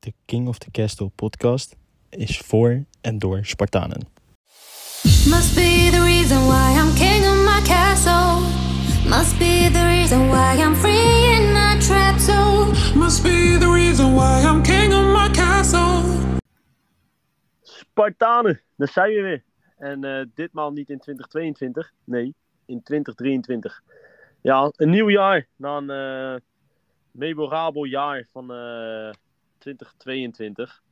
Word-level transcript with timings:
De 0.00 0.12
King 0.24 0.48
of 0.48 0.58
the 0.58 0.70
Castle 0.70 1.08
podcast 1.08 1.76
is 2.08 2.38
voor 2.38 2.84
en 3.00 3.18
door 3.18 3.44
Spartanen. 3.44 4.06
Must 5.02 5.54
be 5.54 5.88
the 5.90 6.02
reason 6.04 6.46
why 6.46 6.76
I'm 6.80 6.94
king 6.94 7.24
of 7.24 7.44
my 7.44 7.62
castle. 7.62 8.40
Must 9.08 9.38
be 9.38 9.70
the 9.72 9.84
reason 9.86 10.28
why 10.28 10.56
I'm 10.56 10.74
free 10.74 11.34
in 11.36 11.52
my 11.52 11.78
trap 11.80 12.18
zone. 12.18 12.72
Must 12.94 13.22
be 13.22 13.56
the 13.58 13.70
reason 13.72 14.14
why 14.14 14.42
I'm 14.42 14.62
king 14.62 14.92
of 14.92 15.04
my 15.12 15.30
castle. 15.30 16.02
Spartanen, 17.62 18.60
daar 18.76 18.88
zijn 18.88 19.14
we 19.14 19.20
weer. 19.20 19.44
En 19.76 20.04
eh, 20.04 20.26
ditmaal 20.34 20.72
niet 20.72 20.90
in 20.90 20.98
2022, 20.98 21.92
nee, 22.04 22.34
in 22.66 22.82
2023. 22.82 23.82
Ja, 24.40 24.72
een 24.76 24.90
nieuw 24.90 25.10
jaar 25.10 25.46
na 25.56 25.76
een 25.76 25.90
eh, 25.90 26.40
memorabel 27.10 27.84
jaar 27.84 28.26
van 28.32 28.52
eh, 28.52 29.10
2022. 29.58 30.82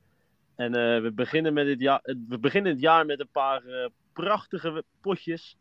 En 0.55 0.75
eh, 0.75 1.03
we, 1.03 1.13
beginnen 1.13 1.53
met 1.53 1.67
het 1.67 1.81
jaar, 1.81 2.01
we 2.29 2.39
beginnen 2.39 2.73
het 2.73 2.81
jaar 2.81 3.07
met 3.07 3.21
een 3.21 3.29
paar 3.33 3.65
eh, 3.65 3.89
prachtige 4.13 4.85
potjes. 5.01 5.57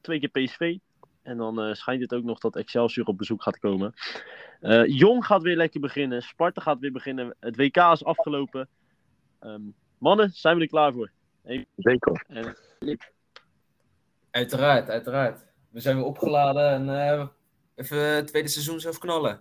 Twee 0.00 0.20
keer 0.20 0.28
PSV. 0.28 0.76
En 1.22 1.36
dan 1.36 1.60
eh, 1.60 1.74
schijnt 1.74 2.00
het 2.00 2.14
ook 2.14 2.24
nog 2.24 2.38
dat 2.38 2.56
Excelsior 2.56 3.06
op 3.06 3.18
bezoek 3.18 3.42
gaat 3.42 3.58
komen. 3.58 3.94
Eh, 4.60 4.86
Jong 4.86 5.26
gaat 5.26 5.42
weer 5.42 5.56
lekker 5.56 5.80
beginnen. 5.80 6.22
Sparta 6.22 6.60
gaat 6.60 6.78
weer 6.78 6.92
beginnen. 6.92 7.36
Het 7.40 7.56
WK 7.56 7.76
is 7.76 8.04
afgelopen. 8.04 8.68
Ehm, 9.40 9.62
mannen, 9.98 10.30
zijn 10.30 10.56
we 10.56 10.62
er 10.62 10.68
klaar 10.68 10.92
voor? 10.92 11.10
Zeker. 11.76 12.24
En, 12.28 12.56
Uiteraard, 14.30 14.90
uiteraard. 14.90 15.46
We 15.70 15.80
zijn 15.80 15.96
weer 15.96 16.04
opgeladen 16.04 16.70
en 16.70 16.88
eh, 16.88 17.26
even 17.74 17.98
het 17.98 18.26
tweede 18.26 18.48
seizoen 18.48 18.80
zelf 18.80 18.98
knallen. 18.98 19.40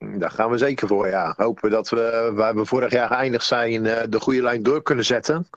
Daar 0.00 0.30
gaan 0.30 0.50
we 0.50 0.58
zeker 0.58 0.88
voor, 0.88 1.08
ja. 1.08 1.34
Hopen 1.36 1.70
dat 1.70 1.88
we, 1.88 2.30
waar 2.34 2.54
we 2.54 2.64
vorig 2.64 2.92
jaar 2.92 3.08
geëindigd 3.08 3.44
zijn, 3.44 3.86
eh, 3.86 4.04
de 4.08 4.20
goede 4.20 4.42
lijn 4.42 4.62
door 4.62 4.82
kunnen 4.82 5.04
zetten. 5.04 5.48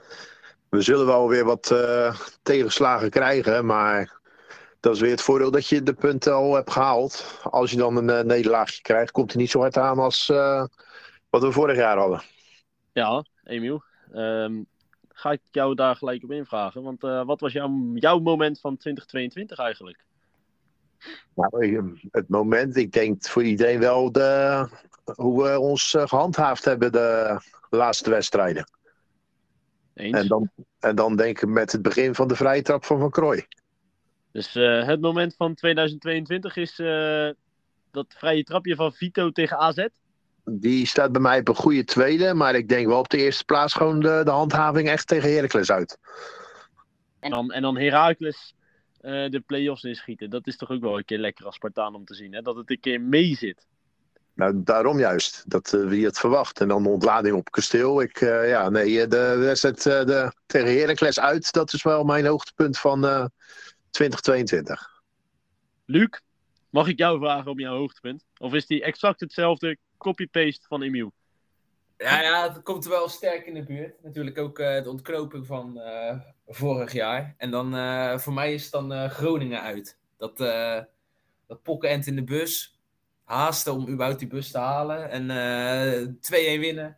We 0.70 0.82
zullen 0.82 1.06
wel 1.06 1.30
weer 1.30 1.46
wat 1.46 1.72
eh, 1.72 2.16
tegenslagen 2.42 3.10
krijgen, 3.10 3.66
maar 3.66 4.20
dat 4.80 4.96
is 4.96 5.02
weer 5.02 5.12
het 5.12 5.22
voordeel 5.22 5.52
dat 5.52 5.68
je 5.68 5.84
de 5.84 5.94
punten 5.94 6.34
al 6.34 6.56
hebt 6.56 6.72
gehaald. 6.72 7.40
Als 7.44 7.72
je 7.72 7.78
dan 7.78 7.96
een 7.98 8.10
eh, 8.10 8.24
nederlaagje 8.24 8.82
krijgt, 8.82 9.12
komt 9.12 9.32
het 9.32 9.40
niet 9.40 9.50
zo 9.50 9.60
hard 9.60 9.78
aan 9.78 10.00
als 10.00 10.28
wat 11.30 11.42
we 11.42 11.52
vorig 11.52 11.78
jaar 11.78 11.98
hadden. 11.98 12.22
ja, 12.94 13.26
Emiel. 13.44 13.84
ehm, 14.14 14.62
ga 15.10 15.32
ik 15.32 15.42
jou 15.52 15.76
daar 15.76 15.96
gelijk 15.96 16.24
op 16.24 16.32
invragen. 16.32 16.84
Want 16.84 17.02
wat 17.02 17.40
was 17.40 17.54
jouw, 17.54 17.92
jouw 17.94 18.20
moment 18.20 18.60
van 18.60 18.78
2022 18.78 19.58
eigenlijk? 19.60 20.04
Nou, 21.36 21.98
het 22.12 22.30
moment, 22.30 22.76
ik 22.76 22.92
denk 22.92 23.26
voor 23.26 23.44
iedereen 23.44 23.80
wel 23.80 24.12
de, 24.12 24.68
hoe 25.16 25.44
we 25.44 25.60
ons 25.60 25.94
eh, 25.94 26.08
gehandhaafd 26.08 26.66
hebben 26.66 26.92
de 26.92 27.40
laatste 27.70 28.10
wedstrijden. 28.10 28.70
Eens. 29.94 30.18
En 30.18 30.28
dan, 30.28 30.50
en 30.80 30.96
dan 30.96 31.16
denk 31.16 31.42
ik 31.42 31.50
met 31.50 31.72
het 31.72 31.82
begin 31.82 32.16
van 32.16 32.28
de 32.28 32.36
vrije 32.36 32.62
trap 32.62 32.86
van 32.86 33.00
Van 33.00 33.10
Krooi. 33.10 33.46
Dus 34.32 34.56
eh, 34.56 34.86
het 34.88 35.02
moment 35.02 35.36
van 35.36 35.56
2022 35.56 36.56
is 36.56 36.80
eh, 36.80 37.30
dat 37.92 38.06
vrije 38.18 38.44
trapje 38.44 38.76
van 38.76 38.94
Vito 38.94 39.32
tegen 39.32 39.58
AZ. 39.58 39.88
Die 40.46 40.88
staat 40.88 41.12
bij 41.12 41.22
mij 41.22 41.40
op 41.40 41.48
een 41.48 41.56
goede 41.56 41.84
tweede, 41.84 42.34
maar 42.34 42.56
ik 42.56 42.70
denk 42.70 42.88
wel 42.88 43.00
op 43.00 43.10
de 43.10 43.18
eerste 43.18 43.46
plaats 43.46 43.74
gewoon 43.74 44.00
de, 44.00 44.22
de 44.24 44.32
handhaving 44.32 44.90
echt 44.90 45.08
tegen 45.08 45.34
Heracles 45.34 45.72
uit. 45.72 45.98
En 47.20 47.32
dan, 47.32 47.52
en 47.52 47.62
dan 47.62 47.78
Heracles 47.78 48.56
eh, 49.04 49.30
de 49.30 49.44
play-offs 49.46 49.84
inschieten. 49.84 50.30
Dat 50.30 50.48
is 50.48 50.58
toch 50.58 50.70
ook 50.70 50.82
wel 50.82 50.98
een 50.98 51.06
keer 51.06 51.20
lekker 51.20 51.46
als 51.46 51.56
Spartaan 51.56 51.96
om 51.96 52.06
te 52.06 52.16
zien. 52.16 52.34
Hè? 52.34 52.42
Dat 52.42 52.56
het 52.56 52.70
een 52.70 52.80
keer 52.80 53.02
mee 53.02 53.36
zit. 53.36 53.68
Nou, 54.36 54.64
daarom 54.64 55.00
juist, 55.00 55.50
dat 55.50 55.74
eh, 55.74 55.88
wie 55.88 56.06
het 56.06 56.20
verwacht. 56.20 56.62
En 56.62 56.68
dan 56.68 56.84
de 56.84 56.90
ontlading 56.90 57.36
op 57.36 57.52
kasteel. 57.52 58.02
Ik, 58.02 58.22
eh, 58.22 58.50
ja, 58.50 58.70
nee, 58.70 59.08
de 59.08 59.36
wedstrijd 59.38 59.86
eh, 59.86 60.06
de, 60.06 60.34
tegen 60.46 60.80
Heracles 60.80 61.20
uit, 61.20 61.52
dat 61.52 61.74
is 61.74 61.84
wel 61.84 62.04
mijn 62.04 62.26
hoogtepunt 62.26 62.80
van 62.80 63.06
eh 63.06 63.26
2022. 63.90 65.02
Luc, 65.86 66.10
mag 66.70 66.88
ik 66.88 66.98
jou 66.98 67.20
vragen 67.20 67.52
om 67.52 67.60
jouw 67.60 67.78
hoogtepunt? 67.78 68.26
Of 68.38 68.54
is 68.54 68.66
die 68.66 68.84
exact 68.84 69.20
hetzelfde 69.20 69.78
copy-paste 69.98 70.66
van 70.68 70.82
Emiel? 70.82 71.14
Ja, 72.04 72.22
ja, 72.22 72.54
het 72.54 72.64
komt 72.64 72.86
wel 72.86 73.10
sterk 73.10 73.46
in 73.46 73.54
de 73.54 73.64
buurt. 73.64 74.04
Natuurlijk 74.04 74.38
ook 74.38 74.60
eh, 74.60 74.84
de 74.84 74.90
ontknoping 74.90 75.46
van 75.46 75.80
eh, 75.80 76.20
vorig 76.48 76.94
jaar. 76.94 77.36
En 77.38 77.52
dan 77.52 77.76
eh, 77.76 78.18
voor 78.18 78.34
mij 78.34 78.54
is 78.54 78.64
het 78.64 78.72
dan 78.72 79.10
Groningen 79.10 79.62
uit. 79.62 80.00
Dat, 80.18 80.38
dat 81.48 81.64
pokkenend 81.64 82.08
in 82.08 82.16
de 82.16 82.24
bus. 82.24 82.82
Haasten 83.24 83.74
om 83.74 83.88
überhaupt 83.88 84.20
die 84.20 84.28
bus 84.28 84.52
te 84.52 84.58
halen. 84.58 85.10
En 85.10 85.30
eh 85.30 86.58
2-1 86.58 86.60
winnen. 86.60 86.98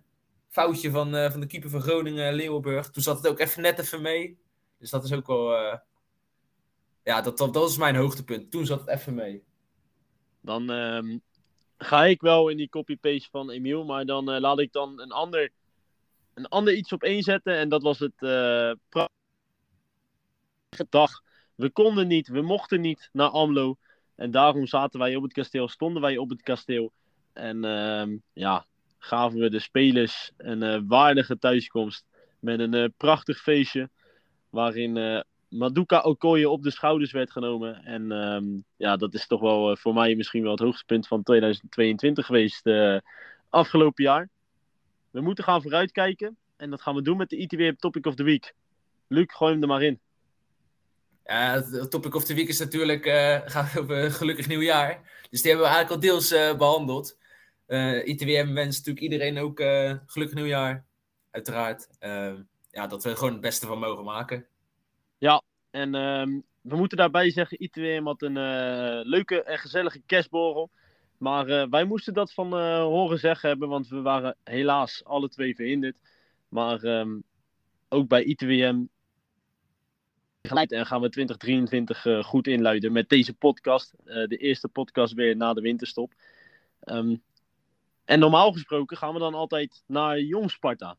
Foutje 0.50 0.92
van, 0.92 1.32
van 1.32 1.40
de 1.40 1.48
keeper 1.48 1.70
van 1.70 1.82
Groningen, 1.82 2.34
Leeuwenburg. 2.34 2.90
Toen 2.90 3.04
zat 3.04 3.18
het 3.18 3.28
ook 3.28 3.40
even 3.40 3.62
net 3.62 3.80
even 3.80 4.02
mee. 4.02 4.40
Dus 4.80 4.90
dat 4.90 5.04
is 5.04 5.14
ook 5.14 5.28
wel... 5.28 5.52
ja, 7.04 7.22
dat, 7.22 7.38
dat, 7.38 7.54
dat 7.54 7.70
is 7.70 7.78
mijn 7.78 7.96
hoogtepunt. 7.96 8.52
Toen 8.52 8.66
zat 8.66 8.80
het 8.80 8.90
even 8.90 9.14
mee. 9.14 9.44
Dan 10.42 10.72
ehm, 10.72 11.18
ga 11.78 12.06
ik 12.06 12.22
wel 12.22 12.50
in 12.50 12.58
die 12.58 12.70
copy-paste 12.70 13.30
van 13.32 13.50
Emiel. 13.50 13.86
Maar 13.86 14.06
dan 14.06 14.32
eh, 14.32 14.40
laat 14.40 14.60
ik 14.60 14.72
dan 14.72 15.00
een 15.02 15.12
ander, 15.12 15.52
een 16.34 16.48
ander 16.48 16.74
iets 16.74 16.92
op 16.92 17.06
zetten. 17.20 17.58
En 17.58 17.70
dat 17.70 17.82
was 17.82 18.00
het 18.00 18.16
prachtige 18.90 19.14
dag. 20.90 21.24
We 21.56 21.70
konden 21.70 22.08
niet, 22.08 22.28
we 22.28 22.42
mochten 22.42 22.82
niet 22.82 23.10
naar 23.12 23.30
Amlo. 23.30 23.78
En 24.16 24.32
daarom 24.32 24.68
zaten 24.68 25.00
wij 25.00 25.16
op 25.16 25.24
het 25.24 25.34
kasteel, 25.34 25.68
stonden 25.68 26.02
wij 26.02 26.18
op 26.18 26.30
het 26.30 26.42
kasteel. 26.42 26.92
En 27.34 27.66
ehm, 27.66 28.18
ja, 28.34 28.66
gaven 28.98 29.40
we 29.40 29.50
de 29.50 29.60
spelers 29.60 30.32
een 30.38 30.64
eh, 30.64 30.82
waardige 30.88 31.38
thuiskomst. 31.38 32.06
Met 32.40 32.60
een 32.60 32.94
prachtig 32.98 33.42
feestje. 33.42 33.90
Waarin 34.50 35.24
Maduka 35.58 36.00
Okoye 36.00 36.50
op 36.50 36.64
de 36.64 36.72
schouders 36.72 37.12
werd 37.12 37.32
genomen. 37.32 37.84
En 37.84 38.12
ehm, 38.12 38.46
ja, 38.76 38.96
dat 38.96 39.14
is 39.14 39.28
toch 39.28 39.42
wel 39.42 39.72
eh, 39.72 39.78
voor 39.78 39.94
mij 39.94 40.16
misschien 40.16 40.42
wel 40.42 40.52
het 40.52 40.60
hoogtepunt 40.60 41.08
van 41.08 41.24
2022 41.24 42.26
geweest 42.26 42.66
uh, 42.66 42.98
afgelopen 43.50 44.04
jaar. 44.04 44.30
We 45.12 45.22
moeten 45.22 45.44
gaan 45.44 45.62
vooruitkijken. 45.62 46.38
En 46.58 46.70
dat 46.70 46.82
gaan 46.82 46.96
we 46.96 47.02
doen 47.02 47.18
met 47.18 47.30
de 47.30 47.38
ITW 47.38 47.72
Topic 47.80 48.06
of 48.06 48.16
the 48.16 48.24
Week. 48.24 48.54
Luc, 49.08 49.26
gooi 49.28 49.52
hem 49.52 49.62
er 49.62 49.68
maar 49.68 49.84
in. 49.84 50.00
Ja, 51.26 51.64
het 51.72 51.92
topic 51.92 52.16
of 52.16 52.24
the 52.24 52.34
week 52.34 52.48
is 52.48 52.60
natuurlijk, 52.60 53.06
eh 53.06 53.66
over 53.78 54.12
gelukkig 54.12 54.48
nieuwjaar. 54.48 55.02
Dus 55.30 55.42
die 55.42 55.52
hebben 55.52 55.70
we 55.70 55.76
eigenlijk 55.76 55.90
al 55.90 56.10
deels 56.10 56.32
eh, 56.32 56.58
behandeld. 56.58 57.18
Eh 57.66 58.08
ITWM 58.08 58.54
wenst 58.54 58.78
natuurlijk 58.78 59.00
iedereen 59.00 59.38
ook 59.38 59.60
eh, 59.60 59.94
gelukkig 60.06 60.38
nieuwjaar. 60.38 60.86
Uiteraard. 61.32 61.88
Eh, 62.00 62.34
ja, 62.72 62.88
dat 62.88 63.04
we 63.04 63.10
er 63.10 63.18
gewoon 63.18 63.32
het 63.32 63.42
beste 63.42 63.66
van 63.66 63.80
mogen 63.80 64.04
maken. 64.04 64.46
En 65.72 65.96
ehm, 65.96 66.40
we 66.62 66.76
moeten 66.76 66.98
daarbij 66.98 67.32
zeggen, 67.32 67.64
ITWM 67.64 68.04
had 68.04 68.22
een 68.22 68.38
eh, 68.38 69.00
leuke 69.04 69.44
en 69.44 69.58
gezellige 69.58 70.02
kerstborrel. 70.06 70.72
Maar 71.18 71.48
eh, 71.48 71.68
wij 71.70 71.84
moesten 71.84 72.14
dat 72.14 72.34
van 72.34 72.58
eh, 72.58 72.82
horen 72.82 73.20
zeggen 73.20 73.50
hebben, 73.50 73.70
want 73.70 73.88
we 73.88 74.02
waren 74.02 74.38
helaas 74.44 75.04
alle 75.04 75.30
twee 75.30 75.56
verhinderd. 75.56 75.98
Maar 76.50 76.84
ehm, 76.84 77.20
ook 77.90 78.08
bij 78.08 78.24
ITWM 78.24 78.84
geleid 80.42 80.72
en 80.72 80.86
gaan 80.86 81.02
we 81.02 81.10
2023 81.10 82.06
eh, 82.06 82.24
goed 82.24 82.48
inluiden 82.48 82.92
met 82.92 83.10
deze 83.10 83.34
podcast. 83.34 83.94
De 84.04 84.38
eerste 84.38 84.68
podcast 84.68 85.14
weer 85.14 85.36
na 85.36 85.54
de 85.54 85.62
winterstop. 85.62 86.14
Ehm, 86.80 87.16
en 88.06 88.20
normaal 88.20 88.52
gesproken 88.52 88.98
gaan 88.98 89.14
we 89.14 89.20
dan 89.20 89.34
altijd 89.34 89.84
naar 89.88 90.20
Jong 90.20 90.52
Sparta. 90.52 90.98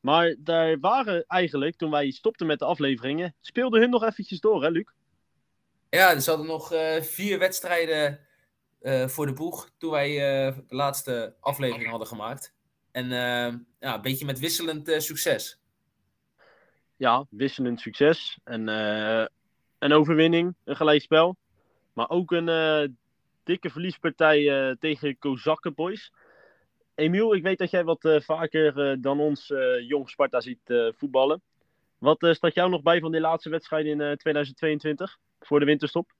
Maar 0.00 0.34
daar 0.38 0.78
waren 0.78 1.24
eigenlijk, 1.26 1.76
toen 1.76 1.90
wij 1.90 2.10
stopten 2.10 2.46
met 2.46 2.58
de 2.58 2.64
afleveringen, 2.64 3.34
speelden 3.40 3.80
hun 3.80 3.90
nog 3.90 4.04
eventjes 4.04 4.40
door, 4.40 4.62
hè 4.62 4.68
Luc? 4.68 4.86
Ja, 5.90 6.16
we 6.16 6.22
hadden 6.24 6.46
nog 6.46 6.72
eh, 6.72 7.02
vier 7.02 7.38
wedstrijden 7.38 8.20
eh, 8.80 9.08
voor 9.08 9.26
de 9.26 9.32
boeg 9.32 9.70
toen 9.78 9.90
wij 9.90 10.10
eh, 10.10 10.56
de 10.68 10.74
laatste 10.74 11.34
aflevering 11.40 11.90
hadden 11.90 12.08
gemaakt. 12.08 12.54
En 12.92 13.08
ja, 13.80 13.94
een 13.94 14.02
beetje 14.02 14.24
met 14.24 14.38
wisselend 14.38 15.02
succes. 15.02 15.60
Ja, 16.96 17.26
wisselend 17.30 17.80
succes. 17.80 18.38
En 18.44 18.68
een 19.78 19.92
overwinning, 19.92 20.54
een 20.64 20.76
gelijkspel. 20.76 21.36
Maar 21.92 22.10
ook 22.10 22.30
een 22.30 22.98
dikke 23.42 23.70
verliespartij 23.70 24.76
tegen 24.78 25.18
Kozakken 25.18 25.74
Boys. 25.74 26.12
Emiel, 26.98 27.34
ik 27.34 27.42
weet 27.42 27.58
dat 27.58 27.70
jij 27.70 27.84
wat 27.84 28.04
eh, 28.04 28.20
vaker 28.20 28.90
eh, 28.90 28.96
dan 29.00 29.20
ons 29.20 29.50
eh, 29.50 29.88
jong 29.88 30.10
Sparta 30.10 30.40
ziet 30.40 30.92
voetballen. 30.96 31.42
Wat 31.98 32.26
staat 32.30 32.54
jou 32.54 32.70
nog 32.70 32.82
bij 32.82 33.00
van 33.00 33.12
die 33.12 33.20
laatste 33.20 33.50
wedstrijd 33.50 33.86
in 33.86 34.00
eh, 34.00 34.12
2022 34.12 35.18
voor 35.40 35.58
de 35.60 35.64
winterstop? 35.64 36.12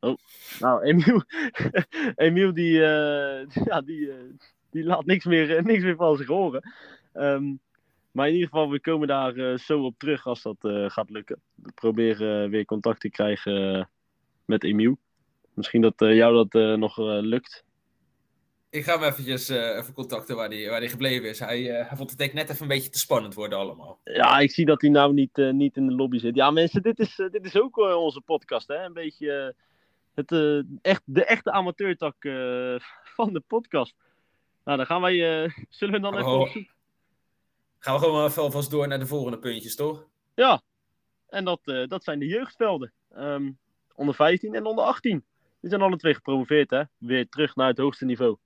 Oh, 0.00 0.16
nou, 0.58 0.82
Emiel, 0.82 1.22
Emiel 2.26 2.54
die, 2.54 2.72
ja, 3.70 3.80
die, 3.80 4.12
die 4.70 4.84
laat 4.84 5.06
niks 5.06 5.24
meer, 5.24 5.62
niks 5.62 5.82
meer 5.82 5.96
van 5.96 6.16
zich 6.16 6.26
horen. 6.26 6.72
Ehm, 7.12 7.54
maar 8.10 8.26
in 8.26 8.34
ieder 8.34 8.48
geval, 8.48 8.70
we 8.70 8.80
komen 8.80 9.08
daar 9.08 9.58
zo 9.58 9.84
op 9.84 9.98
terug 9.98 10.26
als 10.26 10.42
dat 10.42 10.56
gaat 10.92 11.10
lukken. 11.10 11.40
We 11.54 11.72
proberen 11.74 12.50
weer 12.50 12.64
contact 12.64 13.00
te 13.00 13.10
krijgen 13.10 13.88
met 14.44 14.64
Emiel. 14.64 14.98
Misschien 15.58 15.80
dat 15.80 16.00
eh, 16.00 16.16
jou 16.16 16.34
dat 16.34 16.62
eh, 16.62 16.74
nog 16.74 16.98
eh, 16.98 17.04
lukt. 17.04 17.64
Ik 18.70 18.84
ga 18.84 18.98
hem 18.98 19.02
eventjes 19.02 19.48
even 19.48 19.94
contacten 19.94 20.36
waar 20.36 20.48
hij 20.48 20.68
waar 20.68 20.80
die 20.80 20.88
gebleven 20.88 21.28
is. 21.28 21.38
Hij, 21.38 21.62
hij 21.62 21.96
vond 21.96 22.10
het 22.10 22.18
denk 22.18 22.30
ik 22.30 22.36
net 22.36 22.50
even 22.50 22.62
een 22.62 22.68
beetje 22.68 22.90
te 22.90 22.98
spannend 22.98 23.34
worden 23.34 23.58
allemaal. 23.58 24.00
Ja, 24.04 24.38
ik 24.38 24.50
zie 24.50 24.66
dat 24.66 24.80
hij 24.80 24.90
nou 24.90 25.12
niet, 25.12 25.36
niet 25.36 25.76
in 25.76 25.86
de 25.86 25.94
lobby 25.94 26.18
zit. 26.18 26.34
Ja, 26.34 26.50
mensen, 26.50 26.82
dit 26.82 26.98
is, 26.98 27.16
dit 27.16 27.44
is 27.44 27.60
ook 27.60 27.76
onze 27.76 28.20
podcast, 28.20 28.68
hè? 28.68 28.84
Een 28.84 28.92
beetje 28.92 29.54
het, 30.14 30.32
echt, 30.82 31.02
de 31.04 31.24
echte 31.24 31.50
amateurtak 31.50 32.16
van 33.16 33.32
de 33.32 33.42
podcast. 33.46 33.94
Nou, 34.64 34.76
dan 34.76 34.86
gaan 34.86 35.00
wij. 35.00 35.16
zullen 35.68 35.94
we 35.94 36.00
dan 36.00 36.16
even? 36.18 36.68
Gaan 37.78 37.94
we 37.94 38.00
gewoon 38.00 38.26
even 38.26 38.42
alvast 38.42 38.70
door 38.70 38.88
naar 38.88 38.98
de 38.98 39.06
volgende 39.06 39.38
puntjes, 39.38 39.76
toch? 39.76 40.06
Ja, 40.34 40.62
en 41.28 41.44
dat, 41.44 41.60
dat 41.64 42.04
zijn 42.04 42.18
de 42.18 42.26
jeugdvelden. 42.26 42.92
Ehm, 43.14 43.50
onder 43.98 44.14
15 44.14 44.54
en 44.54 44.66
onder 44.66 44.84
18. 44.84 45.24
Die 45.60 45.70
zijn 45.70 45.82
alle 45.82 45.96
twee 45.96 46.14
gepromoveerd, 46.14 46.70
hè? 46.70 46.82
Weer 46.98 47.28
terug 47.28 47.54
naar 47.56 47.68
het 47.68 47.78
hoogste 47.78 48.04
niveau. 48.04 48.36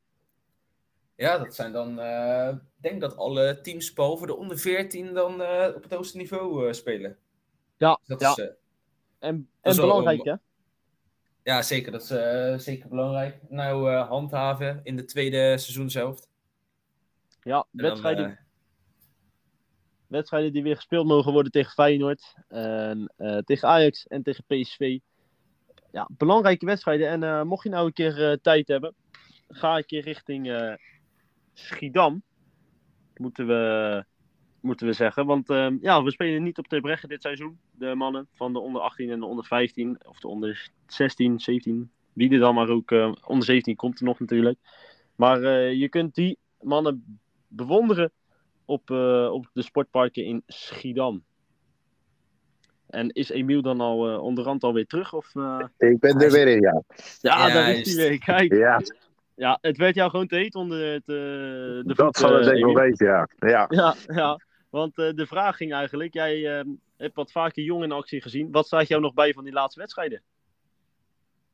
Ja, 1.17 1.39
dat 1.39 1.55
zijn 1.55 1.73
dan. 1.73 2.01
eh, 2.01 2.49
Ik 2.49 2.83
denk 2.91 3.01
dat 3.01 3.17
alle 3.17 3.61
teams 3.61 3.93
behalve 3.93 4.27
de 4.27 4.37
onder 4.37 4.59
14 4.59 5.15
dan 5.15 5.43
eh, 5.43 5.75
op 5.75 5.83
het 5.83 5.93
hoogste 5.93 6.17
niveau 6.17 6.67
eh, 6.67 6.73
spelen. 6.73 7.17
Ja, 7.77 8.01
Dat 8.07 8.21
ja. 8.21 8.31
is, 8.31 8.51
en, 9.19 9.49
is 9.63 9.77
en 9.77 9.83
belangrijk, 9.83 10.25
hè? 10.25 10.35
ja, 11.43 11.63
zeker. 11.63 11.93
Dat 11.93 12.11
is 12.11 12.65
zeker 12.65 12.89
belangrijk. 12.89 13.39
Nou, 13.49 13.91
handhaven 13.91 14.81
in 14.83 14.97
de 14.97 15.05
tweede 15.05 15.59
seizoen 15.59 15.91
zelf. 15.91 16.27
Ja, 17.43 17.67
En 17.77 17.83
wedstrijden, 17.83 18.39
wedstrijden 20.07 20.53
die 20.53 20.63
weer 20.63 20.77
gespeeld 20.77 21.07
mogen 21.07 21.33
worden 21.33 21.53
tegen 21.53 21.73
Feyenoord. 21.73 22.35
En, 22.49 23.13
tegen 23.45 23.69
Ajax 23.69 24.07
en 24.07 24.23
tegen 24.23 24.45
PSV. 24.47 24.99
Ja, 25.93 26.09
belangrijke 26.17 26.67
wedstrijden. 26.67 27.09
En 27.09 27.23
eh, 27.23 27.43
mocht 27.43 27.63
je 27.63 27.69
nou 27.69 27.87
een 27.87 27.93
keer 27.93 28.31
eh, 28.31 28.37
tijd 28.43 28.69
hebben, 28.69 28.95
ga 29.49 29.77
een 29.77 29.87
keer 29.87 30.03
richting 30.03 30.51
eh, 30.51 30.75
Schiedam. 31.53 32.23
Moeten 33.17 33.47
we, 33.47 34.05
moeten 34.61 34.87
we 34.87 34.93
zeggen. 34.93 35.27
Want 35.27 35.51
ehm, 35.51 35.77
ja, 35.81 36.03
we 36.03 36.11
spelen 36.11 36.43
niet 36.43 36.59
op 36.59 36.67
Terbregge 36.67 37.09
dit 37.09 37.23
seizoen. 37.23 37.59
De 37.71 37.95
mannen 37.95 38.29
van 38.33 38.53
de 38.53 38.59
onder 38.59 38.83
18 38.83 39.11
en 39.11 39.21
de 39.21 39.27
onder 39.27 39.45
15. 39.45 40.07
Of 40.07 40.19
de 40.19 40.29
onder 40.29 40.71
16, 40.87 41.41
17. 41.41 41.91
Wie 42.13 42.33
er 42.33 42.39
dan 42.39 42.55
maar 42.55 42.69
ook. 42.69 42.91
onder 43.27 43.45
17 43.45 43.77
komt 43.77 43.99
er 43.99 44.05
nog 44.05 44.21
natuurlijk. 44.21 44.59
Maar 45.17 45.41
je 45.73 45.89
kunt 45.89 46.15
die 46.15 46.39
mannen 46.61 47.21
bewonderen 47.49 48.13
op, 48.65 48.91
op 49.31 49.51
de 49.53 49.63
sportparken 49.63 50.25
in 50.25 50.43
Schiedam. 50.47 51.25
En 52.93 53.11
is 53.11 53.31
Emiel 53.31 53.63
dan 53.63 53.81
al 53.81 54.09
eh, 54.09 54.23
onderhand 54.23 54.63
alweer 54.63 54.87
terug? 54.87 55.13
Of, 55.13 55.35
eh? 55.35 55.65
Ik 55.79 56.01
ben 56.01 56.21
er 56.21 56.31
weer 56.31 56.49
in, 56.49 56.61
ja. 56.61 56.83
Ja, 57.21 57.49
Ja, 57.49 57.55
daar 57.55 57.73
is 57.73 57.95
hij 57.95 58.09
weer. 58.09 58.19
Kijk. 58.19 58.55
Ja, 58.55 58.81
Ja, 59.35 59.59
het 59.61 59.77
werd 59.77 59.95
jou 59.95 60.11
gewoon 60.11 60.27
te 60.27 60.37
heet 60.37 60.55
onder 60.55 60.93
het, 60.93 61.09
eh, 61.09 61.15
de 61.15 61.93
dat 61.95 62.17
zal 62.17 62.35
het 62.35 62.45
denk 62.45 62.57
ik 62.57 62.65
wel 62.65 62.75
weten, 62.75 63.07
ja. 63.07 63.29
ja. 63.39 63.67
Ja, 63.69 63.95
ja. 64.07 64.41
want 64.71 64.99
eh, 64.99 65.11
de 65.15 65.27
vraag 65.27 65.57
ging 65.57 65.73
eigenlijk, 65.73 66.15
jij 66.15 66.65
hebt 66.97 67.15
wat 67.15 67.33
vaker 67.33 67.63
jong 67.63 67.83
in 67.83 67.93
actie 67.93 68.23
gezien. 68.23 68.51
Wat 68.51 68.67
staat 68.67 68.89
jou 68.89 69.01
nog 69.01 69.15
bij 69.15 69.33
van 69.33 69.45
die 69.45 69.53
laatste 69.53 69.81
wedstrijden? 69.81 70.23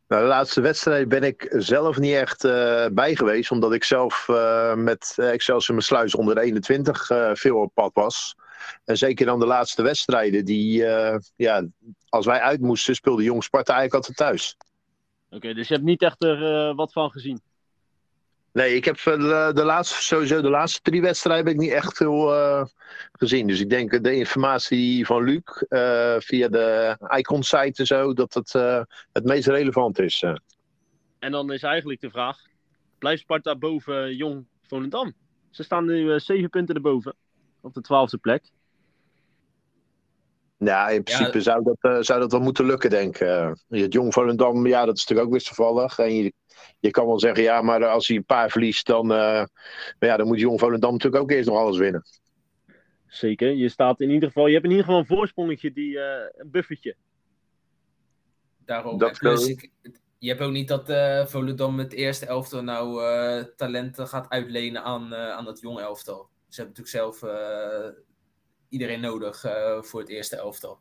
Nou, 0.08 0.22
de 0.22 0.28
laatste 0.28 0.60
wedstrijd 0.60 1.08
ben 1.08 1.22
ik 1.22 1.54
zelf 1.56 1.98
niet 1.98 2.14
echt 2.14 2.44
eh, 2.44 2.86
bij 2.92 3.16
geweest, 3.16 3.50
omdat 3.50 3.72
ik 3.72 3.84
zelf 3.84 4.28
eh, 4.28 4.74
met 4.74 5.16
uh, 5.16 5.32
Excelsior 5.32 5.74
mijn 5.74 5.86
sluis 5.86 6.14
onder 6.14 6.34
de 6.34 6.40
21 6.40 7.10
eh, 7.10 7.30
veel 7.32 7.56
op 7.56 7.74
pad 7.74 7.90
was. 7.94 8.36
En 8.84 8.96
zeker 8.96 9.26
dan 9.26 9.40
de 9.40 9.46
laatste 9.46 9.82
wedstrijden, 9.82 10.44
die, 10.44 10.84
eh, 10.84 11.18
ja, 11.36 11.66
als 12.08 12.26
wij 12.26 12.40
uit 12.40 12.60
moesten, 12.60 12.94
speelde 12.94 13.22
Jong 13.22 13.44
Sparta 13.44 13.74
eigenlijk 13.74 14.06
altijd 14.06 14.28
thuis. 14.28 14.56
Oké, 15.30 15.54
dus 15.54 15.68
je 15.68 15.74
hebt 15.74 15.86
niet 15.86 16.02
echt 16.02 16.24
er 16.24 16.68
eh, 16.68 16.74
wat 16.76 16.92
van 16.92 17.10
gezien? 17.10 17.40
Nee, 18.52 18.74
ik 18.74 18.84
heb 18.84 18.96
eh, 18.96 19.04
de, 19.04 19.50
de 19.54 19.64
laatste, 19.64 20.02
sowieso 20.02 20.40
de 20.40 20.48
laatste 20.48 20.80
drie 20.82 21.00
wedstrijden 21.00 21.46
heb 21.46 21.54
ik 21.54 21.60
niet 21.60 21.72
echt 21.72 21.96
veel 21.96 22.28
gezien. 23.12 23.46
Dus 23.46 23.60
ik 23.60 23.70
denk 23.70 24.04
de 24.04 24.16
informatie 24.16 25.06
van 25.06 25.24
Luc 25.24 25.42
via 26.24 26.48
de 26.48 26.96
Icon-site 27.16 27.80
en 27.80 27.86
zo, 27.86 28.12
dat 28.12 28.34
het 28.34 28.52
het 29.12 29.24
meest 29.24 29.46
relevant 29.46 29.98
is. 29.98 30.24
En 31.18 31.32
dan 31.32 31.52
is 31.52 31.62
eigenlijk 31.62 32.00
de 32.00 32.10
vraag, 32.10 32.38
blijft 32.98 33.22
Sparta 33.22 33.56
boven 33.56 34.16
Jong 34.16 34.46
Volendam? 34.66 35.14
Ze 35.50 35.62
staan 35.62 35.86
nu 35.86 36.20
zeven 36.20 36.50
punten 36.50 36.74
erboven, 36.74 37.14
op 37.60 37.74
de 37.74 37.80
twaalfde 37.80 38.18
plek. 38.18 38.42
Ja, 40.56 40.88
in 40.88 41.02
principe 41.02 41.40
zou, 41.40 41.62
dat, 41.64 41.76
eh, 41.80 41.98
zou 42.00 42.20
dat 42.20 42.32
wel 42.32 42.40
moeten 42.40 42.66
lukken, 42.66 42.90
denk 42.90 43.14
ik. 43.14 43.20
Eh, 43.20 43.52
het 43.68 43.92
Jong 43.92 44.12
Volendam, 44.12 44.66
ja, 44.66 44.84
dat 44.84 44.96
is 44.96 45.00
natuurlijk 45.00 45.28
ook 45.28 45.34
wisselvallig. 45.34 45.98
En 45.98 46.14
je, 46.14 46.32
je 46.80 46.90
kan 46.90 47.06
wel 47.06 47.18
zeggen, 47.20 47.42
ja, 47.42 47.62
maar 47.62 47.86
als 47.86 48.08
hij 48.08 48.16
een 48.16 48.24
paar 48.24 48.50
verliest, 48.50 48.86
dan, 48.86 49.12
eh, 49.12 49.18
maar 49.98 50.08
ja, 50.08 50.16
dan 50.16 50.26
moet 50.26 50.40
Jong 50.40 50.60
Volendam 50.60 50.92
natuurlijk 50.92 51.22
ook 51.22 51.30
eerst 51.30 51.48
nog 51.48 51.58
alles 51.58 51.78
winnen. 51.78 52.02
Zeker, 53.06 53.50
je 53.50 53.68
staat 53.68 54.00
in 54.00 54.10
ieder 54.10 54.28
geval, 54.28 54.46
je 54.46 54.52
hebt 54.52 54.64
in 54.64 54.70
ieder 54.70 54.84
geval 54.84 55.00
een 55.00 55.06
voorsprongetje, 55.06 55.72
die, 55.72 55.98
eh, 56.00 56.28
een 56.36 56.50
buffertje. 56.50 56.96
Daarom. 58.64 58.98
Dat 58.98 59.10
En 59.10 59.16
plus, 59.18 59.40
kan- 59.40 59.48
ik, 59.48 59.70
je 60.18 60.28
hebt 60.28 60.40
ook 60.40 60.52
niet 60.52 60.68
dat 60.68 60.88
eh 60.88 61.26
Volendam 61.26 61.78
het 61.78 61.92
eerste 61.92 62.26
elftal 62.26 62.62
nou 62.62 63.04
eh, 63.04 63.44
talenten 63.56 64.08
gaat 64.08 64.28
uitlenen 64.28 64.82
aan, 64.82 65.12
eh, 65.12 65.30
aan 65.30 65.44
dat 65.44 65.60
jonge 65.60 65.80
elftal. 65.80 66.28
Ze 66.48 66.62
hebben 66.62 66.82
natuurlijk 66.82 66.88
zelf 66.88 67.22
eh, 67.22 67.88
iedereen 68.68 69.00
nodig 69.00 69.44
eh, 69.44 69.82
voor 69.82 70.00
het 70.00 70.08
eerste 70.08 70.36
elftal. 70.36 70.78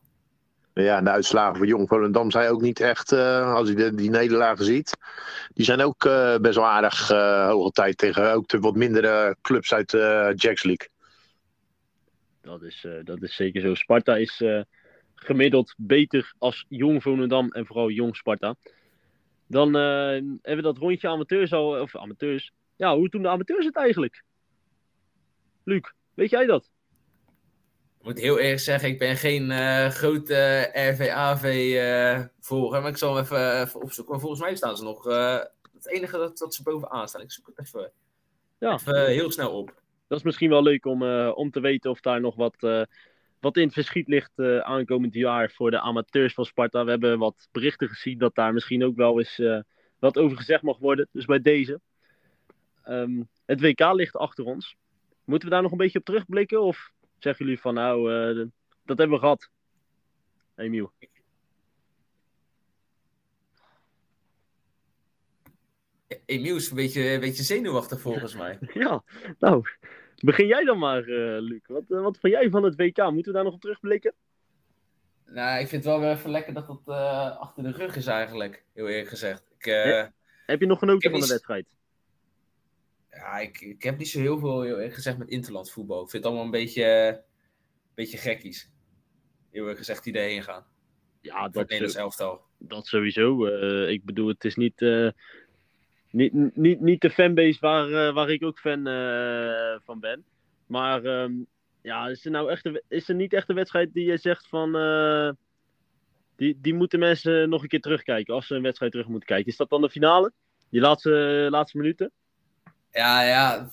Ja, 0.74 0.98
en 0.98 1.04
de 1.04 1.10
uitslagen 1.10 1.58
voor 1.58 1.68
Jong 1.68 1.88
Volendam 1.88 2.32
zijn 2.32 2.50
ook 2.50 2.62
niet 2.62 2.80
echt, 2.80 3.12
eh, 3.12 3.54
als 3.54 3.68
je 3.70 3.76
de, 3.76 3.96
die 3.96 4.10
nederlagen 4.10 4.66
ziet, 4.66 4.98
die 5.54 5.66
zijn 5.66 5.82
ook 5.82 6.06
eh, 6.06 6.38
best 6.38 6.56
wel 6.56 6.68
aardig 6.68 7.10
eh 7.10 7.50
hoge 7.50 7.72
tijd 7.72 7.98
tegen 7.98 8.34
ook 8.34 8.48
de 8.48 8.60
wat 8.60 8.76
mindere 8.76 9.36
clubs 9.42 9.74
uit 9.74 9.90
de 9.90 10.34
Jacks 10.36 10.64
League. 10.64 10.88
Dat 12.48 12.64
is, 12.64 12.86
eh, 12.86 13.04
dat 13.04 13.22
is 13.22 13.36
zeker 13.36 13.62
zo. 13.62 13.76
Sparta 13.76 14.16
is 14.16 14.42
eh, 14.42 14.62
gemiddeld 15.16 15.74
beter 15.78 16.34
als 16.38 16.66
Jong 16.70 17.02
Volendam 17.04 17.52
en 17.52 17.66
vooral 17.66 17.90
Jong 17.90 18.16
Sparta. 18.16 18.56
Dan 19.48 19.76
eh, 19.76 20.12
hebben 20.42 20.56
we 20.56 20.62
dat 20.62 20.78
rondje 20.78 21.08
amateurs 21.08 21.54
al, 21.54 21.82
of 21.82 21.96
amateurs. 21.96 22.52
Ja, 22.76 22.96
hoe 22.96 23.10
doen 23.10 23.22
de 23.22 23.28
amateurs 23.28 23.66
het 23.66 23.76
eigenlijk? 23.76 24.24
Luc, 25.68 25.82
weet 26.14 26.30
jij 26.30 26.46
dat? 26.46 26.72
Ik 28.00 28.04
moet 28.06 28.20
heel 28.20 28.40
eerlijk 28.40 28.60
zeggen, 28.60 28.90
ik 28.90 29.00
ben 29.00 29.16
geen 29.18 29.52
eh, 29.52 29.90
grote 29.90 30.70
RVAV-volger, 30.74 32.82
maar 32.82 32.90
ik 32.90 32.98
zal 32.98 33.16
hem 33.16 33.24
even, 33.24 33.62
even 33.62 33.82
opzoeken. 33.82 34.12
Maar 34.14 34.22
volgens 34.22 34.42
mij 34.42 34.56
staan 34.56 34.78
ze 34.78 34.84
nog. 34.84 35.08
eh, 35.08 35.40
het 35.74 35.88
enige 35.88 36.18
dat, 36.18 36.38
dat 36.38 36.54
ze 36.56 36.64
bovenaan 36.64 37.08
staan. 37.08 37.22
Ik 37.22 37.32
zoek 37.32 37.48
het 37.48 37.60
even, 37.66 37.92
Ja, 38.58 38.74
even 38.74 38.94
eh, 38.96 39.06
heel 39.06 39.32
snel 39.32 39.52
op. 39.58 39.82
dat 40.08 40.18
is 40.18 40.24
misschien 40.24 40.50
wel 40.50 40.64
leuk 40.64 40.86
om, 40.86 41.04
eh, 41.04 41.32
om 41.36 41.52
te 41.52 41.60
weten 41.60 41.92
of 41.92 42.00
daar 42.02 42.22
nog 42.22 42.36
wat, 42.36 42.56
eh, 42.64 42.82
wat 43.40 43.58
in 43.58 43.64
het 43.64 43.74
verschiet 43.74 44.08
ligt 44.08 44.32
eh, 44.36 44.58
aankomend 44.60 45.14
jaar 45.14 45.52
voor 45.52 45.72
de 45.72 45.80
amateurs 45.80 46.34
van 46.34 46.46
Sparta. 46.46 46.84
We 46.84 46.90
hebben 46.90 47.20
wat 47.20 47.48
berichten 47.52 47.88
gezien 47.90 48.18
dat 48.18 48.36
daar 48.36 48.54
misschien 48.54 48.84
ook 48.84 48.96
wel 48.96 49.18
eens 49.20 49.40
eh, 49.40 49.60
wat 50.00 50.18
over 50.18 50.38
gezegd 50.38 50.64
mag 50.64 50.78
worden. 50.78 51.08
Dus 51.12 51.26
bij 51.26 51.42
deze. 51.42 51.82
Ehm, 52.84 53.22
het 53.46 53.62
WK 53.62 53.94
ligt 53.94 54.16
achter 54.16 54.46
ons. 54.46 54.76
Moeten 55.28 55.48
we 55.48 55.54
daar 55.54 55.64
nog 55.64 55.72
een 55.72 55.78
beetje 55.78 56.00
op 56.00 56.06
terugblikken? 56.06 56.62
Of 56.62 56.92
zeggen 57.20 57.46
jullie 57.46 57.62
van 57.62 57.74
nou, 57.74 58.14
eh, 58.14 58.46
dat 58.86 58.98
hebben 58.98 59.16
we 59.16 59.22
gehad? 59.22 59.50
Emiel. 60.56 60.92
Emiel 66.26 66.56
is 66.56 66.70
een 66.70 66.76
beetje, 66.76 67.10
een 67.10 67.20
beetje 67.20 67.44
zenuwachtig 67.44 68.02
volgens 68.02 68.36
mij. 68.36 68.60
Ja, 68.74 69.04
nou, 69.40 69.64
begin 70.16 70.48
jij 70.48 70.64
dan 70.64 70.78
maar, 70.78 71.02
eh, 71.02 71.42
Luc. 71.42 71.62
Wat, 71.66 71.84
eh, 71.90 72.02
wat 72.02 72.18
vond 72.18 72.34
jij 72.34 72.50
van 72.50 72.64
het 72.64 72.76
WK? 72.76 72.98
Moeten 72.98 73.32
we 73.32 73.32
daar 73.32 73.44
nog 73.44 73.54
op 73.54 73.62
terugblikken? 73.62 74.14
Nou, 75.26 75.60
ik 75.60 75.68
vind 75.68 75.84
het 75.84 75.94
wel 75.94 76.00
weer 76.00 76.12
even 76.12 76.30
lekker 76.30 76.54
dat 76.54 76.68
dat 76.68 76.88
achter 77.40 77.64
de 77.64 77.72
rug 77.72 77.96
is 77.96 78.08
eigenlijk, 78.08 78.66
heel 78.74 78.88
eerlijk 78.88 79.10
gezegd. 79.10 79.44
Ik. 79.58 79.66
Heb 80.46 80.60
je 80.60 80.66
nog 80.66 80.80
genoten 80.80 81.12
van 81.12 81.20
de 81.20 81.28
wedstrijd? 81.28 81.77
Ja, 83.18 83.38
ik, 83.40 83.62
ik 83.62 83.84
heb 83.84 83.98
niet 83.98 84.08
zo 84.08 84.20
heel 84.20 84.40
veel 84.40 84.90
gezegd 84.92 85.18
met 85.18 85.30
interland 85.30 85.72
voetbal. 85.72 86.04
Ik 86.04 86.10
vind 86.10 86.24
het 86.24 86.26
allemaal 86.26 86.46
een 86.46 86.60
beetje, 86.62 86.84
een 86.84 87.96
beetje 87.96 88.18
gekkies. 88.18 88.72
Heel 89.50 89.62
eerlijk 89.62 89.78
gezegd 89.78 90.04
die 90.04 90.14
erheen 90.14 90.44
gaan. 90.44 90.66
Ja, 91.22 91.44
het 91.44 91.54
dat, 91.54 91.70
Nederlands 91.70 91.96
elftal. 91.96 92.42
dat 92.58 92.88
sowieso. 92.88 93.46
Eh, 93.46 93.90
ik 93.90 94.06
bedoel, 94.06 94.28
het 94.28 94.46
is 94.46 94.56
niet, 94.56 94.82
eh, 94.82 95.10
niet, 96.12 96.56
niet, 96.56 96.82
niet 96.82 97.02
de 97.02 97.10
fanbase 97.10 97.60
waar, 97.60 97.92
eh, 97.92 98.14
waar 98.14 98.30
ik 98.30 98.44
ook 98.44 98.60
fan 98.60 98.84
van 99.84 100.00
ben. 100.00 100.26
Maar 100.66 101.04
ehm, 101.04 101.34
ja, 101.82 102.08
is 102.08 102.26
er, 102.26 102.32
nou 102.32 102.52
echt 102.52 102.66
een, 102.66 102.82
is 102.88 103.10
er 103.10 103.16
niet 103.16 103.34
echt 103.34 103.50
een 103.50 103.56
wedstrijd 103.56 103.94
die 103.94 104.06
je 104.06 104.18
zegt 104.18 104.48
van... 104.48 104.72
die, 106.36 106.58
die 106.62 106.74
moeten 106.74 107.00
mensen 107.00 107.50
nog 107.50 107.62
een 107.62 107.68
keer 107.68 107.82
terugkijken 107.82 108.34
als 108.34 108.48
ze 108.48 108.56
een 108.56 108.62
wedstrijd 108.62 108.92
terug 108.92 109.08
moeten 109.08 109.28
kijken. 109.28 109.52
Is 109.52 109.58
dat 109.58 109.70
dan 109.70 109.82
de 109.82 109.90
finale? 109.90 110.32
Die 110.70 110.82
laatste, 110.82 111.48
laatste 111.50 111.78
minuten? 111.78 112.12
Ja, 112.98 113.22
ja. 113.22 113.70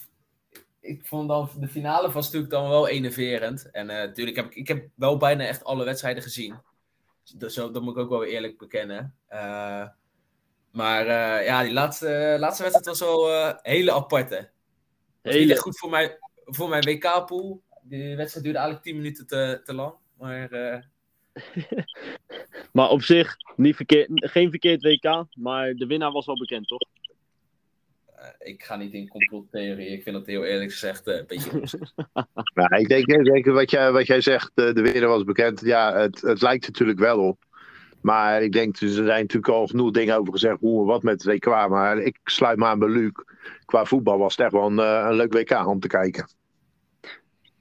Ik 0.81 1.07
vond 1.07 1.29
dan 1.29 1.51
de 1.59 1.69
finale 1.69 2.11
was 2.13 2.25
natuurlijk 2.25 2.53
dan 2.53 2.69
wel 2.69 2.89
enerverend. 2.89 3.71
En 3.71 3.91
eh, 3.91 3.97
natuurlijk 3.97 4.37
heb 4.37 4.47
ik, 4.47 4.55
ik 4.55 4.69
heb 4.69 4.89
wel 4.95 5.17
bijna 5.17 5.45
echt 5.47 5.65
alle 5.65 5.85
wedstrijden 5.85 6.23
gezien. 6.23 6.61
Dus 7.37 7.55
dat, 7.55 7.75
dat 7.75 7.83
moet 7.83 7.97
ik 7.97 8.03
ook 8.03 8.09
wel 8.09 8.25
eerlijk 8.25 8.59
bekennen. 8.59 9.15
Eh, 9.27 9.89
Maar 10.71 11.07
eh, 11.07 11.47
ja, 11.47 11.63
die 11.63 11.73
laatste, 11.73 12.37
laatste 12.39 12.63
wedstrijd 12.63 12.87
was 12.87 13.01
wel 13.01 13.31
eh 13.31 13.55
hele 13.63 13.93
aparte. 13.93 14.51
Hele- 15.23 15.57
goed 15.57 15.79
voor, 15.79 15.91
mij, 15.91 16.19
voor 16.45 16.69
mijn 16.69 16.85
WK-pool. 16.85 17.63
Die 17.83 18.17
wedstrijd 18.17 18.45
duurde 18.45 18.59
eigenlijk 18.59 18.87
10 18.87 18.97
minuten 18.97 19.27
te, 19.27 19.61
te 19.65 19.75
lang. 19.75 19.95
Maar 20.19 20.49
Maar 22.73 22.89
op 22.89 23.03
zich 23.03 23.37
niet 23.57 23.77
verkeerd, 23.77 24.09
geen 24.15 24.51
verkeerd 24.51 24.83
WK, 24.83 25.25
maar 25.37 25.75
de 25.75 25.87
winnaar 25.87 26.13
was 26.13 26.27
wel 26.27 26.39
bekend, 26.39 26.67
toch? 26.67 26.89
Eh, 28.25 28.49
ik 28.53 28.63
ga 28.63 28.77
niet 28.77 28.93
in 28.93 29.09
complottheorie. 29.09 29.89
Ik 29.89 30.03
vind 30.03 30.17
dat 30.17 30.27
heel 30.27 30.45
eerlijk 30.45 30.71
gezegd 30.71 31.07
eh, 31.07 31.17
een 31.17 31.25
beetje. 31.27 31.51
Nou, 32.55 32.81
ik 32.81 32.89
denk, 32.89 33.07
ik 33.07 33.25
denk 33.25 33.47
wat, 33.47 33.71
jij, 33.71 33.93
wat 33.93 34.07
jij 34.07 34.21
zegt, 34.21 34.51
de, 34.55 34.73
de 34.73 34.83
winnaar 34.83 35.09
was 35.09 35.25
bekend. 35.25 35.61
Ja, 35.61 35.97
het, 35.97 36.21
het 36.21 36.43
lijkt 36.43 36.67
natuurlijk 36.67 36.99
wel 36.99 37.19
op. 37.19 37.45
Maar 38.01 38.43
ik 38.43 38.53
denk, 38.53 38.77
er 38.77 38.89
zijn 38.89 39.07
natuurlijk 39.07 39.49
al 39.49 39.67
genoeg 39.67 39.91
dingen 39.91 40.19
over 40.19 40.33
gezegd 40.33 40.61
hoe 40.61 40.81
en 40.81 40.87
wat 40.87 41.03
met 41.03 41.23
het 41.23 41.33
WK. 41.33 41.69
Maar 41.69 41.99
ik 41.99 42.19
sluit 42.25 42.59
me 42.59 42.65
aan 42.65 42.79
bij 42.79 42.89
Luc. 42.89 43.13
Qua 43.65 43.85
voetbal 43.85 44.19
was 44.19 44.37
het 44.37 44.45
echt 44.45 44.53
wel 44.53 44.67
een, 44.67 44.79
eh, 44.79 45.07
een 45.09 45.17
leuk 45.17 45.33
WK 45.33 45.67
om 45.67 45.81
te 45.81 45.89
kijken. 45.89 46.29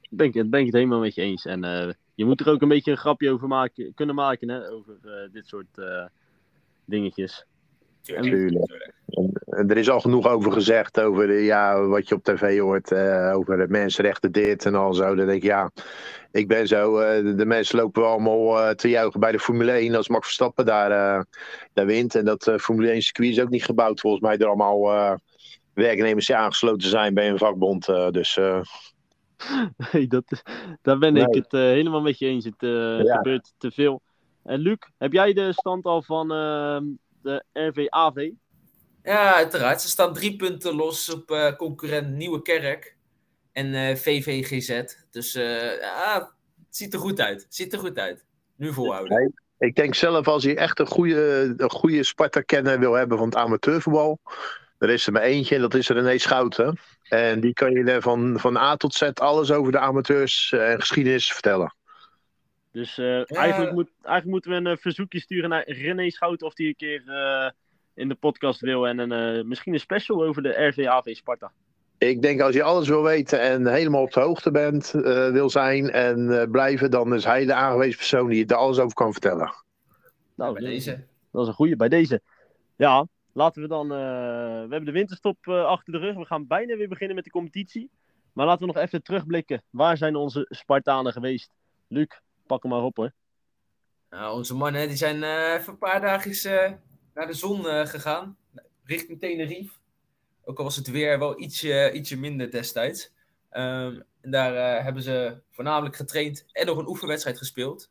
Ben 0.09 0.27
ik, 0.27 0.49
ben 0.49 0.59
ik 0.59 0.65
het 0.65 0.75
helemaal 0.75 0.99
met 0.99 1.15
je 1.15 1.21
eens. 1.21 1.45
En 1.45 1.63
eh, 1.63 1.93
je 2.15 2.25
moet 2.25 2.39
er 2.39 2.49
ook 2.49 2.61
een 2.61 2.67
beetje 2.67 2.91
een 2.91 2.97
grapje 2.97 3.31
over 3.31 3.47
maken, 3.47 3.93
kunnen 3.93 4.15
maken, 4.15 4.49
hè, 4.49 4.71
over 4.71 4.97
eh, 5.03 5.31
dit 5.31 5.47
soort 5.47 5.77
eh, 5.77 6.05
dingetjes. 6.85 7.45
Tuurlijk. 8.01 8.71
En 8.71 8.93
er 9.55 9.77
is 9.77 9.89
al 9.89 9.99
genoeg 9.99 10.27
over 10.27 10.51
gezegd, 10.51 10.99
over 11.01 11.27
de, 11.27 11.33
ja, 11.33 11.85
wat 11.85 12.07
je 12.09 12.15
op 12.15 12.23
tv 12.23 12.59
hoort, 12.59 12.91
eh, 12.91 13.31
over 13.35 13.57
de 13.57 13.65
mensenrechten 13.67 14.31
dit 14.31 14.65
en 14.65 14.75
al 14.75 14.93
zo. 14.93 15.15
Dan 15.15 15.25
denk 15.25 15.37
ik, 15.37 15.43
ja, 15.43 15.71
ik 16.31 16.47
ben 16.47 16.67
zo, 16.67 16.97
eh, 16.97 17.35
de, 17.37 17.45
mensen 17.45 17.77
lopen 17.79 18.07
allemaal 18.07 18.59
eh, 18.59 18.69
te 18.69 18.89
juichen 18.89 19.19
bij 19.19 19.31
de 19.31 19.39
Formule 19.39 19.71
1 19.71 19.95
als 19.95 20.07
Max 20.09 20.23
Verstappen 20.25 20.65
daar, 20.65 20.91
eh, 20.91 21.21
daar 21.73 21.85
wint. 21.85 22.15
En 22.15 22.25
dat 22.25 22.47
eh, 22.47 22.57
Formule 22.57 22.91
1 22.91 23.01
circuit 23.01 23.29
is 23.29 23.39
ook 23.41 23.49
niet 23.49 23.65
gebouwd 23.65 23.99
volgens 23.99 24.21
mij 24.23 24.37
door 24.37 24.47
allemaal 24.47 24.91
eh, 24.91 25.13
werknemers 25.73 26.25
die 26.27 26.35
aangesloten 26.35 26.89
zijn 26.89 27.13
bij 27.13 27.29
een 27.29 27.37
vakbond. 27.37 27.87
eh, 27.87 28.09
dus 28.09 28.37
eh, 28.37 28.61
Nee, 29.91 30.07
dat, 30.07 30.23
daar 30.81 30.97
ben 30.97 31.17
ik 31.17 31.33
het 31.33 31.53
eh, 31.53 31.59
helemaal 31.61 32.01
met 32.01 32.19
je 32.19 32.25
eens. 32.25 32.45
Het 32.45 32.63
eh, 32.63 33.03
Ja. 33.03 33.15
gebeurt 33.15 33.53
te 33.57 33.71
veel. 33.71 34.01
En 34.43 34.59
Luc, 34.59 34.77
heb 34.97 35.11
jij 35.13 35.33
de 35.33 35.53
stand 35.53 35.85
al 35.85 36.01
van 36.01 36.27
de 37.21 37.43
RVAV? 37.53 38.29
Ja, 39.03 39.33
uiteraard. 39.33 39.81
Ze 39.81 39.87
staan 39.87 40.13
drie 40.13 40.35
punten 40.35 40.75
los 40.75 41.09
op 41.09 41.31
eh, 41.31 41.55
concurrent 41.55 42.09
Nieuwe 42.09 42.41
Kerk 42.41 42.95
en 43.51 43.73
eh, 43.73 43.95
VVGZ. 43.95 44.83
Dus 45.11 45.35
eh, 45.35 45.79
ja, 45.79 46.15
het 46.65 46.75
ziet 46.75 46.93
er 46.93 46.99
goed 46.99 47.21
uit. 47.21 47.43
Het 47.43 47.55
ziet 47.55 47.73
er 47.73 47.79
goed 47.79 47.97
uit. 47.97 48.25
Nu 48.55 48.73
volhouden. 48.73 49.33
ik 49.57 49.75
denk 49.75 49.95
zelf 49.95 50.27
als 50.27 50.43
je 50.43 50.55
echt 50.55 50.79
een 50.79 50.87
goede, 50.87 51.53
een 51.57 51.71
goede 51.71 52.03
Sparta-kenner 52.03 52.79
wil 52.79 52.93
hebben 52.93 53.17
van 53.17 53.27
het 53.27 53.35
amateurvoetbal. 53.35 54.19
Er 54.77 54.89
is 54.89 55.05
er 55.05 55.13
maar 55.13 55.21
eentje 55.21 55.55
en 55.55 55.61
dat 55.61 55.73
is 55.73 55.89
René 55.89 56.17
Schouten. 56.17 56.79
En 57.03 57.39
die 57.39 57.53
kan 57.53 57.71
je 57.71 58.01
van, 58.01 58.39
van 58.39 58.57
A 58.57 58.75
tot 58.75 58.93
Z 58.93 59.09
alles 59.13 59.51
over 59.51 59.71
de 59.71 59.79
amateurs 59.79 60.51
en 60.51 60.79
geschiedenis 60.79 61.31
vertellen. 61.31 61.75
Dus 62.73 62.97
eh, 62.97 63.37
eigenlijk, 63.37 63.71
moet, 63.71 63.89
eigenlijk 64.01 64.25
moeten 64.25 64.63
we 64.63 64.69
een 64.69 64.77
verzoekje 64.77 65.19
sturen 65.19 65.49
naar 65.49 65.69
René 65.69 66.09
Schouten 66.09 66.47
of 66.47 66.53
die 66.53 66.67
een 66.67 66.75
keer 66.75 67.03
eh, 67.07 67.49
in 67.95 68.07
de 68.07 68.15
podcast 68.15 68.59
wil. 68.59 68.87
En 68.87 68.97
een, 68.99 69.11
eh, 69.11 69.43
misschien 69.43 69.73
een 69.73 69.79
special 69.79 70.23
over 70.23 70.43
de 70.43 70.65
RVAV 70.67 71.15
Sparta. 71.15 71.51
Ik 71.97 72.21
denk 72.21 72.41
als 72.41 72.53
je 72.55 72.63
alles 72.63 72.87
wil 72.87 73.03
weten 73.03 73.39
en 73.41 73.67
helemaal 73.67 74.01
op 74.01 74.11
de 74.11 74.19
hoogte 74.19 74.51
bent, 74.51 74.93
eh, 74.93 75.29
wil 75.31 75.49
zijn 75.49 75.89
en 75.91 76.41
eh, 76.41 76.49
blijven, 76.51 76.91
dan 76.91 77.13
is 77.13 77.23
hij 77.23 77.45
de 77.45 77.53
aangewezen 77.53 77.97
persoon 77.97 78.29
die 78.29 78.37
je 78.37 78.45
er 78.45 78.55
alles 78.55 78.79
over 78.79 78.93
kan 78.93 79.11
vertellen. 79.11 79.53
Nou, 80.35 80.53
bij 80.53 80.61
dat- 80.61 80.71
deze. 80.71 81.05
Dat 81.31 81.41
is 81.41 81.47
een 81.47 81.53
goede 81.53 81.75
bij 81.75 81.89
deze. 81.89 82.21
Ja, 82.75 83.07
laten 83.33 83.61
we 83.61 83.67
dan. 83.67 83.91
eh, 83.91 83.97
we 83.97 84.67
hebben 84.69 84.85
de 84.85 84.91
winterstop 84.91 85.37
eh, 85.41 85.65
achter 85.65 85.93
de 85.93 85.99
rug. 85.99 86.15
We 86.15 86.25
gaan 86.25 86.47
bijna 86.47 86.75
weer 86.75 86.87
beginnen 86.87 87.15
met 87.15 87.23
de 87.25 87.31
competitie. 87.31 87.89
Maar 88.33 88.45
laten 88.45 88.67
we 88.67 88.73
nog 88.73 88.83
even 88.83 89.03
terugblikken. 89.03 89.63
Waar 89.69 89.97
zijn 89.97 90.15
onze 90.15 90.45
Spartanen 90.49 91.11
geweest? 91.13 91.53
Luc, 91.87 92.07
pak 92.47 92.63
hem 92.63 92.71
maar 92.71 92.81
op 92.83 92.95
hoor. 92.95 93.11
Nou, 94.09 94.35
onze 94.37 94.55
mannen 94.55 94.87
die 94.87 94.97
zijn 94.97 95.23
eh, 95.23 95.53
even 95.53 95.73
een 95.73 95.77
paar 95.77 96.01
dagjes 96.01 96.43
eh, 96.45 96.71
naar 97.13 97.27
de 97.27 97.33
zon 97.33 97.67
eh, 97.67 97.85
gegaan. 97.85 98.37
Richting 98.83 99.19
Tenerife. 99.19 99.73
Ook 100.43 100.57
al 100.57 100.63
was 100.63 100.75
het 100.75 100.87
weer 100.87 101.19
wel 101.19 101.39
ietsje, 101.41 101.91
ietsje 101.93 102.17
minder 102.17 102.51
destijds. 102.51 103.11
Ehm, 103.49 104.01
en 104.21 104.31
daar 104.31 104.55
eh, 104.55 104.83
hebben 104.83 105.03
ze 105.03 105.41
voornamelijk 105.51 105.95
getraind 105.95 106.45
en 106.51 106.65
nog 106.65 106.77
een 106.77 106.87
oefenwedstrijd 106.87 107.37
gespeeld. 107.37 107.89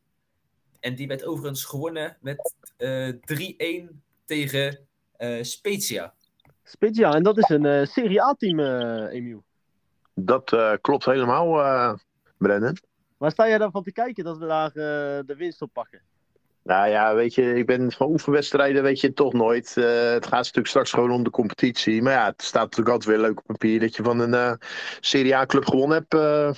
En 0.81 0.95
die 0.95 1.07
werd 1.07 1.25
overigens 1.25 1.65
gewonnen 1.65 2.17
met 2.21 2.55
eh 2.77 3.09
3-1 3.09 4.03
tegen 4.25 4.79
eh, 5.17 5.43
Spezia. 5.43 6.15
Spezia, 6.65 7.15
en 7.15 7.23
dat 7.23 7.39
is 7.39 7.49
een 7.49 7.67
eh, 7.67 7.87
Serie 7.87 8.23
A-team, 8.23 8.61
eh 8.61 9.15
Emiel. 9.15 9.45
Dat 10.15 10.53
eh, 10.53 10.73
klopt 10.81 11.05
helemaal, 11.05 11.61
eh 11.61 11.95
Brennan. 12.37 12.77
Waar 13.17 13.31
sta 13.31 13.49
jij 13.49 13.59
dan 13.59 13.71
van 13.71 13.83
te 13.83 13.93
kijken 13.93 14.25
dat 14.25 14.39
we 14.39 14.47
daar 14.47 14.69
eh, 14.69 15.27
de 15.27 15.35
winst 15.37 15.63
op 15.63 15.73
pakken? 15.73 16.03
Nou 16.65 16.89
ja, 16.89 17.15
weet 17.15 17.35
je, 17.35 17.55
ik 17.55 17.67
ben 17.67 17.93
van 17.93 18.07
oefenwedstrijden, 18.11 18.83
weet 18.83 19.01
je 19.01 19.13
toch 19.13 19.33
nooit. 19.33 19.77
Eh, 19.77 19.85
het 20.13 20.25
gaat 20.27 20.33
natuurlijk 20.39 20.67
straks 20.67 20.91
gewoon 20.91 21.11
om 21.11 21.23
de 21.23 21.31
competitie. 21.31 22.03
Maar 22.03 22.13
ja, 22.13 22.27
het 22.27 22.43
staat 22.43 22.63
natuurlijk 22.63 22.89
altijd 22.91 23.11
weer 23.17 23.27
leuk 23.27 23.39
op 23.39 23.47
papier 23.47 23.81
dat 23.81 23.97
je 23.97 24.03
van 24.03 24.19
een 24.21 24.35
eh, 24.35 24.53
Serie 25.01 25.37
A-club 25.37 25.65
gewonnen 25.65 25.97
hebt. 25.99 26.15
eh, 26.15 26.53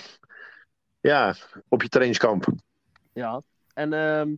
ja, 1.01 1.35
op 1.69 1.83
je 1.83 1.89
trainingskamp. 1.89 2.47
Ja, 3.13 3.43
en 3.75 3.93
ehm, 3.93 4.29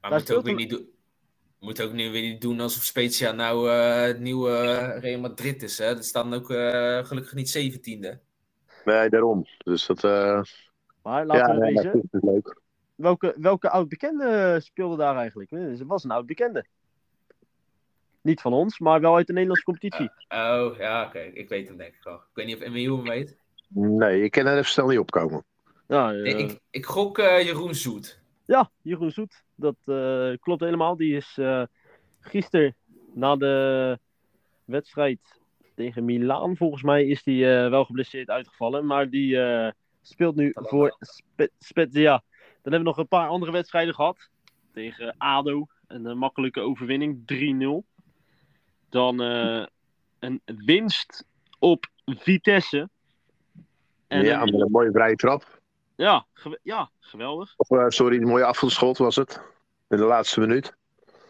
Maar 0.00 0.10
Daar 0.10 0.18
moet 0.20 0.32
ook, 0.32 0.42
weer 0.42 0.52
een- 0.52 0.58
niet 0.58 0.70
doen, 0.70 0.88
moet 1.58 1.82
ook 1.82 1.92
nu 1.92 2.10
weer 2.10 2.22
niet 2.22 2.40
doen 2.40 2.60
alsof 2.60 2.82
Spezia 2.82 3.32
nou 3.32 3.70
eh, 3.70 4.02
het 4.02 4.20
nieuwe 4.20 4.82
Real 5.00 5.20
Madrid 5.20 5.62
is. 5.62 5.78
Hè? 5.78 5.84
Er 5.96 6.04
staan 6.04 6.34
ook 6.34 6.50
eh, 6.50 7.04
gelukkig 7.04 7.34
niet 7.34 7.50
zeventiende. 7.50 8.20
Nee, 8.84 9.08
daarom. 9.08 9.46
Dus 9.58 9.86
dat, 9.86 10.04
eh 10.04 10.42
maar 11.02 11.26
laten 11.26 11.46
ja, 11.54 11.58
we 11.58 11.64
nee, 11.64 11.74
wezen. 11.74 11.92
dat 11.92 12.22
is 12.22 12.30
leuk. 12.30 12.59
Welke, 13.00 13.34
welke 13.38 13.70
oud-bekende 13.70 14.60
speelde 14.62 14.96
daar 14.96 15.16
eigenlijk? 15.16 15.50
Eh, 15.50 15.60
Het 15.60 15.82
was 15.86 16.04
een 16.04 16.10
oud-bekende. 16.10 16.64
Niet 18.22 18.40
van 18.40 18.52
ons, 18.52 18.78
maar 18.78 19.00
wel 19.00 19.16
uit 19.16 19.26
de 19.26 19.32
Nederlandse 19.32 19.64
competitie. 19.64 20.10
Oh, 20.28 20.76
ja, 20.78 21.04
oké. 21.06 21.18
Ik 21.18 21.48
weet 21.48 21.68
hem 21.68 21.76
denk 21.76 21.94
ik 21.94 22.02
wel. 22.02 22.14
Ik 22.14 22.20
weet 22.34 22.46
niet 22.46 22.56
of 22.56 22.62
Emiel 22.62 22.96
hem 22.96 23.04
weet. 23.08 23.38
Nee, 23.68 24.22
ik 24.22 24.30
kan 24.30 24.46
er 24.46 24.52
even 24.58 24.64
snel 24.70 24.88
niet 24.88 24.98
opkomen. 24.98 25.44
Ja, 25.88 26.10
Nee, 26.10 26.34
eh, 26.34 26.38
ik, 26.38 26.58
ik 26.70 26.86
gok 26.86 27.18
eh, 27.18 27.44
Jeroen 27.44 27.74
Zoet. 27.74 28.20
ja 28.44 28.70
Jeroen 28.82 29.10
Zoet. 29.10 29.44
Dat 29.54 29.76
eh, 29.84 30.30
klopt 30.40 30.60
helemaal. 30.60 30.96
Die 30.96 31.16
is 31.16 31.36
eh 31.38 31.62
gisteren 32.20 32.74
na 33.14 33.36
de 33.36 33.98
wedstrijd 34.64 35.18
tegen 35.74 36.04
Milaan, 36.04 36.56
volgens 36.56 36.82
mij, 36.82 37.06
is 37.06 37.22
die 37.22 37.54
eh, 37.54 37.70
wel 37.70 37.84
geblesseerd 37.84 38.28
uitgevallen. 38.30 38.86
Maar 38.86 39.10
die 39.10 39.40
eh, 39.42 39.72
speelt 40.02 40.36
nu 40.36 40.50
voor 40.54 40.96
Spe- 41.00 41.50
Spezia. 41.58 42.22
Dan 42.62 42.72
hebben 42.72 42.80
we 42.80 42.96
nog 42.96 42.96
een 42.98 43.08
paar 43.18 43.28
andere 43.28 43.52
wedstrijden 43.52 43.94
gehad. 43.94 44.28
Tegen 44.72 45.14
ADO. 45.18 45.66
Een 45.86 46.06
eh, 46.06 46.14
makkelijke 46.14 46.60
overwinning. 46.60 47.22
3-0. 47.84 47.86
Dan 48.88 49.22
eh, 49.22 49.66
een 50.18 50.42
winst 50.44 51.24
op 51.58 51.86
Vitesse. 52.04 52.88
En 54.06 54.24
ja, 54.24 54.40
een- 54.42 54.50
met 54.52 54.60
een 54.60 54.70
mooie 54.70 54.90
vrije 54.92 55.16
trap. 55.16 55.60
ja, 55.96 56.26
ja, 56.62 56.90
geweldig. 57.00 57.54
Of, 57.56 57.70
eh, 57.70 57.84
sorry, 57.88 58.16
een 58.16 58.26
mooie 58.28 58.44
afschot 58.44 58.98
was 58.98 59.16
het. 59.16 59.40
In 59.88 59.96
de 59.96 60.04
laatste 60.04 60.40
minuut. 60.40 60.76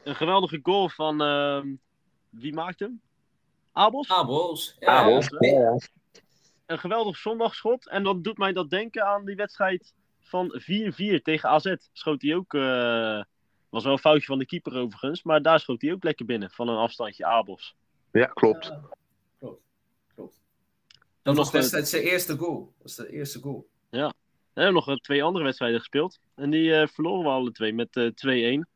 Een 0.04 0.14
geweldige 0.14 0.58
goal 0.62 0.88
van. 0.88 1.22
ehm, 1.22 1.75
wie 2.28 2.52
maakt 2.54 2.80
hem? 2.80 3.00
Abels? 3.72 4.08
Abels. 4.10 4.76
Ja. 4.78 5.76
Een 6.66 6.78
geweldig 6.78 7.16
zondagschot. 7.16 7.88
En 7.88 8.02
dat 8.02 8.25
doet 8.25 8.38
mij 8.38 8.52
dat 8.52 8.70
denken 8.70 9.06
aan 9.06 9.25
die 9.25 9.37
wedstrijd 9.37 9.94
van 10.30 10.60
4-4 10.60 11.22
tegen 11.22 11.49
AZ. 11.49 11.75
Schoot 11.92 12.22
hij 12.22 12.34
ook. 12.34 12.54
eh, 12.54 13.22
was 13.68 13.84
wel 13.84 13.92
een 13.92 13.99
foutje 13.99 14.26
van 14.26 14.38
de 14.38 14.46
keeper 14.46 14.76
overigens. 14.76 15.22
Maar 15.22 15.42
daar 15.42 15.60
schoot 15.60 15.82
hij 15.82 15.92
ook 15.92 16.04
lekker 16.04 16.26
binnen. 16.26 16.50
Van 16.50 16.68
een 16.68 16.76
afstandje 16.76 17.25
Abels. 17.25 17.76
ja, 18.12 18.26
klopt. 18.26 18.66
Ja, 18.66 18.80
klopt. 19.38 19.62
klopt. 20.14 20.40
Dan 21.22 21.34
Dat 21.34 21.37
was 21.37 21.46
eh, 21.46 21.52
destijds 21.60 21.90
zijn 21.90 22.02
eerste 22.02 22.37
goal. 22.37 22.60
Dat 22.60 22.82
was 22.82 22.94
de 22.96 23.12
eerste 23.12 23.40
goal. 23.40 23.68
We 24.52 24.60
hebben 24.66 24.75
nog 24.75 24.88
eh, 24.88 24.96
twee 24.96 25.22
andere 25.22 25.44
wedstrijden 25.44 25.78
gespeeld. 25.78 26.20
En 26.34 26.50
die 26.50 26.75
eh, 26.75 26.87
verloren 26.88 27.22
we 27.25 27.28
alle 27.30 27.52
twee 27.52 27.75
met 27.75 27.96
eh 27.96 28.58
2-1. 28.58 28.68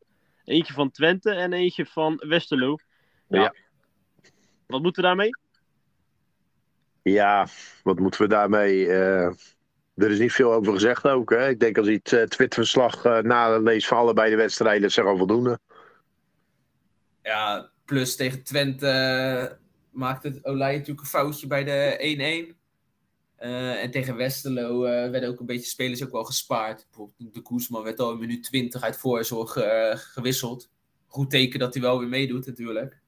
Eentje 0.43 0.73
van 0.73 0.91
Twente 0.91 1.31
en 1.31 1.53
eentje 1.53 1.85
van 1.85 2.21
Westerlo. 2.27 2.75
Ja. 3.27 3.53
Wat 4.67 4.81
moeten 4.81 5.01
we 5.01 5.07
daarmee? 5.07 5.29
Ja, 7.01 7.47
wat 7.83 7.99
moeten 7.99 8.21
we 8.21 8.27
daarmee? 8.27 8.87
eh, 8.87 9.31
er 9.95 10.11
is 10.11 10.19
niet 10.19 10.31
veel 10.31 10.53
over 10.53 10.73
gezegd 10.73 11.07
ook. 11.07 11.29
Hè? 11.29 11.49
Ik 11.49 11.59
denk 11.59 11.77
als 11.77 11.87
je 11.87 11.93
het 11.93 12.13
eh, 12.13 12.23
Twitterverslag 12.23 13.05
eh 13.05 13.19
naleest 13.19 13.87
van 13.87 13.97
allebei 13.97 14.29
de 14.29 14.35
wedstrijden, 14.35 14.87
is 14.87 14.97
er 14.97 15.07
al 15.07 15.17
voldoende. 15.17 15.59
Ja, 17.21 17.69
plus 17.85 18.15
tegen 18.15 18.43
Twente 18.43 18.87
eh, 18.87 19.57
maakte 19.89 20.27
het 20.27 20.45
Olij 20.45 20.71
natuurlijk 20.71 21.01
een 21.01 21.05
foutje 21.05 21.47
bij 21.47 21.63
de 21.63 22.53
1-1. 22.53 22.63
Eh, 23.35 23.83
en 23.83 23.91
tegen 23.91 24.15
Westerlo 24.15 24.83
eh, 24.83 25.09
werden 25.09 25.29
ook 25.29 25.39
een 25.39 25.45
beetje 25.45 25.69
spelers 25.69 26.03
ook 26.03 26.11
wel 26.11 26.23
gespaard. 26.23 26.85
Bijvoorbeeld 26.85 27.33
de 27.33 27.41
Koesman 27.41 27.83
werd 27.83 27.99
al 27.99 28.11
in 28.11 28.19
minuut 28.19 28.43
20 28.43 28.81
uit 28.81 28.97
voorzorg 28.97 29.55
eh, 29.55 29.91
gewisseld. 29.95 30.69
Goed 31.07 31.29
teken 31.29 31.59
dat 31.59 31.73
hij 31.73 31.83
wel 31.83 31.99
weer 31.99 32.07
meedoet 32.07 32.45
natuurlijk. 32.45 33.01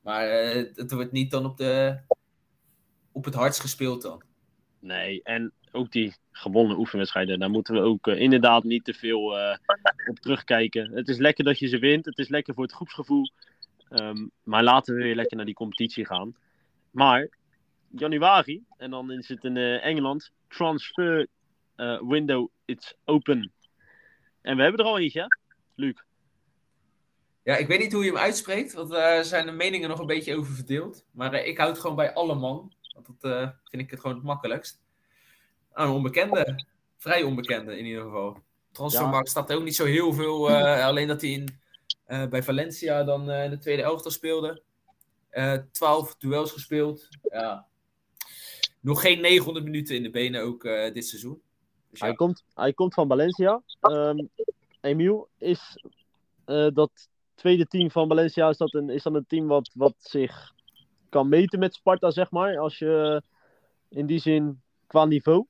Maar 0.00 0.28
eh, 0.28 0.54
het, 0.54 0.76
het 0.76 0.92
wordt 0.92 1.12
niet 1.12 1.30
dan 1.30 1.44
op, 1.44 1.56
de, 1.56 1.98
op 3.12 3.24
het 3.24 3.34
hardst 3.34 3.60
gespeeld 3.60 4.02
dan. 4.02 4.22
Nee, 4.78 5.22
en 5.22 5.52
ook 5.76 5.92
die 5.92 6.14
gewonnen 6.30 6.78
oefenwedstrijden, 6.78 7.38
daar 7.38 7.50
moeten 7.50 7.74
we 7.74 7.80
ook 7.80 8.06
eh, 8.06 8.20
inderdaad 8.20 8.64
niet 8.64 8.84
te 8.84 8.94
veel 8.94 9.38
eh, 9.38 9.58
op 10.08 10.18
terugkijken. 10.18 10.92
Het 10.92 11.08
is 11.08 11.18
lekker 11.18 11.44
dat 11.44 11.58
je 11.58 11.68
ze 11.68 11.78
wint, 11.78 12.04
het 12.04 12.18
is 12.18 12.28
lekker 12.28 12.54
voor 12.54 12.62
het 12.62 12.72
groepsgevoel. 12.72 13.30
Ehm, 13.88 14.26
maar 14.42 14.62
laten 14.62 14.94
we 14.94 15.02
weer 15.02 15.14
lekker 15.14 15.36
naar 15.36 15.46
die 15.46 15.54
competitie 15.54 16.06
gaan. 16.06 16.36
Maar 16.90 17.28
januari, 17.90 18.64
en 18.76 18.90
dan 18.90 19.12
is 19.12 19.28
het 19.28 19.44
in 19.44 19.56
eh, 19.56 19.84
Engeland, 19.84 20.32
transfer 20.48 21.26
window, 22.08 22.48
it's 22.64 22.94
open. 23.04 23.52
En 24.40 24.56
we 24.56 24.62
hebben 24.62 24.80
er 24.80 24.86
al 24.86 24.98
eentje? 24.98 25.26
Luc. 25.74 25.94
Ja, 27.42 27.56
ik 27.56 27.66
weet 27.66 27.78
niet 27.78 27.92
hoe 27.92 28.04
je 28.04 28.10
hem 28.10 28.20
uitspreekt, 28.20 28.72
want 28.72 28.90
daar 28.90 29.24
zijn 29.24 29.46
de 29.46 29.52
meningen 29.52 29.88
nog 29.88 29.98
een 29.98 30.06
beetje 30.06 30.36
over 30.36 30.54
verdeeld. 30.54 31.04
Maar 31.10 31.34
ik 31.34 31.58
houd 31.58 31.70
het 31.70 31.80
gewoon 31.80 31.96
bij 31.96 32.14
alle 32.14 32.34
man, 32.34 32.72
want 32.94 33.20
dat 33.20 33.54
vind 33.64 33.82
ik 33.82 33.90
het 33.90 34.00
gewoon 34.00 34.16
het 34.16 34.24
makkelijkst. 34.24 34.85
Een 35.76 35.88
onbekende, 35.88 36.64
vrij 36.96 37.22
onbekende 37.22 37.78
in 37.78 37.84
ieder 37.84 38.02
geval. 38.02 38.38
Transfermarkt 38.72 39.28
staat 39.28 39.50
er 39.50 39.56
ook 39.56 39.62
niet 39.62 39.76
zo 39.76 39.84
heel 39.84 40.12
veel, 40.12 40.50
eh, 40.50 40.84
alleen 40.84 41.08
dat 41.08 41.20
hij 41.20 41.30
in, 41.30 41.60
eh, 42.04 42.26
bij 42.26 42.42
Valencia 42.42 43.04
dan 43.04 43.30
eh, 43.30 43.44
in 43.44 43.50
de 43.50 43.58
tweede 43.58 43.82
elftal 43.82 44.10
speelde. 44.10 44.62
12 45.70 46.16
duels 46.16 46.52
gespeeld. 46.52 47.08
Ja. 47.22 47.66
Nog 48.80 49.00
geen 49.00 49.20
900 49.20 49.64
minuten 49.64 49.96
in 49.96 50.02
de 50.02 50.10
benen 50.10 50.42
ook 50.42 50.62
dit 50.92 51.06
seizoen. 51.06 51.40
Dus 51.90 52.00
ja, 52.00 52.06
Hij, 52.06 52.14
komt, 52.14 52.44
hij 52.54 52.72
komt 52.72 52.94
van 52.94 53.08
Valencia. 53.08 53.62
Ehm 53.80 54.26
Emiel, 54.80 55.28
is 55.38 55.82
dat 56.72 57.08
tweede 57.34 57.66
team 57.66 57.90
van 57.90 58.08
Valencia, 58.08 58.48
is 58.48 58.56
dat 58.56 58.74
een, 58.74 58.90
is 58.90 59.02
dat 59.02 59.14
een 59.14 59.26
team 59.26 59.46
wat, 59.46 59.70
wat 59.74 59.94
zich 59.98 60.52
kan 61.08 61.28
meten 61.28 61.58
met 61.58 61.74
Sparta, 61.74 62.10
zeg 62.10 62.30
maar? 62.30 62.58
Als 62.58 62.78
je 62.78 63.22
in 63.88 64.06
die 64.06 64.18
zin 64.18 64.60
qua 64.86 65.04
niveau. 65.04 65.46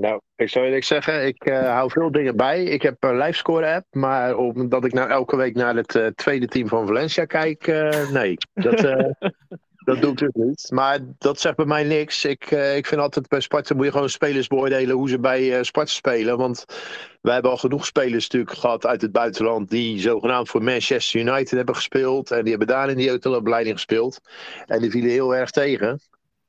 Nou, 0.00 0.20
ik 0.36 0.48
zou 0.48 0.64
eerlijk 0.64 0.84
zeggen, 0.84 1.26
ik 1.26 1.44
eh, 1.44 1.72
hou 1.72 1.90
veel 1.90 2.12
dingen 2.12 2.36
bij. 2.36 2.64
Ik 2.64 2.82
heb 2.82 2.96
een 3.00 3.16
livescore 3.16 3.74
app, 3.74 3.86
maar 3.90 4.36
omdat 4.36 4.84
ik 4.84 4.92
nou 4.92 5.10
elke 5.10 5.36
week 5.36 5.54
naar 5.54 5.76
het 5.76 5.94
eh, 5.94 6.06
tweede 6.06 6.46
team 6.46 6.68
van 6.68 6.86
Valencia 6.86 7.24
kijk, 7.24 7.66
eh, 7.66 8.10
nee. 8.10 8.36
Dat, 8.54 8.80
dat 9.88 10.00
doe 10.00 10.10
ik 10.10 10.18
dus 10.18 10.30
niet. 10.32 10.66
Maar 10.70 10.98
dat 11.18 11.40
zegt 11.40 11.56
bij 11.56 11.64
mij 11.64 11.84
niks. 11.84 12.24
Ik, 12.24 12.50
ik 12.50 12.86
vind 12.86 13.00
altijd 13.00 13.28
bij 13.28 13.40
Sparta 13.40 13.74
moet 13.74 13.84
je 13.84 13.92
gewoon 13.92 14.08
spelers 14.08 14.46
beoordelen 14.46 14.96
hoe 14.96 15.08
ze 15.08 15.18
bij 15.18 15.64
Sparta 15.64 15.92
spelen. 15.92 16.38
Want 16.38 16.64
wij 17.20 17.32
hebben 17.32 17.50
al 17.50 17.56
genoeg 17.56 17.86
spelers 17.86 18.28
natuurlijk 18.28 18.58
gehad 18.58 18.86
uit 18.86 19.02
het 19.02 19.12
buitenland 19.12 19.70
die 19.70 20.00
zogenaamd 20.00 20.48
voor 20.48 20.62
Manchester 20.62 21.20
United 21.20 21.50
hebben 21.50 21.74
gespeeld. 21.74 22.30
En 22.30 22.40
die 22.40 22.50
hebben 22.50 22.68
daar 22.68 22.90
in 22.90 22.96
die 22.96 23.08
autoopleiding 23.08 23.74
gespeeld. 23.74 24.20
En 24.66 24.80
die 24.80 24.90
vielen 24.90 25.10
heel 25.10 25.34
erg 25.34 25.50
tegen. 25.50 26.00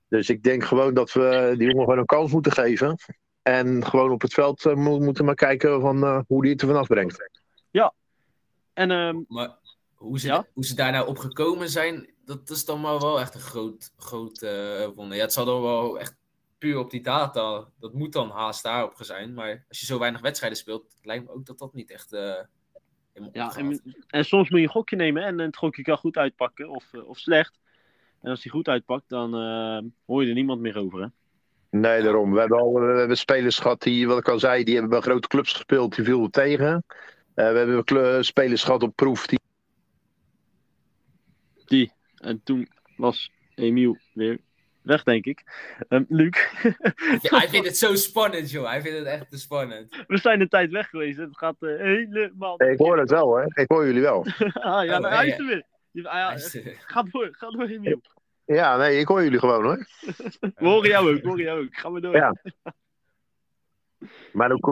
Dus 0.08 0.30
ik 0.30 0.44
denk 0.44 0.64
gewoon 0.64 0.94
dat 0.94 1.12
we 1.14 1.54
die 1.58 1.68
jongen 1.68 1.84
gewoon 1.84 2.00
een 2.00 2.06
kans 2.06 2.32
moeten 2.32 2.52
geven. 2.52 2.98
En 3.44 3.86
gewoon 3.86 4.12
op 4.12 4.22
het 4.22 4.34
veld 4.34 4.66
eh, 4.66 4.76
mo- 4.76 5.00
moeten 5.00 5.26
maar 5.26 5.36
kijken 5.36 5.82
van, 5.82 6.04
eh, 6.04 6.20
hoe 6.28 6.42
die 6.42 6.52
het 6.52 6.62
er 6.62 6.68
vanaf 6.68 6.88
brengt. 6.88 7.32
En 8.74 8.92
ehm, 8.92 9.18
Maar 9.28 9.58
hoe 9.94 10.20
ze, 10.20 10.28
Ja? 10.28 10.48
hoe 10.54 10.66
ze 10.66 10.76
daar 10.76 10.92
nou 10.92 11.08
op 11.08 11.18
gekomen 11.18 11.70
zijn, 11.70 12.10
dat 12.26 12.50
is 12.50 12.66
dan 12.66 12.82
maar 12.82 13.00
wel 13.00 13.20
echt 13.20 13.34
een 13.36 13.40
groot, 13.42 13.94
groot 13.98 14.42
eh, 14.42 14.86
wonder. 14.96 15.18
Ja, 15.18 15.24
het 15.24 15.34
zal 15.34 15.46
dan 15.46 15.62
wel 15.62 16.00
echt 16.00 16.16
puur 16.58 16.78
op 16.78 16.92
die 16.92 17.02
data, 17.02 17.68
dat 17.80 17.94
moet 17.94 18.14
dan 18.14 18.30
haast 18.30 18.64
daarop 18.64 18.94
zijn. 19.00 19.34
Maar 19.34 19.66
als 19.70 19.80
je 19.80 19.86
zo 19.86 20.00
weinig 20.00 20.22
wedstrijden 20.22 20.58
speelt, 20.58 20.96
lijkt 21.02 21.26
me 21.26 21.32
ook 21.34 21.46
dat 21.46 21.60
dat 21.60 21.74
niet 21.74 21.92
echt 21.92 22.14
eh 22.14 22.34
Ja, 23.32 23.56
en, 23.56 23.82
en 24.08 24.26
soms 24.26 24.50
moet 24.50 24.60
je 24.60 24.66
een 24.66 24.72
gokje 24.72 24.96
nemen 24.96 25.24
en 25.24 25.40
het 25.40 25.58
gokje 25.58 25.82
kan 25.82 25.98
goed 25.98 26.18
uitpakken 26.18 26.70
of, 26.70 26.94
of 26.94 27.18
slecht. 27.18 27.60
En 28.22 28.30
als 28.30 28.42
die 28.42 28.52
goed 28.52 28.68
uitpakt, 28.68 29.10
dan 29.10 29.36
eh, 29.36 29.90
hoor 30.06 30.22
je 30.24 30.28
er 30.30 30.34
niemand 30.36 30.62
meer 30.62 30.78
over. 30.78 31.02
Hè? 31.02 31.08
Nee, 31.74 32.02
daarom. 32.02 32.34
We 32.34 32.40
hebben 32.40 32.60
al 32.60 32.74
we 32.74 32.98
hebben 33.00 33.18
spelers 33.18 33.60
gehad 33.60 33.82
die, 33.82 34.08
wat 34.08 34.18
ik 34.18 34.28
al 34.30 34.40
zei, 34.40 34.64
die 34.64 34.74
hebben 34.74 34.92
bij 34.92 35.02
grote 35.02 35.28
clubs 35.28 35.52
gespeeld, 35.52 35.96
die 35.96 36.06
vielen 36.06 36.32
tegen. 36.32 36.84
Eh, 37.34 37.52
we 37.52 37.58
hebben 37.58 38.26
spelers 38.26 38.64
gehad 38.64 38.84
op 38.84 38.96
proef 38.96 39.26
die 39.26 39.40
En 42.18 42.42
toen 42.44 42.68
was 42.98 43.32
Emiel 43.56 43.98
weer 44.14 44.38
weg, 44.82 45.04
denk 45.04 45.26
ik. 45.26 45.44
Ehm, 45.90 46.04
Luc, 46.08 46.38
Ja, 47.22 47.38
hij 47.38 47.50
vindt 47.50 47.68
het 47.68 47.78
zo 47.78 47.96
spannend, 47.96 48.52
joh. 48.52 48.66
Hij 48.68 48.82
vindt 48.82 48.98
het 48.98 49.08
echt 49.08 49.30
te 49.30 49.40
spannend. 49.40 50.04
we 50.08 50.18
zijn 50.18 50.42
een 50.42 50.48
tijd 50.50 50.72
weg 50.72 50.90
geweest. 50.90 51.18
Het 51.18 51.38
gaat 51.38 51.56
eh, 51.60 51.78
helemaal. 51.78 52.62
Ik 52.62 52.78
hoor 52.78 53.00
het 53.00 53.10
wel, 53.10 53.36
hè? 53.38 53.46
Ik 53.62 53.66
hoor 53.68 53.86
jullie 53.86 54.02
wel. 54.02 54.26
ah, 54.26 54.32
ja, 54.64 54.80
Oh, 54.82 54.86
nou, 54.86 55.02
ja, 55.02 55.10
hij 55.16 55.28
is 55.28 55.38
er 55.38 55.46
weer. 55.46 55.66
Die- 55.92 56.04
ja, 56.04 56.38
ga 56.78 57.04
door, 57.04 57.30
ga 57.32 57.50
door, 57.50 57.68
Emiel. 57.68 58.02
Ja, 58.46 58.78
nee, 58.78 59.00
ik 59.00 59.08
hoor 59.08 59.24
jullie 59.24 59.40
gewoon, 59.40 59.64
hoor. 59.64 59.78
We 60.40 60.68
horen 60.68 60.90
jou 60.90 61.16
ook, 61.16 61.22
we 61.22 61.28
horen 61.28 61.44
jou 61.44 61.64
ook. 61.64 61.76
Ga 61.76 61.90
maar 61.90 62.02
door. 62.02 62.16
Ja. 62.16 62.36
Maar, 64.34 64.52
ook, 64.52 64.68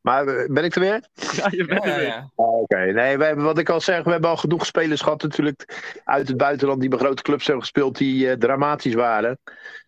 maar 0.00 0.26
eh, 0.26 0.48
ben 0.48 0.64
ik 0.64 0.74
er 0.74 0.80
weer? 0.80 1.08
Ja, 1.36 1.48
je 1.50 1.64
bent 1.64 1.84
ja, 1.84 1.90
er 1.90 1.90
ja, 1.90 1.96
weer. 1.96 2.06
ja. 2.06 2.30
Ah, 2.36 2.60
Oké, 2.60 2.92
nee, 2.92 3.18
we 3.18 3.24
hebben, 3.24 3.44
wat 3.44 3.58
ik 3.58 3.68
al 3.68 3.80
zeg, 3.80 4.04
we 4.04 4.10
hebben 4.10 4.30
al 4.30 4.36
genoeg 4.36 4.66
spelers 4.66 5.00
gehad 5.00 5.22
natuurlijk 5.22 5.92
uit 6.04 6.28
het 6.28 6.36
buitenland 6.36 6.80
die 6.80 6.88
bij 6.88 6.98
grote 6.98 7.22
clubs 7.22 7.46
hebben 7.46 7.62
gespeeld 7.62 7.98
die 7.98 8.30
eh, 8.30 8.36
dramatisch 8.36 8.94
waren. 8.94 9.38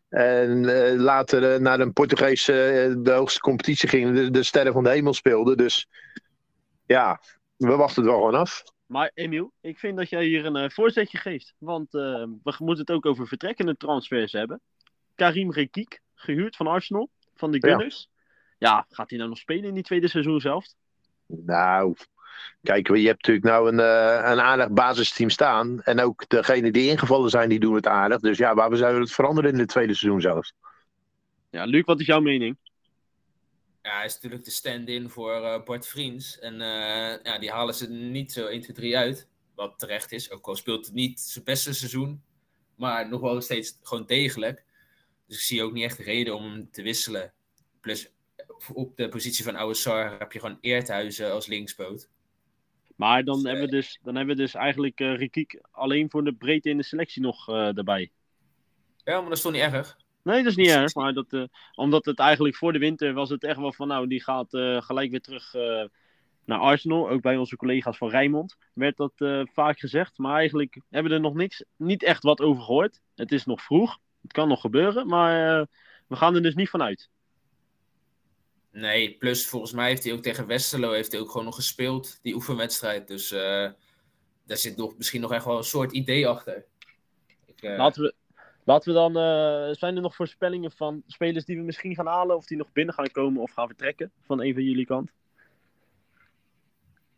En 0.09 0.69
eh, 0.69 0.99
later 1.01 1.61
naar 1.61 1.81
een 1.81 1.93
Portugees 1.93 2.45
de 2.45 3.13
hoogste 3.13 3.41
competitie 3.41 3.89
gingen, 3.89 4.15
de, 4.15 4.31
de 4.31 4.43
sterren 4.43 4.73
van 4.73 4.85
de 4.85 4.91
hemel 4.91 5.15
speelden. 5.15 5.57
Dus 5.57 5.89
ja, 6.87 7.21
we 7.57 7.77
wachten 7.77 8.03
het 8.03 8.11
wel 8.13 8.21
gewoon 8.21 8.41
af. 8.41 8.63
Maar 8.87 9.11
Emiel, 9.15 9.53
ik 9.61 9.79
vind 9.79 9.97
dat 9.97 10.09
jij 10.09 10.25
hier 10.25 10.47
een 10.47 10.57
eh, 10.57 10.71
voorzetje 10.71 11.19
geeft. 11.19 11.55
Want 11.59 11.95
eh, 11.95 12.25
we 12.43 12.55
moeten 12.59 12.85
het 12.85 12.91
ook 12.91 13.07
over 13.07 13.27
vertrekkende 13.27 13.77
transfers 13.77 14.33
hebben. 14.33 14.61
Karim 15.15 15.53
Rekik, 15.53 16.01
gehuurd 16.15 16.57
van 16.57 16.67
Arsenal, 16.67 17.11
van 17.35 17.51
de. 17.51 17.59
Gunners. 17.61 18.09
Ja, 18.59 18.87
gaat 18.91 19.09
hij 19.09 19.19
nou 19.19 19.31
nog 19.31 19.39
spelen 19.39 19.65
in 19.65 19.75
die 19.75 19.83
tweede 19.83 20.09
seizoen 20.09 20.41
zelf? 20.41 20.67
Nou, 21.27 21.97
kijk, 22.63 22.89
je 22.89 23.07
hebt 23.07 23.27
natuurlijk 23.27 23.47
nou 23.47 23.69
een, 23.69 23.81
eh, 23.81 24.31
een 24.31 24.41
aardig 24.41 24.71
basisteam 24.71 25.31
staan. 25.31 25.83
En 25.83 26.01
ook 26.01 26.29
degenen 26.29 26.73
die 26.73 26.91
ingevallen 26.91 27.31
zijn, 27.31 27.49
die 27.49 27.61
doen 27.61 27.75
het 27.75 27.87
aardig. 27.87 28.21
Dus 28.21 28.39
ja, 28.39 28.55
waarom 28.55 28.77
zouden 28.77 28.99
we 28.99 29.07
het 29.07 29.15
veranderen 29.15 29.53
in 29.53 29.59
het 29.59 29.69
tweede 29.69 29.95
seizoen 29.95 30.21
zelfs? 30.21 30.55
Ja, 31.51 31.65
Luc, 31.65 31.85
wat 31.85 32.01
is 32.01 32.07
jouw 32.07 32.21
mening? 32.21 32.57
Ja, 33.85 33.97
hij 33.97 34.05
is 34.05 34.15
natuurlijk 34.15 34.45
de 34.45 34.51
stand-in 34.51 35.11
voor 35.11 35.45
eh, 35.45 35.63
Bart 35.65 35.87
Vriends. 35.87 36.39
En 36.39 36.61
eh, 36.61 37.23
ja, 37.23 37.39
die 37.39 37.51
halen 37.51 37.75
ze 37.75 37.91
niet 37.91 38.33
zo 38.33 38.47
1, 38.47 38.61
2, 38.61 38.77
3 38.77 38.97
uit. 38.97 39.29
Wat 39.55 39.79
terecht 39.79 40.13
is. 40.13 40.31
Ook 40.31 40.47
al 40.47 40.57
speelt 40.57 40.87
het 40.87 40.95
niet 40.95 41.21
zijn 41.21 41.45
beste 41.45 41.75
seizoen. 41.75 42.23
Maar 42.75 43.09
nog 43.09 43.21
wel 43.21 43.41
steeds 43.41 43.79
gewoon 43.83 44.07
degelijk. 44.07 44.65
Dus 45.27 45.37
ik 45.37 45.43
zie 45.43 45.63
ook 45.63 45.73
niet 45.73 45.85
echt 45.85 45.97
de 45.97 46.03
reden 46.03 46.37
om 46.37 46.45
hem 46.45 46.71
te 46.71 46.83
wisselen. 46.83 47.33
Plus 47.81 48.13
op 48.73 48.97
de 48.97 49.09
positie 49.09 49.45
van 49.45 49.57
Oude 49.57 49.91
heb 50.19 50.33
je 50.33 50.41
gewoon 50.41 50.59
Eerthuizen 50.61 51.33
als 51.33 51.47
linkspoot. 51.47 52.09
Maar 52.97 53.25
dan, 53.25 53.35
Dus, 53.35 53.45
hebben, 53.45 53.65
we 53.65 53.71
dus, 53.71 53.99
dan 54.03 54.17
hebben 54.17 54.37
we 54.37 54.43
dus 54.43 54.55
eigenlijk 54.55 55.01
eh 55.01 55.17
Rekik 55.17 55.61
alleen 55.71 56.11
voor 56.11 56.25
de 56.25 56.35
breedte 56.35 56.71
in 56.71 56.77
de 56.77 56.83
selectie 56.83 57.23
nog 57.23 57.49
eh 57.49 57.77
erbij. 57.77 58.11
Ja, 59.05 59.21
maar 59.21 59.29
dat 59.29 59.37
is 59.37 59.43
toch 59.43 59.53
niet 59.53 59.63
erg? 59.63 59.97
Nee, 60.25 60.43
dat 60.43 60.51
is 60.51 60.57
niet 60.57 60.69
erg. 60.69 60.95
Maar 60.95 61.15
dat, 61.15 61.33
eh, 61.33 61.43
omdat 61.75 62.05
het 62.05 62.19
eigenlijk 62.19 62.57
voor 62.57 62.73
de 62.73 62.79
winter 62.79 63.13
was 63.13 63.31
het 63.31 63.45
echt 63.45 63.59
wel 63.59 63.73
van, 63.73 63.89
nou, 63.89 64.07
die 64.07 64.23
gaat 64.23 64.55
eh, 64.55 64.83
gelijk 64.83 65.11
weer 65.11 65.21
terug 65.21 65.55
eh, 65.55 65.85
naar 66.45 66.59
Arsenal. 66.59 67.11
Ook 67.11 67.21
bij 67.23 67.37
onze 67.37 67.57
collega's 67.57 67.97
van 67.97 68.09
Rijnmond 68.09 68.57
werd 68.73 68.97
dat 68.97 69.13
vaak 69.53 69.79
gezegd. 69.79 70.19
Maar 70.19 70.37
eigenlijk 70.37 70.81
hebben 70.91 71.11
we 71.11 71.17
er 71.17 71.23
nog 71.23 71.35
niks, 71.35 71.65
niet 71.77 72.03
echt 72.03 72.23
wat 72.23 72.41
over 72.41 72.63
gehoord. 72.63 73.01
Het 73.15 73.33
is 73.33 73.45
nog 73.45 73.63
vroeg. 73.63 73.99
Het 74.23 74.33
kan 74.33 74.49
nog 74.49 74.61
gebeuren. 74.61 75.07
Maar 75.07 75.67
we 76.07 76.17
gaan 76.17 76.35
er 76.35 76.43
dus 76.43 76.55
niet 76.55 76.71
van 76.71 76.83
uit. 76.83 77.11
Nee, 78.71 79.17
plus 79.19 79.47
volgens 79.47 79.73
mij 79.73 79.89
heeft 79.89 80.05
hij 80.05 80.13
ook 80.13 80.23
tegen 80.23 80.47
Westerlo 80.47 80.93
heeft 80.93 81.13
hij 81.13 81.21
ook 81.21 81.31
gewoon 81.31 81.45
nog 81.45 81.55
gespeeld, 81.55 82.19
die 82.23 82.35
oefenwedstrijd. 82.35 83.09
Dus 83.09 83.29
daar 83.29 84.57
zit 84.57 84.77
nog, 84.77 84.97
misschien 84.97 85.21
nog 85.21 85.33
echt 85.33 85.45
wel 85.45 85.57
een 85.57 85.65
soort 85.65 85.93
idee 85.93 86.27
achter. 86.27 86.65
Ik, 87.47 87.63
Laten 87.63 88.03
we, 88.03 88.15
laten 88.65 88.93
we 88.93 88.99
dan, 88.99 89.17
eh, 89.17 89.75
zijn 89.75 89.97
er 89.97 90.03
nog 90.03 90.15
voorspellingen 90.15 90.73
van 90.73 91.03
spelers 91.07 91.45
die 91.45 91.57
we 91.57 91.63
misschien 91.63 91.95
gaan 91.95 92.07
halen? 92.07 92.37
Of 92.37 92.47
die 92.47 92.57
nog 92.57 92.73
binnen 92.73 92.95
gaan 92.95 93.11
komen 93.11 93.43
of 93.43 93.51
gaan 93.51 93.67
vertrekken 93.67 94.13
van 94.21 94.43
een 94.43 94.55
van 94.55 94.63
jullie 94.63 94.87
kant? 94.87 95.11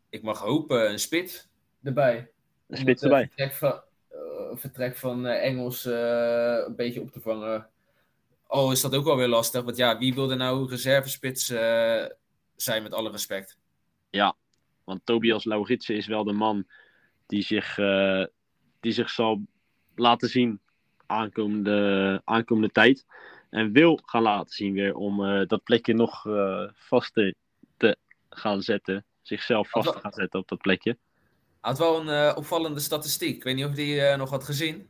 Ik 0.08 0.22
mag 0.22 0.38
hopen 0.38 0.90
een 0.90 0.98
spits 0.98 1.48
erbij. 1.82 2.16
Een 2.16 2.28
Om 2.66 2.76
spits 2.76 3.02
het, 3.02 3.12
eh, 3.12 3.18
erbij. 3.18 3.26
Vertrek 3.26 3.52
van, 3.52 3.82
eh, 4.08 4.56
vertrek 4.56 4.96
van 4.96 5.26
eh, 5.26 5.44
Engels 5.44 5.84
eh, 5.84 6.62
een 6.66 6.76
beetje 6.76 7.00
op 7.00 7.10
te 7.10 7.20
vangen. 7.20 7.68
Oh, 8.46 8.72
is 8.72 8.80
dat 8.80 8.94
ook 8.94 9.04
wel 9.04 9.16
weer 9.16 9.28
lastig. 9.28 9.62
Want 9.62 9.76
ja, 9.76 9.98
wie 9.98 10.14
wilde 10.14 10.34
nou 10.34 10.68
reservespits 10.68 11.50
eh, 11.50 12.04
zijn 12.56 12.82
met 12.82 12.92
alle 12.92 13.10
respect? 13.10 13.58
Want 14.86 15.00
Tobias 15.04 15.44
Lauritsen 15.44 15.96
is 15.96 16.06
wel 16.06 16.24
de 16.24 16.32
man 16.32 16.66
die 17.26 17.42
zich, 17.42 17.78
eh, 17.78 18.24
die 18.80 18.92
zich 18.92 19.10
zal 19.10 19.40
laten 19.94 20.28
zien 20.28 20.60
aankomende, 21.06 22.20
aankomende 22.24 22.70
tijd. 22.70 23.06
En 23.50 23.72
wil 23.72 24.00
gaan 24.04 24.22
laten 24.22 24.54
zien 24.54 24.72
weer 24.72 24.94
om 24.94 25.24
eh, 25.24 25.46
dat 25.46 25.62
plekje 25.62 25.94
nog 25.94 26.26
eh 26.26 26.68
vast 26.74 27.14
te, 27.14 27.34
gaan 28.28 28.62
zetten. 28.62 29.04
Zichzelf 29.22 29.70
vast 29.70 29.92
te 29.92 29.98
gaan 29.98 30.12
zetten 30.12 30.40
op 30.40 30.48
dat 30.48 30.60
plekje. 30.60 30.96
had 31.60 31.78
wel 31.78 32.00
een 32.00 32.08
eh, 32.08 32.36
opvallende 32.36 32.80
statistiek. 32.80 33.36
Ik 33.36 33.42
weet 33.44 33.54
niet 33.54 33.64
of 33.64 33.70
je 33.70 33.76
die 33.76 34.16
nog 34.16 34.30
had 34.30 34.44
gezien. 34.44 34.88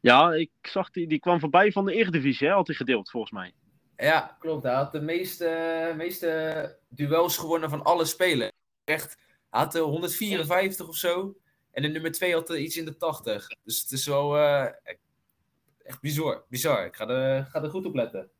Ja, 0.00 0.32
ik 0.32 0.50
zag 0.62 0.90
die, 0.90 1.06
die 1.06 1.20
kwam 1.20 1.40
voorbij 1.40 1.72
van 1.72 1.84
de 1.84 1.92
Eredivisie, 1.92 2.48
hè, 2.48 2.52
had 2.52 2.66
hij 2.66 2.76
gedeeld 2.76 3.10
volgens 3.10 3.32
mij. 3.32 3.52
Ja, 3.96 4.36
klopt. 4.38 4.62
Hij 4.62 4.74
had 4.74 4.92
de 4.92 5.00
meeste, 5.00 5.92
meeste 5.96 6.78
duels 6.88 7.36
gewonnen 7.36 7.70
van 7.70 7.82
alle 7.82 8.04
spelers. 8.04 8.50
Echt, 8.84 9.16
hij 9.50 9.60
had 9.60 9.74
er 9.74 9.80
154 9.80 10.88
of 10.88 10.96
zo. 10.96 11.36
En 11.70 11.82
de 11.82 11.88
nummer 11.88 12.12
2 12.12 12.32
had 12.32 12.50
er 12.50 12.58
iets 12.58 12.76
in 12.76 12.84
de 12.84 12.96
80. 12.96 13.48
Dus 13.64 13.80
het 13.80 13.92
is 13.92 14.06
wel 14.06 14.36
echt 15.84 16.00
bizar. 16.00 16.44
bizar. 16.48 16.84
Ik 16.84 16.96
ga 16.96 17.08
er, 17.08 17.44
ga 17.44 17.62
er 17.62 17.70
goed 17.70 17.86
op 17.86 17.94
letten. 17.94 18.30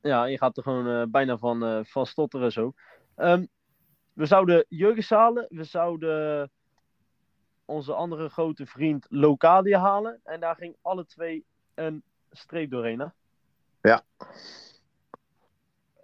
Ja, 0.00 0.24
je 0.24 0.38
gaat 0.38 0.56
er 0.56 0.62
gewoon 0.62 0.88
eh, 0.88 1.10
bijna 1.10 1.38
van, 1.38 1.64
eh, 1.64 1.80
van 1.84 2.06
stotteren 2.06 2.52
zo. 2.52 2.74
Ehm, 3.14 3.46
we 4.12 4.26
zouden 4.26 4.64
Jurgens 4.68 5.10
halen. 5.10 5.46
We 5.48 5.64
zouden 5.64 6.50
onze 7.64 7.92
andere 7.92 8.28
grote 8.28 8.66
vriend 8.66 9.06
Locadia 9.08 9.80
halen. 9.80 10.20
En 10.24 10.40
daar 10.40 10.56
ging 10.56 10.76
alle 10.82 11.06
twee 11.06 11.44
een 11.74 12.02
streep 12.30 12.70
doorheen. 12.70 12.98
Hè? 12.98 13.06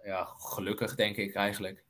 Ja, 0.03 0.23
gelukkig 0.37 0.95
denk 0.95 1.15
ik 1.15 1.35
eigenlijk. 1.35 1.83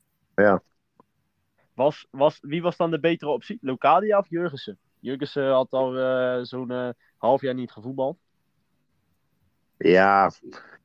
Was, 1.74 2.06
was, 2.10 2.38
wie 2.40 2.62
was 2.62 2.76
dan 2.76 2.90
de 2.90 3.00
betere 3.00 3.30
optie? 3.30 3.58
Locadia 3.60 4.18
of 4.18 4.28
Jurgensen? 4.28 4.78
Jurgensen 5.00 5.50
had 5.50 5.70
al 5.70 5.96
eh, 5.96 6.42
zo'n 6.42 6.70
eh, 6.70 6.88
half 7.16 7.40
jaar 7.40 7.54
niet 7.54 7.70
gevoetbald. 7.70 8.18
Ja, 9.78 10.30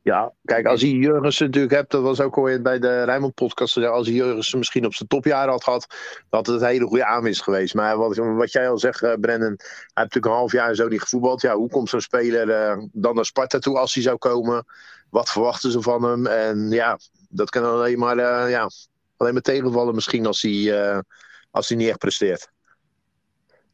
ja, 0.04 0.34
kijk, 0.45 0.65
als 0.65 0.82
hij 0.82 0.89
Jurgensen 0.89 1.45
natuurlijk 1.45 1.73
hebt, 1.73 1.91
dat 1.91 2.01
was 2.01 2.21
ook 2.21 2.38
ooit 2.38 2.63
bij 2.63 2.80
de 2.80 3.04
Rijnmond 3.04 3.34
podcast, 3.34 3.77
als 3.77 4.08
hij 4.08 4.15
Jurgensen 4.15 4.58
misschien 4.58 4.86
op 4.86 4.93
zijn 4.93 5.10
topjaren 5.10 5.51
had 5.51 5.63
gehad, 5.63 5.88
had 6.30 6.47
het 6.47 6.62
een 6.62 6.67
hele 6.67 6.86
goede 6.86 7.06
aanwinst 7.06 7.43
geweest. 7.43 7.73
Maar 7.73 7.97
wat, 7.97 8.15
wat 8.15 8.51
jij 8.51 8.69
al 8.69 8.77
zegt, 8.77 9.04
eh, 9.04 9.13
Brennan, 9.19 9.56
hij 9.58 9.58
heeft 9.58 9.93
natuurlijk 9.93 10.25
een 10.25 10.32
half 10.32 10.51
jaar 10.51 10.75
zo 10.75 10.88
niet 10.88 11.01
gevoetbald. 11.01 11.41
Ja, 11.41 11.56
hoe 11.56 11.69
komt 11.69 11.89
zo'n 11.89 12.01
speler 12.01 12.49
eh, 12.49 12.84
dan 12.91 13.15
naar 13.15 13.25
Sparta 13.25 13.60
toe 13.60 13.77
als 13.77 13.93
hij 13.93 14.04
zou 14.04 14.17
komen? 14.17 14.65
Wat 15.10 15.30
verwachten 15.30 15.71
ze 15.71 15.82
van 15.82 16.04
hem? 16.04 16.27
En 16.27 16.69
ja, 16.69 16.99
dat 17.30 17.49
kan 17.49 17.63
alleen 17.63 17.99
maar, 17.99 18.17
eh, 18.17 18.49
ja, 18.49 18.69
alleen 19.17 19.34
maar 19.34 19.41
tegenvallen 19.41 19.95
misschien 19.95 20.25
als 20.25 20.41
hij, 20.41 21.04
als 21.51 21.69
hij 21.69 21.77
niet 21.77 21.89
echt 21.89 21.97
presteert. 21.97 22.51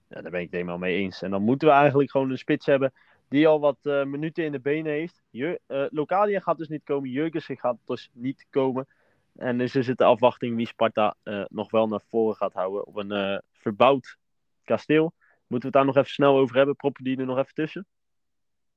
Ja, 0.10 0.22
daar 0.22 0.32
ben 0.32 0.40
ik 0.40 0.46
het 0.46 0.56
helemaal 0.56 0.78
mee 0.78 0.98
eens. 0.98 1.22
En 1.22 1.32
dan 1.32 1.42
moeten 1.42 1.68
we 1.68 1.74
eigenlijk 1.74 2.12
gewoon 2.12 2.32
een 2.32 2.38
spits 2.38 2.66
hebben 2.66 2.94
die 3.30 3.48
al 3.48 3.60
wat 3.60 3.78
eh, 3.82 4.04
minuten 4.04 4.44
in 4.46 4.52
de 4.52 4.60
benen 4.60 4.92
heeft. 4.92 5.22
Jur 5.30 5.60
eh, 5.66 5.86
Locadia 5.90 6.40
gaat 6.40 6.58
dus 6.58 6.68
niet 6.68 6.84
komen. 6.84 7.10
Jurgensen 7.10 7.58
gaat 7.60 7.78
dus 7.86 8.10
niet 8.14 8.46
komen. 8.50 8.88
En 9.36 9.58
dus 9.58 9.76
is 9.76 9.88
het 9.88 9.98
de 9.98 10.04
afwachting 10.04 10.56
wie 10.56 10.68
Sparta 10.68 11.16
eh, 11.24 11.44
nog 11.48 11.72
wel 11.72 11.88
naar 11.88 12.02
voren 12.10 12.36
gaat 12.36 12.54
houden. 12.54 12.86
Op 12.88 12.96
een 12.96 13.12
eh, 13.12 13.38
verbouwd 13.52 14.18
kasteel. 14.64 15.14
Moeten 15.48 15.72
we 15.72 15.78
het 15.78 15.86
daar 15.86 15.86
nog 15.86 15.96
even 15.98 16.10
snel 16.14 16.38
over 16.38 16.56
hebben? 16.56 16.76
Proppen 16.76 17.04
die 17.04 17.18
er 17.18 17.26
nog 17.26 17.38
even 17.38 17.54
tussen? 17.54 17.88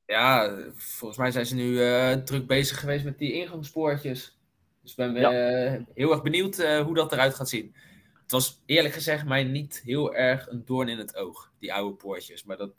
Ja, 0.07 0.57
volgens 0.75 1.19
mij 1.19 1.31
zijn 1.31 1.47
ze 1.47 1.55
nu 1.55 1.83
eh, 1.83 2.13
druk 2.13 2.47
bezig 2.47 2.81
geweest 2.81 3.05
met 3.05 3.19
die 3.19 3.33
ingangspoortjes. 3.33 4.39
Dus 4.83 4.91
ik 4.91 4.97
ben 4.97 5.15
Ja. 5.15 5.31
eh, 5.75 5.83
heel 5.95 6.11
erg 6.13 6.23
benieuwd 6.23 6.59
eh, 6.59 6.81
hoe 6.81 6.95
dat 6.95 7.13
eruit 7.13 7.35
gaat 7.35 7.49
zien. 7.49 7.75
Het 8.23 8.31
was 8.31 8.63
eerlijk 8.67 8.95
gezegd 8.95 9.27
mij 9.27 9.45
niet 9.45 9.81
heel 9.85 10.15
erg 10.15 10.49
een 10.49 10.65
doorn 10.65 10.89
in 10.89 10.99
het 10.99 11.17
oog, 11.17 11.53
die 11.59 11.75
oude 11.75 11.97
poortjes. 11.97 12.45
Maar 12.45 12.57
dat 12.57 12.73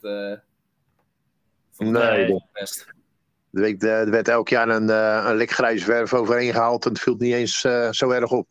eh 1.84 1.90
Nee, 1.92 2.26
wel 2.26 2.38
dat- 2.38 2.48
best. 2.52 2.94
Er 3.52 3.60
werd, 3.60 3.82
er 3.82 4.10
werd 4.10 4.28
elk 4.28 4.48
jaar 4.48 4.68
een, 4.68 4.90
eh, 4.90 5.24
een 5.28 5.36
lik 5.36 5.50
grijs 5.50 5.84
verf 5.84 6.14
overheen 6.14 6.52
gehaald 6.52 6.84
en 6.84 6.90
het 6.90 7.00
viel 7.00 7.16
niet 7.18 7.34
eens 7.34 7.64
eh, 7.64 7.90
zo 7.90 8.10
erg 8.10 8.30
op. 8.30 8.46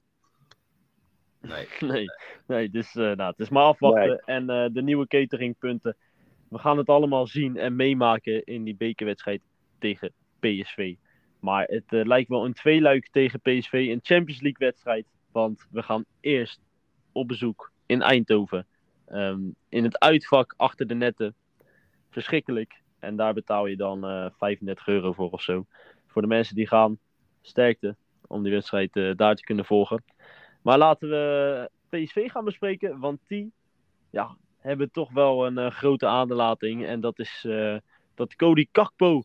Nee. 1.41 1.67
Nee, 1.79 2.05
nee 2.47 2.69
dus 2.69 2.95
eh, 2.95 3.03
nou, 3.03 3.21
het 3.29 3.39
is 3.39 3.49
maar 3.49 3.63
afwachten. 3.63 4.19
En 4.25 4.49
eh, 4.49 4.65
de 4.71 4.81
nieuwe 4.81 5.07
cateringpunten. 5.07 5.95
We 6.49 6.57
gaan 6.57 6.77
het 6.77 6.87
allemaal 6.87 7.27
zien 7.27 7.57
en 7.57 7.75
meemaken 7.75 8.43
in 8.43 8.63
die 8.63 8.75
bekerwedstrijd 8.75 9.41
tegen 9.79 10.11
PSV. 10.39 10.95
Maar 11.39 11.65
het 11.65 11.83
eh, 11.87 12.05
lijkt 12.05 12.29
wel 12.29 12.45
een 12.45 12.53
tweeluik 12.53 13.07
tegen 13.11 13.39
PSV, 13.41 13.73
een 13.73 13.99
Champions 14.03 14.41
League 14.41 14.67
wedstrijd. 14.67 15.05
Want 15.31 15.65
we 15.71 15.83
gaan 15.83 16.05
eerst 16.19 16.59
op 17.11 17.27
bezoek 17.27 17.71
in 17.85 18.01
Eindhoven. 18.01 18.67
Ehm, 19.07 19.39
in 19.69 19.83
het 19.83 19.99
uitvak 19.99 20.53
achter 20.57 20.87
de 20.87 20.95
netten. 20.95 21.35
Verschrikkelijk. 22.09 22.81
En 23.01 23.15
daar 23.15 23.33
betaal 23.33 23.65
je 23.65 23.75
dan 23.75 24.05
eh 24.05 24.25
35 24.37 24.87
euro 24.87 25.13
voor 25.13 25.29
of 25.29 25.41
zo. 25.41 25.65
Voor 26.07 26.21
de 26.21 26.27
mensen 26.27 26.55
die 26.55 26.67
gaan, 26.67 26.99
sterkte 27.41 27.95
om 28.27 28.43
die 28.43 28.51
wedstrijd 28.51 28.95
eh, 28.95 29.11
daar 29.15 29.35
te 29.35 29.43
kunnen 29.43 29.65
volgen. 29.65 30.03
Maar 30.61 30.77
laten 30.77 31.09
we 31.09 31.69
PSV 31.89 32.31
gaan 32.31 32.45
bespreken, 32.45 32.99
want 32.99 33.19
die 33.27 33.51
ja, 34.09 34.37
hebben 34.57 34.91
toch 34.91 35.11
wel 35.11 35.45
een 35.45 35.57
eh, 35.57 35.71
grote 35.71 36.07
aderlating. 36.07 36.85
En 36.85 36.99
dat 36.99 37.19
is 37.19 37.45
eh, 37.47 37.77
dat 38.15 38.35
Cody 38.35 38.67
Kakpo 38.71 39.23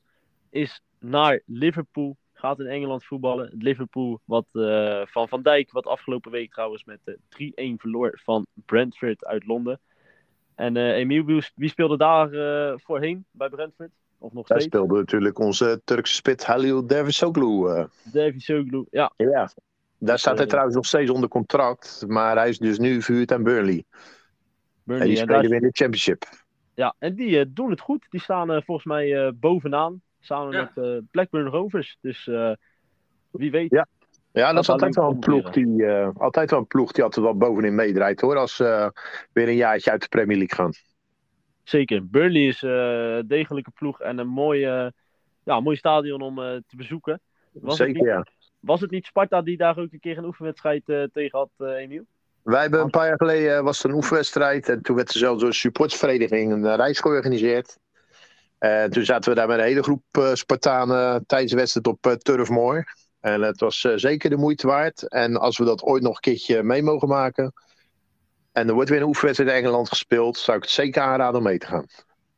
is 0.51 0.83
naar 0.99 1.43
Liverpool. 1.47 2.17
Gaat 2.33 2.61
in 2.61 2.67
Engeland 2.67 3.05
voetballen. 3.05 3.53
Liverpool 3.59 4.21
wat, 4.25 4.47
eh, 4.53 5.03
van 5.05 5.29
Van 5.29 5.43
Dijk, 5.43 5.71
wat 5.71 5.87
afgelopen 5.87 6.31
week 6.31 6.53
trouwens 6.53 6.85
met 6.85 7.01
de 7.05 7.19
3-1 7.29 7.79
verloor 7.79 8.21
van 8.23 8.47
Brentford 8.53 9.25
uit 9.25 9.47
Londen. 9.47 9.81
En 10.57 10.77
eh 10.77 10.97
Emiel, 10.97 11.25
wie, 11.55 11.69
speelde 11.69 11.97
daar 11.97 12.33
eh, 12.33 12.75
voorheen 12.77 13.25
bij 13.31 13.49
Brentford? 13.49 13.91
Of 14.19 14.33
nog 14.33 14.47
Daar 14.47 14.61
steeds? 14.61 14.77
speelde 14.77 14.99
natuurlijk 14.99 15.39
onze 15.39 15.81
Turkse 15.85 16.15
spit 16.15 16.45
Halil 16.45 16.87
Dervisoglu. 16.87 17.69
eh 17.69 17.85
Davy 18.13 18.39
Soglu. 18.39 18.85
Ja, 18.91 19.13
ja. 19.17 19.51
Daar 19.99 20.19
staat 20.19 20.39
hij 20.39 20.47
trouwens 20.47 20.75
nog 20.77 20.87
steeds 20.87 21.11
onder 21.11 21.29
contract, 21.29 22.05
maar 22.07 22.37
hij 22.37 22.49
is 22.49 22.59
dus 22.59 22.79
nu 22.79 23.03
verhuurd 23.03 23.33
aan 23.33 23.43
Burnley. 23.43 23.85
En 23.91 23.99
Burnley. 24.85 25.07
die 25.09 25.19
En 25.21 25.27
daar 25.27 25.35
spelen 25.37 25.51
weer 25.51 25.61
in 25.63 25.69
de 25.73 25.77
Championship. 25.77 26.25
Ja, 26.75 26.95
en 26.99 27.15
die 27.15 27.53
doen 27.53 27.71
het 27.71 27.81
goed. 27.81 28.07
Die 28.11 28.21
staan 28.21 28.63
volgens 28.63 28.87
mij 28.87 29.27
eh, 29.27 29.33
bovenaan. 29.35 30.03
Samen 30.21 30.53
Ja. 30.53 30.71
met 30.75 30.85
eh, 30.85 30.99
Blackburn 31.11 31.47
Rovers. 31.47 31.99
Dus 32.01 32.27
eh, 32.27 32.53
wie 33.31 33.51
weet. 33.51 33.71
Ja. 33.71 33.87
Ja, 34.37 34.53
dat 34.53 34.63
is 34.63 34.69
altijd 34.69 34.95
wel 34.95 35.11
een 35.11 35.19
ploeg 35.19 35.51
die, 35.51 35.87
eh, 35.87 36.09
altijd 36.17 36.51
wel 36.51 36.59
een 36.59 36.67
ploeg 36.67 36.93
die 36.93 37.03
altijd 37.05 37.25
wel 37.25 37.37
bovenin 37.37 37.75
meedraait 37.75 38.21
hoor. 38.21 38.37
Als 38.37 38.57
ze 38.57 38.93
weer 39.33 39.49
een 39.49 39.57
jaartje 39.57 39.91
uit 39.91 40.01
de 40.03 40.09
Premier 40.09 40.37
League 40.37 40.57
gaan. 40.57 40.73
Zeker. 41.63 42.09
Burnley 42.09 42.47
is 42.47 42.63
eh, 42.63 43.17
een 43.17 43.27
degelijke 43.27 43.71
ploeg 43.71 44.01
en 44.01 44.19
een 44.19 44.29
mooi, 44.29 44.65
eh, 44.65 44.87
ja, 45.45 45.61
mooi 45.61 45.77
stadion 45.77 46.21
om 46.21 46.39
eh, 46.39 46.57
te 46.67 46.77
bezoeken. 46.77 47.21
Was 47.53 47.77
Zeker 47.77 47.95
niet, 47.95 48.05
ja. 48.05 48.27
was 48.61 48.81
het 48.81 48.91
niet 48.91 49.07
Sparta 49.07 49.43
die 49.43 49.57
daar 49.57 49.79
ook 49.79 49.93
een 49.93 50.01
keer 50.01 50.19
een 50.19 50.25
oefenwedstrijd 50.25 50.89
eh, 50.89 51.03
tegen 51.13 51.39
had, 51.39 51.51
eh, 51.57 51.69
Emiel? 51.69 52.05
Wij 52.43 52.61
hebben 52.61 52.81
een 52.81 52.91
paar 52.91 53.07
jaar 53.07 53.17
geleden 53.17 53.57
eh, 53.57 53.63
was 53.63 53.85
er 53.85 53.91
een 53.91 53.97
oefenwedstrijd. 53.97 54.69
En 54.69 54.83
toen 54.83 54.97
werd 54.97 55.13
er 55.13 55.19
zelfs 55.19 55.39
door 55.39 55.49
een 55.49 55.55
supportsvereniging 55.55 56.53
een 56.53 56.65
eh, 56.65 56.75
reis 56.75 57.01
georganiseerd. 57.01 57.79
En 58.59 58.91
toen 58.91 59.05
zaten 59.05 59.31
we 59.31 59.37
daar 59.37 59.49
met 59.49 59.59
een 59.59 59.65
hele 59.65 59.83
groep 59.83 60.03
eh, 60.11 60.35
Spartanen 60.35 61.27
tijdens 61.27 61.51
de 61.51 61.57
wedstrijd 61.57 61.87
op 61.87 62.07
eh, 62.07 62.13
Turf 62.13 62.49
Moor. 62.49 62.85
En 63.27 63.43
het 63.43 63.61
was 63.61 63.85
eh, 63.85 63.93
zeker 63.97 64.31
de 64.31 64.37
moeite 64.37 64.67
waard. 64.67 65.09
En 65.09 65.37
als 65.37 65.59
we 65.59 65.65
dat 65.65 65.83
ooit 65.83 66.03
nog 66.03 66.15
een 66.15 66.21
keertje 66.21 66.63
mee 66.63 66.83
mogen 66.83 67.09
maken. 67.09 67.53
En 68.53 68.69
er 68.69 68.75
wordt 68.75 68.91
weer 68.91 69.01
een 69.01 69.07
oefenwedstrijd 69.07 69.51
in 69.51 69.57
Engeland 69.57 69.89
gespeeld. 69.89 70.39
Zou 70.39 70.57
ik 70.57 70.63
het 70.63 70.73
zeker 70.73 71.03
aanraden 71.03 71.39
om 71.39 71.43
mee 71.43 71.59
te 71.59 71.67
gaan. 71.67 71.87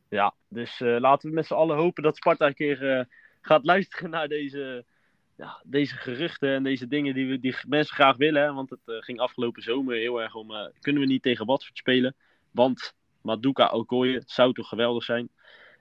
Ja, 0.08 0.34
dus 0.48 0.80
eh, 0.80 0.96
laten 0.98 1.28
we 1.28 1.34
met 1.34 1.46
z'n 1.46 1.54
allen 1.54 1.76
hopen 1.76 2.02
dat 2.02 2.16
Sparta 2.16 2.46
een 2.46 2.54
keer 2.54 2.90
eh, 2.90 3.04
gaat 3.40 3.64
luisteren 3.64 4.10
naar 4.10 4.28
deze, 4.28 4.84
ja, 5.36 5.62
deze 5.64 5.94
geruchten 5.94 6.54
en 6.54 6.62
deze 6.62 6.86
dingen 6.86 7.14
die, 7.14 7.28
we, 7.28 7.40
die 7.40 7.56
mensen 7.66 7.94
graag 7.94 8.16
willen. 8.16 8.54
Want 8.54 8.70
het 8.70 8.80
ging 8.84 9.20
afgelopen 9.20 9.62
zomer 9.62 9.96
heel 9.96 10.22
erg 10.22 10.34
om, 10.34 10.52
kunnen 10.80 11.02
we 11.02 11.08
niet 11.08 11.22
tegen 11.22 11.46
Watford 11.46 11.78
spelen? 11.78 12.14
Want 12.50 12.94
Maduka 13.22 13.68
Okoye 13.68 14.22
zou 14.26 14.52
toch 14.52 14.68
geweldig 14.68 15.04
zijn? 15.04 15.28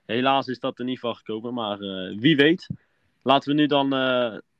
Helaas 0.06 0.46
is 0.46 0.58
dat 0.58 0.78
er 0.78 0.84
niet 0.84 1.00
van 1.00 1.14
gekomen, 1.14 1.54
maar 1.54 1.78
wie 2.18 2.36
weet. 2.36 2.66
Laten 3.22 3.48
we 3.50 3.54
nu 3.54 3.66
dan, 3.66 3.92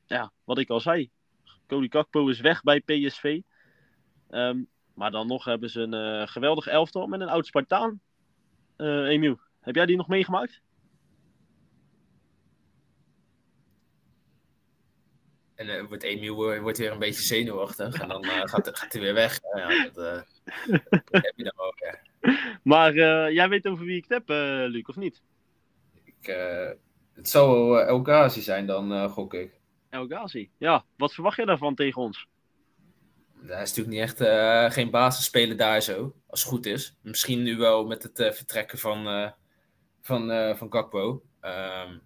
ja, 0.08 0.32
wat 0.44 0.58
ik 0.58 0.70
al 0.70 0.80
zei. 0.80 1.10
Cody 1.66 1.88
Kakpo 1.88 2.28
is 2.28 2.40
weg 2.40 2.62
bij 2.62 2.80
PSV. 2.80 3.40
Ehm, 4.28 4.62
maar 4.94 5.10
dan 5.10 5.26
nog 5.26 5.44
hebben 5.44 5.70
ze 5.70 5.80
een 5.80 5.94
eh, 5.94 6.28
geweldig 6.28 6.66
elftal 6.66 7.06
met 7.06 7.20
een 7.20 7.28
oud 7.28 7.46
Spartaan. 7.46 8.00
Eh 8.76 9.04
Emiel, 9.04 9.38
heb 9.60 9.74
jij 9.74 9.86
die 9.86 9.96
nog 9.96 10.08
meegemaakt? 10.08 10.62
En 15.54 15.68
eh, 15.68 15.84
wordt 15.84 16.02
Emiel 16.02 16.60
wordt 16.60 16.78
weer 16.78 16.92
een 16.92 16.98
beetje 16.98 17.22
zenuwachtig. 17.22 18.00
En 18.00 18.08
dan 18.08 18.24
gaat, 18.24 18.78
gaat 18.78 18.92
hij 18.92 19.02
weer 19.02 19.14
weg. 19.14 19.40
Ja, 19.56 19.88
dat, 19.92 20.26
heb 21.10 21.32
je 21.36 21.44
dan 21.44 21.52
ook. 21.56 21.78
Ja. 21.78 22.06
Maar 22.62 22.94
jij 23.32 23.48
weet 23.48 23.66
over 23.66 23.84
wie 23.84 23.96
ik 23.96 24.04
het 24.08 24.12
heb, 24.12 24.28
Luc, 24.70 24.82
of 24.82 24.96
niet? 24.96 25.22
Ik, 26.04 26.26
het 27.12 27.32
wel 27.32 27.80
El 27.80 28.02
Ghazi 28.02 28.40
zijn 28.40 28.66
dan, 28.66 29.08
gok 29.08 29.34
ik. 29.34 29.57
El 29.90 30.06
Ghazi. 30.06 30.50
Ja, 30.58 30.84
wat 30.96 31.14
verwacht 31.14 31.36
je 31.36 31.46
daarvan 31.46 31.74
tegen 31.74 32.02
ons? 32.02 32.26
Hij 33.46 33.62
is 33.62 33.68
natuurlijk 33.68 33.88
niet 33.88 34.00
echt 34.00 34.20
eh, 34.20 34.70
geen 34.70 34.90
basisspeler 34.90 35.56
daar 35.56 35.80
zo, 35.80 36.14
als 36.26 36.40
het 36.40 36.48
goed 36.48 36.66
is. 36.66 36.96
Misschien 37.02 37.42
nu 37.42 37.56
wel 37.56 37.86
met 37.86 38.02
het 38.02 38.18
eh, 38.18 38.32
vertrekken 38.32 38.78
van, 38.78 39.08
eh 39.08 39.30
van, 40.00 40.56
van 40.56 40.72
Gakpo. 40.72 41.22
Ehm, 41.40 41.98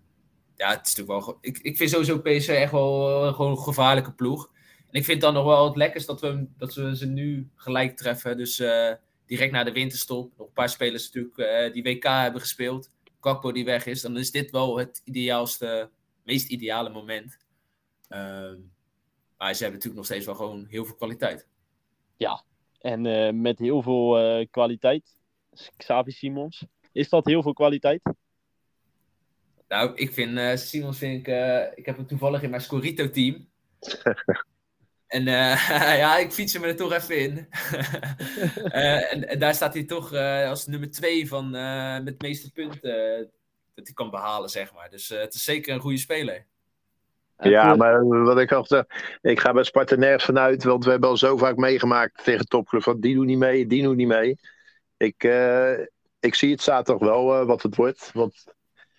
ja, 0.56 0.70
het 0.70 0.86
is 0.86 0.94
natuurlijk 0.94 1.26
wel... 1.26 1.38
Ik, 1.40 1.58
ik 1.58 1.76
vind 1.76 1.90
sowieso 1.90 2.18
PSV 2.18 2.48
echt 2.48 2.72
wel 2.72 3.32
gewoon 3.32 3.50
een 3.50 3.58
gevaarlijke 3.58 4.12
ploeg. 4.12 4.50
En 4.90 4.98
ik 4.98 5.04
vind 5.04 5.20
dan 5.20 5.34
nog 5.34 5.44
wel 5.44 5.64
het 5.64 5.76
lekkerst 5.76 6.06
dat 6.06 6.20
we, 6.20 6.46
dat 6.56 6.74
we 6.74 6.96
ze 6.96 7.06
nu 7.06 7.50
gelijk 7.54 7.96
treffen. 7.96 8.36
Dus 8.36 8.56
direct 9.26 9.52
na 9.52 9.64
de 9.64 9.72
winterstop. 9.72 10.32
Nog 10.36 10.46
een 10.46 10.52
paar 10.52 10.68
spelers 10.68 11.10
natuurlijk 11.12 11.72
die 11.72 11.82
WK 11.82 12.04
hebben 12.04 12.40
gespeeld. 12.40 12.90
Kakpo 13.20 13.52
die 13.52 13.64
weg 13.64 13.86
is. 13.86 14.02
Dan 14.02 14.16
is 14.16 14.30
dit 14.30 14.50
wel 14.50 14.78
het 14.78 15.00
ideaalste, 15.04 15.90
meest 16.24 16.48
ideale 16.48 16.90
moment. 16.90 17.38
Ehm, 18.12 18.60
maar 19.36 19.54
ze 19.54 19.62
hebben 19.62 19.80
natuurlijk 19.80 19.94
nog 19.94 20.04
steeds 20.04 20.26
wel 20.26 20.34
gewoon 20.34 20.66
heel 20.68 20.84
veel 20.84 20.96
kwaliteit. 20.96 21.46
En 22.82 23.06
eh, 23.06 23.32
met 23.32 23.58
heel 23.58 23.82
veel 23.82 24.18
eh, 24.18 24.46
kwaliteit. 24.50 25.16
Xavi 25.76 26.10
Simons. 26.10 26.66
Is 26.92 27.08
dat 27.08 27.26
heel 27.26 27.42
veel 27.42 27.52
kwaliteit? 27.52 28.02
Nou, 29.68 29.94
ik 29.94 30.12
vind 30.12 30.38
eh, 30.38 30.56
Simons, 30.56 30.98
vind 30.98 31.26
ik, 31.26 31.26
ik 31.74 31.86
heb 31.86 31.96
hem 31.96 32.06
toevallig 32.06 32.42
in 32.42 32.50
mijn 32.50 32.62
Scorito-team. 32.62 33.48
en 35.06 35.24
ja, 36.02 36.18
ik 36.18 36.32
fiets 36.32 36.52
hem 36.52 36.64
er 36.64 36.76
toch 36.76 36.92
even 36.92 37.18
in. 37.18 37.48
En, 38.72 39.28
en 39.28 39.38
daar 39.38 39.54
staat 39.54 39.74
hij 39.74 39.84
toch 39.84 40.12
als 40.48 40.66
nummer 40.66 40.90
twee 40.90 41.28
van 41.28 41.50
met 42.04 42.18
de 42.18 42.26
meeste 42.26 42.52
punten 42.52 43.30
dat 43.74 43.86
hij 43.86 43.94
kan 43.94 44.10
behalen, 44.10 44.50
zeg 44.50 44.74
maar. 44.74 44.90
Dus 44.90 45.08
het 45.08 45.34
is 45.34 45.44
zeker 45.44 45.74
een 45.74 45.80
goede 45.80 45.98
speler. 45.98 46.46
Ja, 47.36 47.74
maar 47.74 48.06
wat 48.06 48.38
ik 48.38 48.52
al 48.52 48.64
zeg, 48.66 48.84
ik 49.20 49.40
ga 49.40 49.52
bij 49.52 49.62
Sparta 49.62 49.96
nergens 49.96 50.24
vanuit, 50.24 50.64
want 50.64 50.84
we 50.84 50.90
hebben 50.90 51.08
al 51.08 51.16
zo 51.16 51.36
vaak 51.36 51.56
meegemaakt 51.56 52.24
tegen 52.24 52.46
topclubs 52.46 52.84
van 52.84 53.00
die 53.00 53.14
doen 53.14 53.26
niet 53.26 53.38
mee, 53.38 53.66
die 53.66 53.82
doen 53.82 53.96
niet 53.96 54.08
mee. 54.08 54.38
Ik, 54.96 55.24
eh, 55.24 55.80
ik 56.20 56.34
zie 56.34 56.50
het 56.50 56.62
zaterdag 56.62 57.08
wel 57.08 57.34
eh, 57.34 57.46
wat 57.46 57.62
het 57.62 57.76
wordt. 57.76 58.10
Want, 58.12 58.44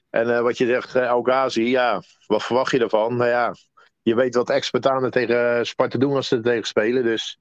en 0.10 0.36
eh, 0.36 0.41
wat 0.41 0.58
je 0.58 0.65
zegt, 0.65 0.96
uh, 0.96 1.04
El 1.04 1.22
Ghazi, 1.22 1.63
ja, 1.63 2.02
wat 2.28 2.43
verwacht 2.43 2.72
je 2.72 2.80
ervan? 2.80 3.15
Nou 3.15 3.30
ja, 3.30 3.56
je 4.02 4.15
weet 4.15 4.36
wat 4.36 4.50
expertanen 4.50 5.12
tegen 5.12 5.65
Sparta 5.65 5.98
doen 5.98 6.15
als 6.15 6.28
ze 6.28 6.36
er 6.36 6.41
tegen 6.41 6.67
spelen, 6.67 7.04
dus 7.04 7.39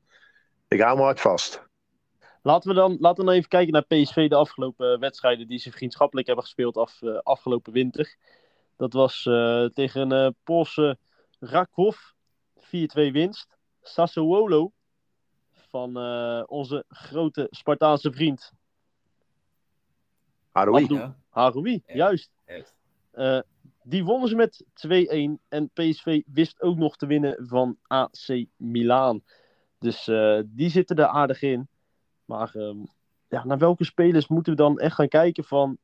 ik 0.68 0.80
hou 0.80 0.96
me 0.96 1.02
hard 1.02 1.20
vast. 1.20 1.62
Laten 2.42 2.68
we 2.68 2.74
dan 2.74 2.96
laten 3.00 3.24
we 3.24 3.30
dan 3.30 3.34
even 3.38 3.48
kijken 3.48 3.72
naar 3.72 3.84
PSV 3.86 4.28
de 4.28 4.34
afgelopen 4.34 5.00
wedstrijden 5.00 5.48
die 5.48 5.58
ze 5.58 5.70
vriendschappelijk 5.70 6.26
hebben 6.26 6.44
gespeeld 6.44 6.76
af, 6.76 7.02
eh, 7.02 7.18
afgelopen 7.22 7.72
winter. 7.72 8.16
Dat 8.82 8.92
was 8.92 9.26
eh, 9.26 9.64
tegen 9.64 10.10
een 10.10 10.26
eh, 10.26 10.32
Poolse 10.44 10.98
Rakov 11.38 11.96
4-2 12.58 12.60
winst. 12.92 13.56
Sassuolo 13.82 14.72
van 15.52 15.96
eh, 15.96 16.42
onze 16.46 16.84
grote 16.88 17.46
Spartaanse 17.50 18.12
vriend 18.12 18.52
Haroui. 20.50 20.86
Ja. 20.88 21.16
Haroui. 21.28 21.82
Ja. 21.86 21.94
Juist. 21.94 22.30
Eh, 23.10 23.40
die 23.82 24.04
wonnen 24.04 24.28
ze 24.28 24.36
met 24.36 24.64
2-1 24.74 25.40
en 25.48 25.70
PSV 25.72 26.22
wist 26.26 26.62
ook 26.62 26.76
nog 26.76 26.96
te 26.96 27.06
winnen 27.06 27.46
van 27.46 27.76
AC 27.86 28.46
Milaan. 28.56 29.22
Dus 29.78 30.08
eh, 30.08 30.40
die 30.46 30.70
zitten 30.70 30.96
er 30.96 31.06
aardig 31.06 31.42
in. 31.42 31.68
Maar 32.24 32.54
ehm, 32.54 32.78
ja, 33.28 33.44
naar 33.44 33.58
welke 33.58 33.84
spelers 33.84 34.28
moeten 34.28 34.52
we 34.52 34.58
dan 34.58 34.78
echt 34.78 34.94
gaan 34.94 35.08
kijken 35.08 35.44
van... 35.44 35.78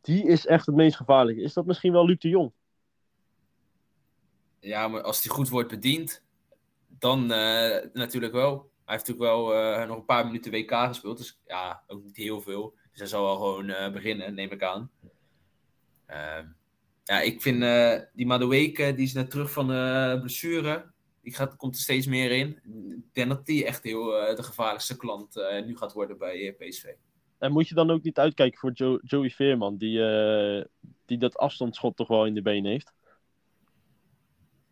Die 0.00 0.26
is 0.26 0.46
echt 0.46 0.66
het 0.66 0.74
meest 0.74 0.96
gevaarlijke. 0.96 1.42
Is 1.42 1.52
dat 1.52 1.66
misschien 1.66 1.92
wel 1.92 2.06
Luc 2.06 2.18
de 2.18 2.28
Jong? 2.28 2.52
Ja, 4.60 4.88
maar 4.88 5.02
als 5.02 5.22
hij 5.22 5.32
goed 5.32 5.48
wordt 5.48 5.68
bediend, 5.68 6.22
dan 6.98 7.32
eh, 7.32 7.84
natuurlijk 7.92 8.32
wel. 8.32 8.70
Hij 8.84 8.94
heeft 8.94 9.08
natuurlijk 9.08 9.34
wel 9.34 9.54
eh, 9.54 9.88
nog 9.88 9.96
een 9.96 10.04
paar 10.04 10.26
minuten 10.26 10.52
WK 10.52 10.72
gespeeld. 10.72 11.18
Dus 11.18 11.40
ja, 11.46 11.82
ook 11.86 12.02
niet 12.02 12.16
heel 12.16 12.40
veel. 12.40 12.74
Dus 12.90 12.98
hij 12.98 13.08
zal 13.08 13.22
wel 13.22 13.36
gewoon 13.36 13.68
eh, 13.68 13.92
beginnen, 13.92 14.34
neem 14.34 14.50
ik 14.50 14.62
aan. 14.62 14.90
Ehm, 16.06 16.46
ja, 17.04 17.20
ik 17.20 17.42
vind 17.42 17.60
die 18.14 18.26
Madueke, 18.26 18.94
die 18.94 19.04
is 19.04 19.12
net 19.12 19.30
terug 19.30 19.52
van 19.52 19.66
blessure. 20.20 20.90
Die 21.20 21.34
gaat, 21.34 21.56
komt 21.56 21.74
er 21.74 21.80
steeds 21.80 22.06
meer 22.06 22.30
in. 22.30 22.48
Ik 22.96 23.14
denk 23.14 23.28
dat 23.28 23.46
die 23.46 23.64
echt 23.66 23.82
heel 23.82 24.04
de 24.10 24.42
gevaarlijkste 24.42 24.96
klant 24.96 25.34
nu 25.66 25.76
gaat 25.76 25.92
worden 25.92 26.18
bij 26.18 26.56
PSV. 26.58 26.84
En 27.42 27.52
moet 27.52 27.68
je 27.68 27.74
dan 27.74 27.90
ook 27.90 28.02
niet 28.02 28.18
uitkijken 28.18 28.58
voor 28.58 28.70
Jo- 28.74 28.98
Joey 29.02 29.30
Veerman, 29.30 29.76
die, 29.76 30.04
eh, 30.04 30.64
die 31.06 31.18
dat 31.18 31.36
afstandsschot 31.36 31.96
toch 31.96 32.08
wel 32.08 32.26
in 32.26 32.34
de 32.34 32.42
benen 32.42 32.70
heeft? 32.70 32.92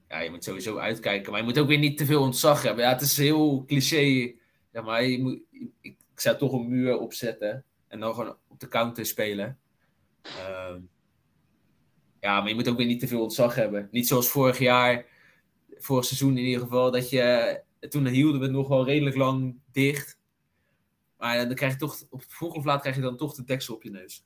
ja, 0.09 0.21
je 0.21 0.31
moet 0.31 0.45
sowieso 0.45 0.77
uitkijken. 0.79 1.31
Maar 1.31 1.41
je 1.41 1.47
moet 1.47 1.59
ook 1.59 1.69
weer 1.69 1.79
niet 1.79 1.99
te 1.99 2.07
veel 2.07 2.23
ontzag 2.23 2.63
hebben. 2.63 2.85
Ja, 2.85 2.91
het 2.91 3.01
is 3.01 3.17
heel 3.17 3.65
cliché. 3.67 4.33
Ja, 4.73 4.83
maar 4.83 5.05
je 5.05 5.21
moet, 5.21 5.41
ik, 5.81 5.97
ik 6.13 6.21
zou 6.21 6.37
toch 6.37 6.53
een 6.53 6.69
muur 6.69 6.99
opzetten. 6.99 7.65
En 7.89 8.01
dan 8.01 8.15
gewoon 8.15 8.37
op 8.49 8.61
de 8.61 8.69
counter 8.69 9.07
spelen. 9.07 9.59
Ehm, 10.23 10.81
ja, 12.21 12.41
maar 12.41 12.49
je 12.49 12.55
moet 12.55 12.69
ook 12.69 12.77
weer 12.77 12.87
niet 12.87 13.01
te 13.01 13.09
veel 13.09 13.23
ontzag 13.23 13.55
hebben. 13.55 13.89
Niet 13.91 14.09
zoals 14.09 14.29
vorig 14.29 14.59
jaar. 14.59 15.07
Vorig 15.79 16.05
seizoen 16.05 16.39
in 16.39 16.45
ieder 16.45 16.61
geval. 16.61 16.91
Dat 16.91 17.11
je, 17.11 17.61
toen 17.89 18.07
hielden 18.07 18.41
we 18.41 18.47
het 18.47 18.55
nog 18.55 18.69
wel 18.69 18.85
redelijk 18.85 19.17
lang 19.17 19.59
dicht. 19.73 20.20
Maar 21.21 21.47
dan 21.47 21.55
krijg 21.55 21.73
je 21.73 21.79
toch, 21.79 22.03
op 22.11 22.23
vroeg 22.23 22.55
of 22.55 22.65
laat 22.65 22.81
krijg 22.81 22.97
je 22.97 23.03
dan 23.03 23.17
toch 23.17 23.35
de 23.35 23.45
deksel 23.45 23.75
op 23.75 23.83
je 23.83 23.91
neus. 23.91 24.25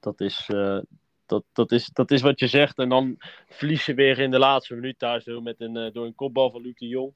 Dat 0.00 0.20
is, 0.20 0.48
eh, 0.48 0.78
dat, 1.26 1.44
dat, 1.52 1.72
is, 1.72 1.90
dat 1.92 2.10
is 2.10 2.22
wat 2.22 2.38
je 2.40 2.46
zegt. 2.46 2.78
En 2.78 2.88
dan 2.88 3.16
verlies 3.48 3.86
je 3.86 3.94
weer 3.94 4.18
in 4.18 4.30
de 4.30 4.38
laatste 4.38 4.74
minuut 4.74 4.98
daar 4.98 5.20
zo 5.20 5.40
met 5.40 5.60
een, 5.60 5.76
eh, 5.76 5.92
door 5.92 6.06
een 6.06 6.14
kopbal 6.14 6.50
van 6.50 6.62
Luc 6.62 6.74
de 6.74 6.88
Jong. 6.88 7.14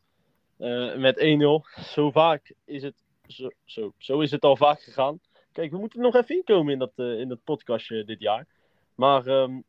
Eh, 0.56 0.96
met 0.96 1.18
1-0. 1.20 1.66
Zo 1.82 2.10
vaak 2.10 2.54
is 2.64 2.82
het, 2.82 2.94
zo, 3.26 3.50
zo, 3.64 3.92
zo 3.98 4.20
is 4.20 4.30
het 4.30 4.42
al 4.42 4.56
vaak 4.56 4.82
gegaan. 4.82 5.20
Kijk, 5.58 5.70
we 5.70 5.78
moeten 5.78 6.00
nog 6.00 6.14
even 6.14 6.34
inkomen 6.34 6.72
in 6.72 6.78
dat, 6.78 6.92
eh, 6.94 7.18
in 7.18 7.28
dat 7.28 7.44
podcastje 7.44 8.04
dit 8.04 8.20
jaar. 8.20 8.46
Maar 8.94 9.26
ehm, 9.26 9.60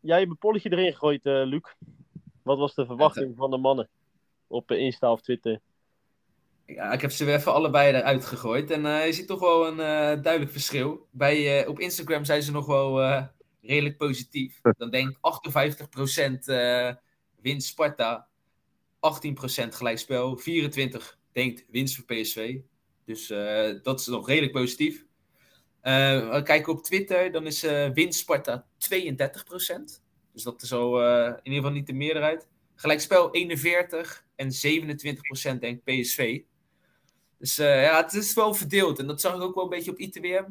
jij 0.00 0.18
hebt 0.18 0.30
een 0.30 0.38
polletje 0.38 0.70
erin 0.70 0.92
gegooid, 0.92 1.26
eh, 1.26 1.42
Luc. 1.44 1.74
Wat 2.42 2.58
was 2.58 2.74
de 2.74 2.86
verwachting 2.86 3.36
van 3.36 3.50
de 3.50 3.56
mannen 3.56 3.88
op 4.46 4.70
eh, 4.70 4.78
Insta 4.78 5.12
of 5.12 5.20
Twitter? 5.20 5.60
Ja, 6.74 6.92
ik 6.92 7.00
heb 7.00 7.10
ze 7.10 7.24
weer 7.24 7.34
even 7.34 7.52
allebei 7.52 7.94
eruit 7.94 8.24
gegooid. 8.24 8.70
En 8.70 8.86
eh, 8.86 9.06
je 9.06 9.12
ziet 9.12 9.26
toch 9.26 9.40
wel 9.40 9.66
een 9.66 9.80
eh, 9.80 10.22
duidelijk 10.22 10.50
verschil. 10.50 11.06
Bij, 11.10 11.62
eh, 11.62 11.68
op 11.68 11.80
Instagram 11.80 12.24
zijn 12.24 12.42
ze 12.42 12.52
nog 12.52 12.66
wel 12.66 13.20
redelijk 13.62 13.96
positief. 13.96 14.60
Dan 14.76 14.90
denkt 14.90 15.18
58% 15.20 16.48
eh 16.48 16.94
winst 17.40 17.68
Sparta. 17.68 18.28
18% 19.00 19.74
gelijkspel. 19.74 20.38
24% 20.38 21.18
denkt 21.32 21.64
winst 21.70 21.94
voor 21.94 22.04
PSV. 22.04 22.58
Dus 23.04 23.26
dat 23.82 24.00
is 24.00 24.06
nog 24.06 24.28
redelijk 24.28 24.52
positief. 24.52 25.04
We 25.82 26.40
kijken 26.44 26.72
op 26.72 26.82
Twitter, 26.82 27.32
dan 27.32 27.46
is 27.46 27.60
winst 27.94 28.18
Sparta 28.18 28.66
32%. 28.78 30.02
Dus 30.32 30.42
dat 30.42 30.62
is 30.62 30.72
al 30.72 31.00
in 31.26 31.40
ieder 31.42 31.60
geval 31.60 31.70
niet 31.70 31.86
de 31.86 31.92
meerderheid. 31.92 32.48
Gelijkspel 32.74 33.34
41 33.34 34.24
en 34.36 34.50
27% 35.54 35.58
denkt 35.58 35.84
PSV. 35.84 36.40
Dus 37.38 37.58
eh, 37.58 37.82
ja, 37.82 38.02
het 38.02 38.12
is 38.14 38.34
wel 38.34 38.54
verdeeld. 38.54 38.98
En 38.98 39.06
dat 39.06 39.20
zag 39.20 39.34
ik 39.34 39.42
ook 39.42 39.54
wel 39.54 39.64
een 39.64 39.70
beetje 39.70 39.90
op 39.90 39.98
ITWM. 39.98 40.44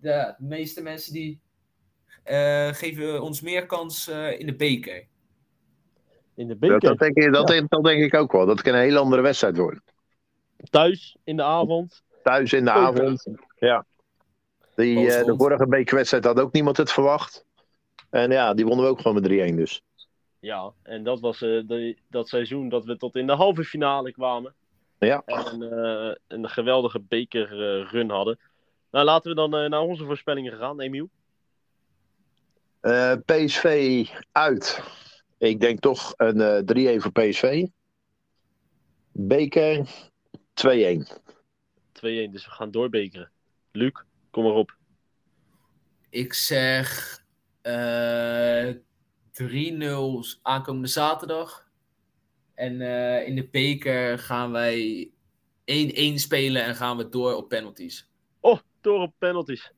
De, 0.00 0.34
de 0.38 0.44
meeste 0.44 0.82
mensen 0.82 1.12
die 1.12 1.40
eh, 2.22 2.68
geven 2.72 3.22
ons 3.22 3.40
meer 3.40 3.66
kans 3.66 4.08
eh, 4.08 4.40
in 4.40 4.46
de 4.46 4.54
beker. 4.56 5.06
In 6.34 6.48
de 6.48 6.58
Dat, 6.58 6.58
beker, 6.58 6.80
dat, 6.80 6.98
denk 6.98 7.16
ik, 7.16 7.32
dat, 7.32 7.48
Ja. 7.48 7.54
denk, 7.54 7.70
dat 7.70 7.84
denk 7.84 8.02
ik 8.02 8.14
ook 8.14 8.32
wel. 8.32 8.46
Dat 8.46 8.62
kan 8.62 8.74
een 8.74 8.80
hele 8.80 8.98
andere 8.98 9.22
wedstrijd 9.22 9.56
worden. 9.56 9.82
thuis, 10.70 11.16
in 11.24 11.36
de 11.36 11.42
avond. 11.42 12.02
Thuis 12.22 12.52
in 12.52 12.64
de 12.64 12.70
avond. 12.70 13.26
Ja. 13.58 13.86
Die, 14.74 15.12
eh, 15.12 15.24
de 15.24 15.34
vorige 15.36 15.66
bekerwedstrijd 15.66 16.24
had 16.24 16.40
ook 16.40 16.52
niemand 16.52 16.76
het 16.76 16.92
verwacht. 16.92 17.44
En 18.10 18.30
ja, 18.30 18.54
die 18.54 18.64
wonnen 18.66 18.84
we 18.84 18.90
ook 18.90 19.00
gewoon 19.00 19.22
met 19.22 19.52
3-1 19.52 19.56
dus. 19.56 19.82
Ja, 20.38 20.72
en 20.82 21.04
dat 21.04 21.20
was 21.20 21.42
eh, 21.42 21.60
de, 21.66 21.96
dat 22.08 22.28
seizoen 22.28 22.68
dat 22.68 22.84
we 22.84 22.96
tot 22.96 23.16
in 23.16 23.26
de 23.26 23.32
halve 23.32 23.64
finale 23.64 24.12
kwamen. 24.12 24.54
Ja. 25.00 25.22
En 25.24 25.62
eh, 25.62 26.14
een 26.28 26.48
geweldige 26.48 27.00
bekerrun 27.00 28.10
hadden. 28.10 28.38
Nou, 28.90 29.04
laten 29.04 29.30
we 29.30 29.36
dan 29.36 29.56
eh, 29.56 29.68
naar 29.68 29.80
onze 29.80 30.04
voorspellingen 30.04 30.56
gaan, 30.56 30.80
Emiel. 30.80 31.10
Eh, 32.80 33.12
PSV 33.24 34.06
uit. 34.32 34.82
Ik 35.38 35.60
denk 35.60 35.80
toch 35.80 36.14
een 36.16 36.40
eh 36.40 36.96
3-1 36.96 37.00
voor 37.00 37.12
PSV. 37.12 37.66
Beker 39.12 39.86
2-1. 40.54 41.06
2-1, 41.92 42.30
dus 42.30 42.44
we 42.44 42.50
gaan 42.50 42.70
doorbekeren. 42.70 43.30
Luc, 43.72 43.92
kom 44.30 44.44
maar 44.44 44.52
op. 44.52 44.76
Ik 46.10 46.32
zeg 46.32 47.18
eh 47.62 48.74
3-0 49.32 50.38
aankomende 50.42 50.88
zaterdag. 50.88 51.68
En 52.60 52.80
eh, 52.80 53.26
in 53.26 53.34
de 53.34 53.48
beker 53.50 54.18
gaan 54.18 54.52
wij 54.52 55.10
1-1 55.64 56.14
spelen 56.14 56.62
en 56.64 56.74
gaan 56.74 56.96
we 56.96 57.08
door 57.08 57.34
op 57.34 57.48
penalties. 57.48 58.08
Oh, 58.40 58.58
door 58.80 59.00
op 59.00 59.12
penalties. 59.18 59.72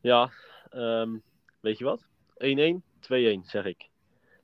Ja, 0.00 0.30
ehm, 0.70 1.10
weet 1.60 1.78
je 1.78 1.84
wat? 1.84 2.06
1-1, 2.38 2.82
2-1, 3.00 3.46
zeg 3.46 3.64
ik. 3.64 3.88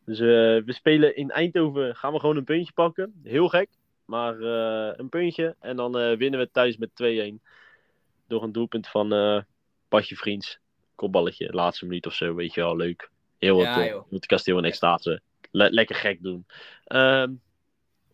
Dus 0.05 0.19
eh, 0.19 0.27
we 0.65 0.73
spelen 0.73 1.17
in 1.17 1.31
Eindhoven, 1.31 1.97
gaan 1.97 2.13
we 2.13 2.21
gewoon 2.21 2.37
een 2.37 2.45
puntje 2.45 2.73
pakken. 2.73 3.21
Heel 3.23 3.49
gek, 3.49 3.69
maar 4.05 4.41
eh, 4.41 4.99
een 4.99 5.09
puntje. 5.09 5.57
En 5.61 5.77
dan 5.77 6.17
winnen 6.17 6.41
we 6.41 6.51
thuis 6.51 6.77
met 6.77 6.91
2-1. 6.91 7.41
Door 8.27 8.43
een 8.43 8.53
doelpunt 8.53 8.89
van 8.89 9.09
Patje 9.89 10.17
Vriends. 10.17 10.59
Kopballetje, 10.95 11.53
laatste 11.53 11.87
minuut 11.87 12.07
of 12.07 12.15
zo, 12.15 12.35
weet 12.35 12.55
je 12.55 12.61
wel, 12.61 12.77
leuk. 12.77 13.11
Heel 13.39 13.57
wat, 13.57 13.65
Ja, 13.65 13.85
joh. 13.87 14.11
met 14.11 14.27
kasteel 14.27 14.59
en 14.59 14.65
extase. 14.65 15.21
Le- 15.51 15.69
lekker 15.71 15.97
gek 15.97 16.23
doen. 16.23 16.47
Ehm, 16.85 17.33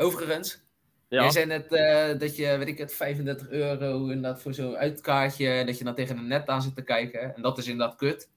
Overigens, 0.00 0.66
Ja, 1.08 1.22
Jij 1.22 1.30
zei 1.30 1.46
net 1.46 1.72
eh, 1.72 2.18
dat 2.18 2.36
je, 2.36 2.56
weet 2.56 2.68
ik 2.68 2.78
het, 2.78 2.94
35 2.94 3.48
euro 3.48 4.06
inderdaad 4.06 4.42
voor 4.42 4.54
zo'n 4.54 4.76
uitkaartje, 4.76 5.64
dat 5.64 5.78
je 5.78 5.84
dan 5.84 5.94
tegen 5.94 6.18
een 6.18 6.26
net 6.26 6.48
aan 6.48 6.62
zit 6.62 6.74
te 6.74 6.82
kijken. 6.82 7.34
En 7.34 7.42
dat 7.42 7.58
is 7.58 7.66
inderdaad 7.66 7.96
kut. 7.96 8.30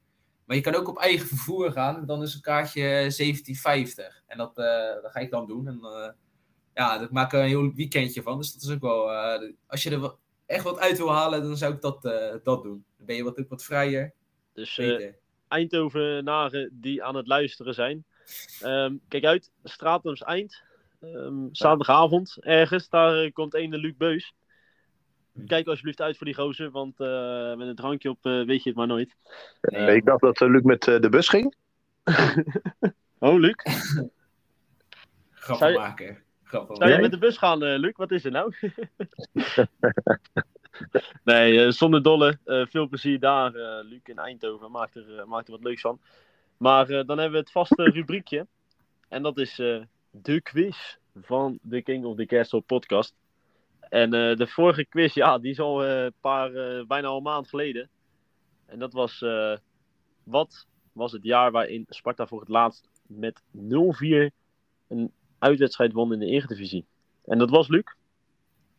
Maar 0.45 0.55
je 0.55 0.61
kan 0.61 0.75
ook 0.75 0.87
op 0.87 0.97
eigen 0.97 1.27
vervoer 1.27 1.71
gaan. 1.71 2.05
Dan 2.05 2.21
is 2.21 2.33
een 2.33 2.41
kaartje 2.41 3.11
17,50. 3.11 4.23
En 4.27 4.37
dat, 4.37 4.57
eh, 4.57 5.01
dat 5.01 5.11
ga 5.11 5.19
ik 5.19 5.31
dan 5.31 5.47
doen. 5.47 5.67
En 5.67 5.79
eh, 5.81 6.09
ja, 6.73 6.97
daar 6.97 7.07
maak 7.11 7.33
ik 7.33 7.39
een 7.39 7.45
heel 7.45 7.73
weekendje 7.73 8.21
van. 8.21 8.37
Dus 8.37 8.53
dat 8.53 8.61
is 8.61 8.71
ook 8.71 8.81
wel... 8.81 9.11
als 9.67 9.83
je 9.83 9.89
er 9.89 10.15
echt 10.45 10.63
wat 10.63 10.79
uit 10.79 10.97
wil 10.97 11.11
halen, 11.13 11.43
dan 11.43 11.57
zou 11.57 11.73
ik 11.73 11.81
dat, 11.81 12.01
dat 12.43 12.63
doen. 12.63 12.85
Dan 12.97 13.05
ben 13.05 13.15
je 13.15 13.23
wat, 13.23 13.39
ook 13.39 13.49
wat 13.49 13.63
vrijer. 13.63 14.13
dus. 14.53 14.79
Eindhovenaren 15.47 16.69
die 16.73 17.03
aan 17.03 17.15
het 17.15 17.27
luisteren 17.27 17.73
zijn. 17.73 18.05
Ehm, 18.61 18.95
kijk 19.07 19.23
uit, 19.23 19.51
Stratums 19.63 20.21
Eind. 20.21 20.63
Ehm, 21.01 21.47
zaterdagavond 21.51 22.37
ergens, 22.39 22.89
daar 22.89 23.23
eh, 23.23 23.31
komt 23.31 23.53
ene 23.53 23.77
Luc 23.77 23.93
Beus. 23.97 24.33
Kijk 25.47 25.67
alsjeblieft 25.67 26.01
uit 26.01 26.17
voor 26.17 26.25
die 26.25 26.35
gozer, 26.35 26.71
want 26.71 26.99
eh, 26.99 27.55
met 27.55 27.67
een 27.67 27.75
drankje 27.75 28.09
op 28.09 28.25
eh, 28.25 28.45
weet 28.45 28.63
je 28.63 28.69
het 28.69 28.77
maar 28.77 28.87
nooit. 28.87 29.15
Nee. 29.61 29.95
Ik 29.95 30.05
dacht 30.05 30.21
dat 30.21 30.39
Luc 30.39 30.61
met 30.61 30.81
de 30.81 31.09
bus 31.09 31.29
ging. 31.29 31.55
Oh, 33.23 33.39
Luc. 33.39 33.55
Grappen 35.31 35.73
maken. 35.73 36.23
Grappen 36.43 36.75
Zou 36.75 36.91
je 36.91 36.99
met 36.99 37.11
de 37.11 37.17
bus 37.17 37.37
gaan, 37.37 37.57
Luc? 37.63 37.95
Wat 37.95 38.11
is 38.11 38.25
er 38.25 38.31
nou? 38.31 38.53
nee, 41.23 41.71
zonder 41.71 42.03
dolle. 42.03 42.39
eh, 42.45 42.65
veel 42.65 42.87
plezier 42.87 43.19
daar, 43.19 43.55
eh, 43.55 43.85
Luc, 43.89 43.99
in 44.03 44.17
Eindhoven. 44.17 44.71
Maakt 44.71 44.95
er, 44.95 45.27
maakt 45.27 45.47
er 45.47 45.53
wat 45.53 45.63
leuks 45.63 45.81
van. 45.81 45.99
Maar 46.57 46.89
eh, 46.89 47.05
dan 47.05 47.17
hebben 47.17 47.31
we 47.31 47.37
het 47.37 47.51
vaste 47.51 47.83
rubriekje. 47.83 48.47
En 49.07 49.23
dat 49.23 49.37
is 49.37 49.59
eh, 49.59 49.81
de 50.11 50.41
quiz 50.41 50.97
van 51.15 51.59
de 51.61 51.81
King 51.81 52.05
of 52.05 52.15
the 52.15 52.25
Castle 52.25 52.61
podcast. 52.61 53.13
En 53.91 54.13
eh, 54.13 54.35
de 54.35 54.47
vorige 54.47 54.85
quiz, 54.85 55.13
ja, 55.13 55.37
die 55.37 55.51
is 55.51 55.59
al 55.59 55.83
eh, 55.83 56.03
een 56.03 56.13
paar, 56.21 56.53
eh, 56.53 56.85
bijna 56.85 57.07
al 57.07 57.17
een 57.17 57.23
maand 57.23 57.49
geleden. 57.49 57.89
En 58.65 58.79
dat 58.79 58.93
was, 58.93 59.25
wat 60.23 60.67
was 60.91 61.11
het 61.11 61.23
jaar 61.23 61.51
waarin 61.51 61.85
Sparta 61.89 62.27
voor 62.27 62.39
het 62.39 62.49
laatst 62.49 62.89
met 63.07 63.41
0-4 63.51 64.31
een 64.87 65.11
uitwedstrijd 65.39 65.93
won 65.93 66.13
in 66.13 66.19
de 66.19 66.25
Eredivisie? 66.25 66.85
En 67.25 67.37
dat 67.37 67.49
was 67.49 67.67
Luc. 67.67 67.83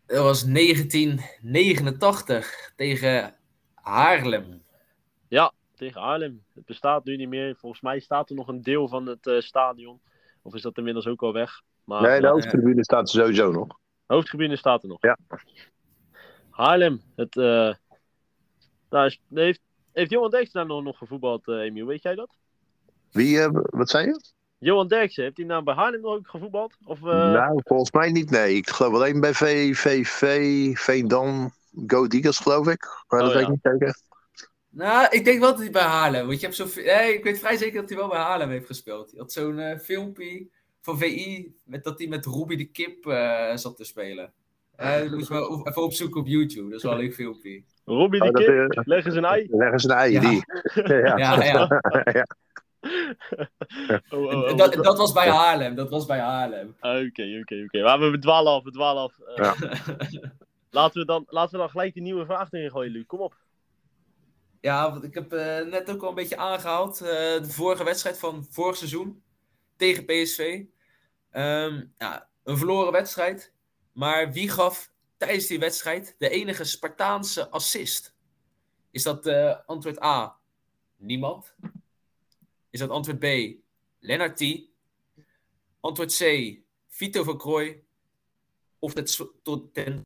Dat 0.06 0.22
was 0.22 0.44
1989 0.44 2.72
tegen 2.76 3.34
Haarlem. 3.74 4.62
tegen 5.74 6.00
Haarlem. 6.00 6.44
Het 6.54 6.64
bestaat 6.64 7.04
nu 7.04 7.16
niet 7.16 7.28
meer. 7.28 7.56
Volgens 7.56 7.82
mij 7.82 8.00
staat 8.00 8.30
er 8.30 8.36
nog 8.36 8.48
een 8.48 8.62
deel 8.62 8.88
van 8.88 9.06
het 9.06 9.30
stadion. 9.38 10.00
Of 10.42 10.54
is 10.54 10.62
dat 10.62 10.76
inmiddels 10.76 11.06
ook 11.06 11.22
al 11.22 11.32
weg? 11.32 11.60
Maar 11.84 12.02
Nee, 12.02 12.20
de 12.20 12.26
eh, 12.26 12.32
hoofdtribune 12.32 12.84
staat 12.84 13.02
er 13.02 13.08
sowieso 13.20 13.50
nog. 13.50 13.78
hoofdtribune 14.06 14.56
staat 14.56 14.82
er 14.82 14.88
nog. 14.88 14.98
Ja. 15.00 15.18
Haarlem. 16.50 17.02
Het, 17.16 17.36
eh, 17.36 17.74
daar 18.88 19.06
is, 19.06 19.20
heeft, 19.34 19.60
heeft 19.92 20.10
Johan 20.10 20.30
Derksen 20.30 20.52
daar 20.52 20.66
nog, 20.66 20.82
nog 20.82 20.98
gevoetbald, 20.98 21.48
eh 21.48 21.54
Emiel? 21.54 21.86
Weet 21.86 22.02
jij 22.02 22.14
dat? 22.14 22.36
Wie, 23.10 23.48
wat 23.50 23.90
zei 23.90 24.06
je? 24.06 24.20
Johan 24.58 24.88
Derksen, 24.88 25.22
heeft 25.24 25.36
hij 25.36 25.46
nou 25.46 25.62
bij 25.62 25.74
Haarlem 25.74 26.00
nog 26.00 26.14
ook 26.14 26.28
gevoetbald? 26.28 26.76
Of, 26.84 27.00
Nou, 27.00 27.60
volgens 27.64 27.90
mij 27.90 28.10
niet. 28.12 28.30
Nee, 28.30 28.56
ik 28.56 28.70
geloof 28.70 28.94
alleen 28.94 29.20
bij 29.20 29.34
VVV, 29.34 30.76
Veendam, 30.78 31.50
Go 31.86 32.06
Eagles 32.06 32.38
geloof 32.38 32.68
ik. 32.68 33.04
Maar 33.08 33.20
dat 33.20 33.28
Oh, 33.28 33.34
weet 33.34 33.42
ik 33.42 33.48
ja. 33.48 33.52
niet 33.52 33.60
zeker. 33.80 34.00
Nou, 34.74 35.06
ik 35.10 35.24
denk 35.24 35.40
wel 35.40 35.50
dat 35.50 35.58
hij 35.60 35.70
bij 35.70 35.82
Haarlem. 35.82 36.26
Want 36.26 36.40
je 36.40 36.46
hebt 36.46 36.56
zo, 36.58 36.66
nee, 36.82 37.14
ik 37.14 37.24
weet 37.24 37.38
vrij 37.38 37.56
zeker 37.56 37.80
dat 37.80 37.88
hij 37.90 37.98
wel 37.98 38.08
bij 38.08 38.18
Haarlem 38.18 38.50
heeft 38.50 38.66
gespeeld. 38.66 39.10
Hij 39.10 39.20
had 39.20 39.32
zo'n 39.32 39.58
eh, 39.58 39.78
filmpje 39.78 40.46
van 40.80 40.98
VI 40.98 41.54
met 41.64 41.84
dat 41.84 41.98
hij 41.98 42.08
met 42.08 42.24
Robbie 42.24 42.56
de 42.56 42.64
Kip 42.64 43.06
eh, 43.06 43.56
zat 43.56 43.76
te 43.76 43.84
spelen. 43.84 44.32
Eh, 44.76 44.98
dat 45.00 45.10
moet 45.10 45.26
je 45.28 45.34
wel 45.34 45.46
op- 45.46 45.66
even 45.66 45.82
opzoeken 45.82 46.20
op 46.20 46.26
YouTube. 46.26 46.68
Dat 46.68 46.76
is 46.78 46.82
wel 46.82 46.92
een 46.92 46.98
leuk 46.98 47.14
filmpje. 47.14 47.62
Robbie 47.84 48.20
Oh, 48.22 48.26
de 48.26 48.32
dat, 48.32 48.68
Kip, 48.74 48.86
leg 48.86 49.04
eens 49.04 49.14
een 49.14 49.24
ei. 49.24 49.46
Leg 49.50 49.72
eens 49.72 49.84
een 49.84 49.90
ei, 49.90 50.12
Ja. 50.12 50.20
die. 50.20 50.42
ja. 50.74 51.16
Ja, 51.18 51.44
ja. 51.44 52.26
Oh, 54.10 54.20
oh, 54.22 54.42
oh. 54.42 54.56
Dat, 54.56 54.72
dat 54.74 54.98
was 54.98 55.12
bij 55.12 55.28
Haarlem. 55.28 55.74
Dat 55.74 55.90
was 55.90 56.06
bij 56.06 56.18
Haarlem. 56.18 56.74
Oké, 56.80 57.38
oké, 57.40 57.62
oké. 57.64 57.82
Maar 57.82 58.10
we 58.10 58.18
dwalen 58.18 58.52
af, 58.52 58.64
we 58.64 58.70
dwalen 58.70 59.02
af. 59.02 59.18
Eh, 59.18 59.60
laten, 60.70 61.00
we 61.00 61.06
dan, 61.06 61.24
laten 61.28 61.52
we 61.52 61.58
dan 61.58 61.70
gelijk 61.70 61.94
die 61.94 62.02
nieuwe 62.02 62.24
vraag 62.24 62.52
erin 62.52 62.70
gooien, 62.70 62.92
Luc. 62.92 63.06
Kom 63.06 63.20
op. 63.20 63.34
Ja, 64.62 64.90
want 64.90 65.04
ik 65.04 65.14
heb 65.14 65.32
eh, 65.32 65.66
net 65.66 65.90
ook 65.90 66.02
al 66.02 66.08
een 66.08 66.14
beetje 66.14 66.36
aangehaald. 66.36 67.00
eh, 67.00 67.08
de 67.42 67.50
vorige 67.50 67.84
wedstrijd 67.84 68.18
van 68.18 68.46
vorig 68.50 68.76
seizoen 68.76 69.22
tegen 69.76 70.04
PSV. 70.04 70.64
Ehm, 71.30 71.84
ja, 71.98 72.28
een 72.42 72.56
verloren 72.56 72.92
wedstrijd. 72.92 73.52
Maar 73.92 74.32
wie 74.32 74.48
gaf 74.48 74.92
tijdens 75.16 75.46
die 75.46 75.58
wedstrijd 75.58 76.14
de 76.18 76.28
enige 76.28 76.64
Spartaanse 76.64 77.48
assist? 77.50 78.14
Is 78.90 79.02
dat 79.02 79.26
eh, 79.26 79.58
antwoord 79.66 80.02
A? 80.02 80.36
Niemand. 80.96 81.54
Is 82.70 82.80
dat 82.80 82.90
antwoord 82.90 83.18
B? 83.18 83.56
Lennart 83.98 84.36
T. 84.36 84.60
Antwoord 85.80 86.16
C? 86.16 86.54
Vito 86.88 87.22
van 87.22 87.38
Krooi. 87.38 87.84
Of 88.78 88.94
het 88.94 89.20
tot 89.42 89.74
ten 89.74 90.02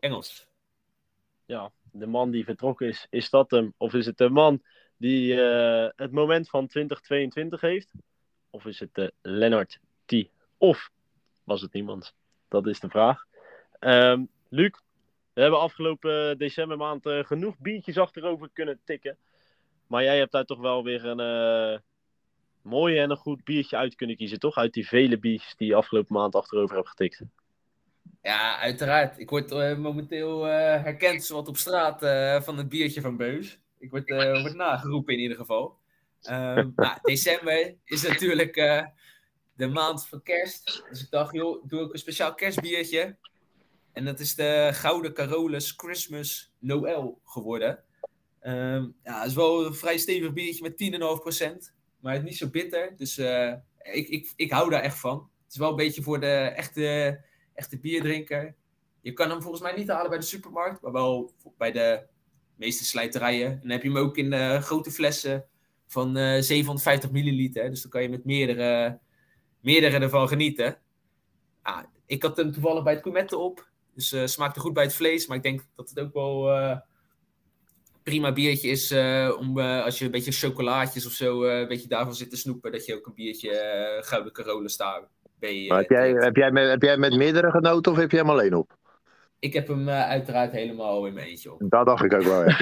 Engels? 0.00 0.48
Ja, 1.46 1.72
de 1.92 2.06
man 2.06 2.30
die 2.30 2.44
vertrokken 2.44 2.86
is, 2.86 3.06
is 3.10 3.30
dat 3.30 3.50
hem? 3.50 3.74
Of 3.76 3.94
is 3.94 4.06
het 4.06 4.18
de 4.18 4.28
man 4.30 4.62
die 4.96 5.42
eh, 5.42 5.90
het 5.96 6.12
moment 6.12 6.48
van 6.48 6.66
2022 6.66 7.60
heeft? 7.60 7.92
Of 8.50 8.66
is 8.66 8.80
het 8.80 8.94
de 8.94 9.12
Lennart 9.22 9.80
T? 10.04 10.14
Of 10.56 10.90
was 11.44 11.60
het 11.60 11.72
niemand? 11.72 12.14
Dat 12.48 12.66
is 12.66 12.80
de 12.80 12.88
vraag. 12.88 13.24
Ehm, 13.78 14.24
Luc, 14.48 14.72
we 15.32 15.40
hebben 15.40 15.60
afgelopen 15.60 16.38
decembermaand 16.38 17.06
eh, 17.06 17.24
genoeg 17.24 17.58
biertjes 17.58 17.98
achterover 17.98 18.50
kunnen 18.52 18.80
tikken. 18.84 19.16
Maar 19.86 20.02
jij 20.02 20.18
hebt 20.18 20.32
daar 20.32 20.44
toch 20.44 20.60
wel 20.60 20.84
weer 20.84 21.04
een 21.04 21.20
eh 21.20 21.78
mooie 22.68 23.00
en 23.00 23.10
een 23.10 23.16
goed 23.16 23.44
biertje 23.44 23.76
uit 23.76 23.94
kunnen 23.94 24.16
kiezen, 24.16 24.38
toch? 24.38 24.56
Uit 24.56 24.72
die 24.72 24.88
vele 24.88 25.18
biertjes 25.18 25.56
die 25.56 25.68
je 25.68 25.74
afgelopen 25.74 26.14
maand 26.14 26.34
achterover 26.34 26.76
hebt 26.76 26.88
getikt. 26.88 27.22
Ja, 28.28 28.58
uiteraard. 28.58 29.18
Ik 29.18 29.30
word 29.30 29.50
eh, 29.50 29.76
momenteel 29.76 30.46
eh, 30.46 30.82
herkend 30.82 31.24
zowat 31.24 31.48
op 31.48 31.56
straat 31.56 32.02
eh, 32.02 32.42
van 32.42 32.56
het 32.56 32.68
biertje 32.68 33.00
van 33.00 33.16
Beus. 33.16 33.60
Ik 33.78 33.90
word, 33.90 34.08
word 34.08 34.54
nageroepen 34.54 35.14
in 35.14 35.20
ieder 35.20 35.36
geval. 35.36 35.78
Ehm, 36.22 36.70
nou, 36.76 36.98
december 37.02 37.74
is 37.84 38.02
natuurlijk 38.02 38.54
de 39.56 39.66
maand 39.66 40.06
van 40.06 40.22
kerst. 40.22 40.84
Dus 40.90 41.02
ik 41.02 41.10
dacht, 41.10 41.34
joh, 41.34 41.68
doe 41.68 41.80
ook 41.80 41.92
een 41.92 41.98
speciaal 41.98 42.34
kerstbiertje. 42.34 43.16
En 43.92 44.04
dat 44.04 44.20
is 44.20 44.34
de 44.34 44.70
Gouden 44.72 45.12
Carolus 45.12 45.74
Christmas 45.76 46.52
Noël 46.58 47.20
geworden. 47.24 47.84
Ehm, 48.40 48.86
ja, 49.02 49.18
het 49.18 49.28
is 49.28 49.34
wel 49.34 49.66
een 49.66 49.74
vrij 49.74 49.98
stevig 49.98 50.32
biertje 50.32 50.62
met 50.62 50.76
10,5%. 50.76 51.72
Maar 52.00 52.12
het 52.12 52.22
is 52.22 52.28
niet 52.28 52.38
zo 52.38 52.48
bitter. 52.48 52.96
Dus 52.96 53.18
ik, 53.92 54.08
ik, 54.08 54.32
ik 54.36 54.50
hou 54.50 54.70
daar 54.70 54.82
echt 54.82 54.98
van. 54.98 55.30
Het 55.44 55.52
is 55.52 55.58
wel 55.58 55.70
een 55.70 55.76
beetje 55.76 56.02
voor 56.02 56.20
de 56.20 56.36
echte 56.36 57.26
echte 57.58 57.78
bierdrinker. 57.78 58.54
Je 59.00 59.12
kan 59.12 59.30
hem 59.30 59.42
volgens 59.42 59.62
mij 59.62 59.76
niet 59.76 59.88
halen 59.88 60.10
bij 60.10 60.18
de 60.18 60.24
supermarkt, 60.24 60.82
maar 60.82 60.92
wel 60.92 61.32
bij 61.56 61.72
de 61.72 62.06
meeste 62.56 62.84
slijterijen. 62.84 63.50
En 63.50 63.60
dan 63.60 63.70
heb 63.70 63.82
je 63.82 63.88
hem 63.88 63.98
ook 63.98 64.16
in 64.16 64.32
eh, 64.32 64.62
grote 64.62 64.90
flessen 64.90 65.44
van 65.86 66.16
eh 66.16 66.40
750 66.40 67.10
milliliter. 67.10 67.70
Dus 67.70 67.82
dan 67.82 67.90
kan 67.90 68.02
je 68.02 68.08
met 68.08 68.24
meerdere, 68.24 68.98
meerdere 69.60 69.98
ervan 69.98 70.28
genieten. 70.28 70.78
Ah, 71.62 71.82
ik 72.06 72.22
had 72.22 72.36
hem 72.36 72.52
toevallig 72.52 72.82
bij 72.82 72.92
het 72.92 73.02
coumette 73.02 73.38
op. 73.38 73.68
Dus 73.94 74.12
eh 74.12 74.26
smaakte 74.26 74.60
goed 74.60 74.72
bij 74.72 74.84
het 74.84 74.94
vlees. 74.94 75.26
Maar 75.26 75.36
ik 75.36 75.42
denk 75.42 75.66
dat 75.74 75.88
het 75.88 76.00
ook 76.00 76.12
wel 76.12 76.80
prima 78.02 78.32
biertje 78.32 78.68
is 78.68 78.92
om 79.38 79.58
als 79.58 79.98
je 79.98 80.04
een 80.04 80.10
beetje 80.10 80.32
chocolaatjes 80.32 81.06
of 81.06 81.12
zo 81.12 81.44
een 81.44 81.68
beetje 81.68 81.88
daarvan 81.88 82.14
zit 82.14 82.30
te 82.30 82.36
snoepen. 82.36 82.72
Dat 82.72 82.86
je 82.86 82.96
ook 82.96 83.06
een 83.06 83.14
biertje 83.14 84.00
Gouden 84.04 84.32
Carole 84.32 84.68
staat. 84.68 85.08
Eh, 85.40 85.68
Maar 85.68 85.78
heb, 85.78 85.90
jij, 85.90 86.02
drinkt. 86.02 86.24
heb, 86.24 86.36
jij 86.36 86.50
met, 86.50 86.68
heb 86.70 86.82
jij 86.82 86.96
met 86.96 87.14
meerdere 87.16 87.50
genoten 87.50 87.92
of 87.92 87.98
heb 87.98 88.10
je 88.10 88.16
hem 88.16 88.30
alleen 88.30 88.54
op? 88.54 88.76
Ik 89.38 89.52
heb 89.52 89.68
hem 89.68 89.88
eh, 89.88 90.08
uiteraard 90.08 90.52
helemaal 90.52 91.06
in 91.06 91.14
mijn 91.14 91.26
eentje 91.26 91.52
op. 91.52 91.60
Dat 91.70 91.86
dacht 91.86 92.04
ik 92.04 92.12
ook 92.12 92.22
wel, 92.22 92.44
ja. 92.48 92.56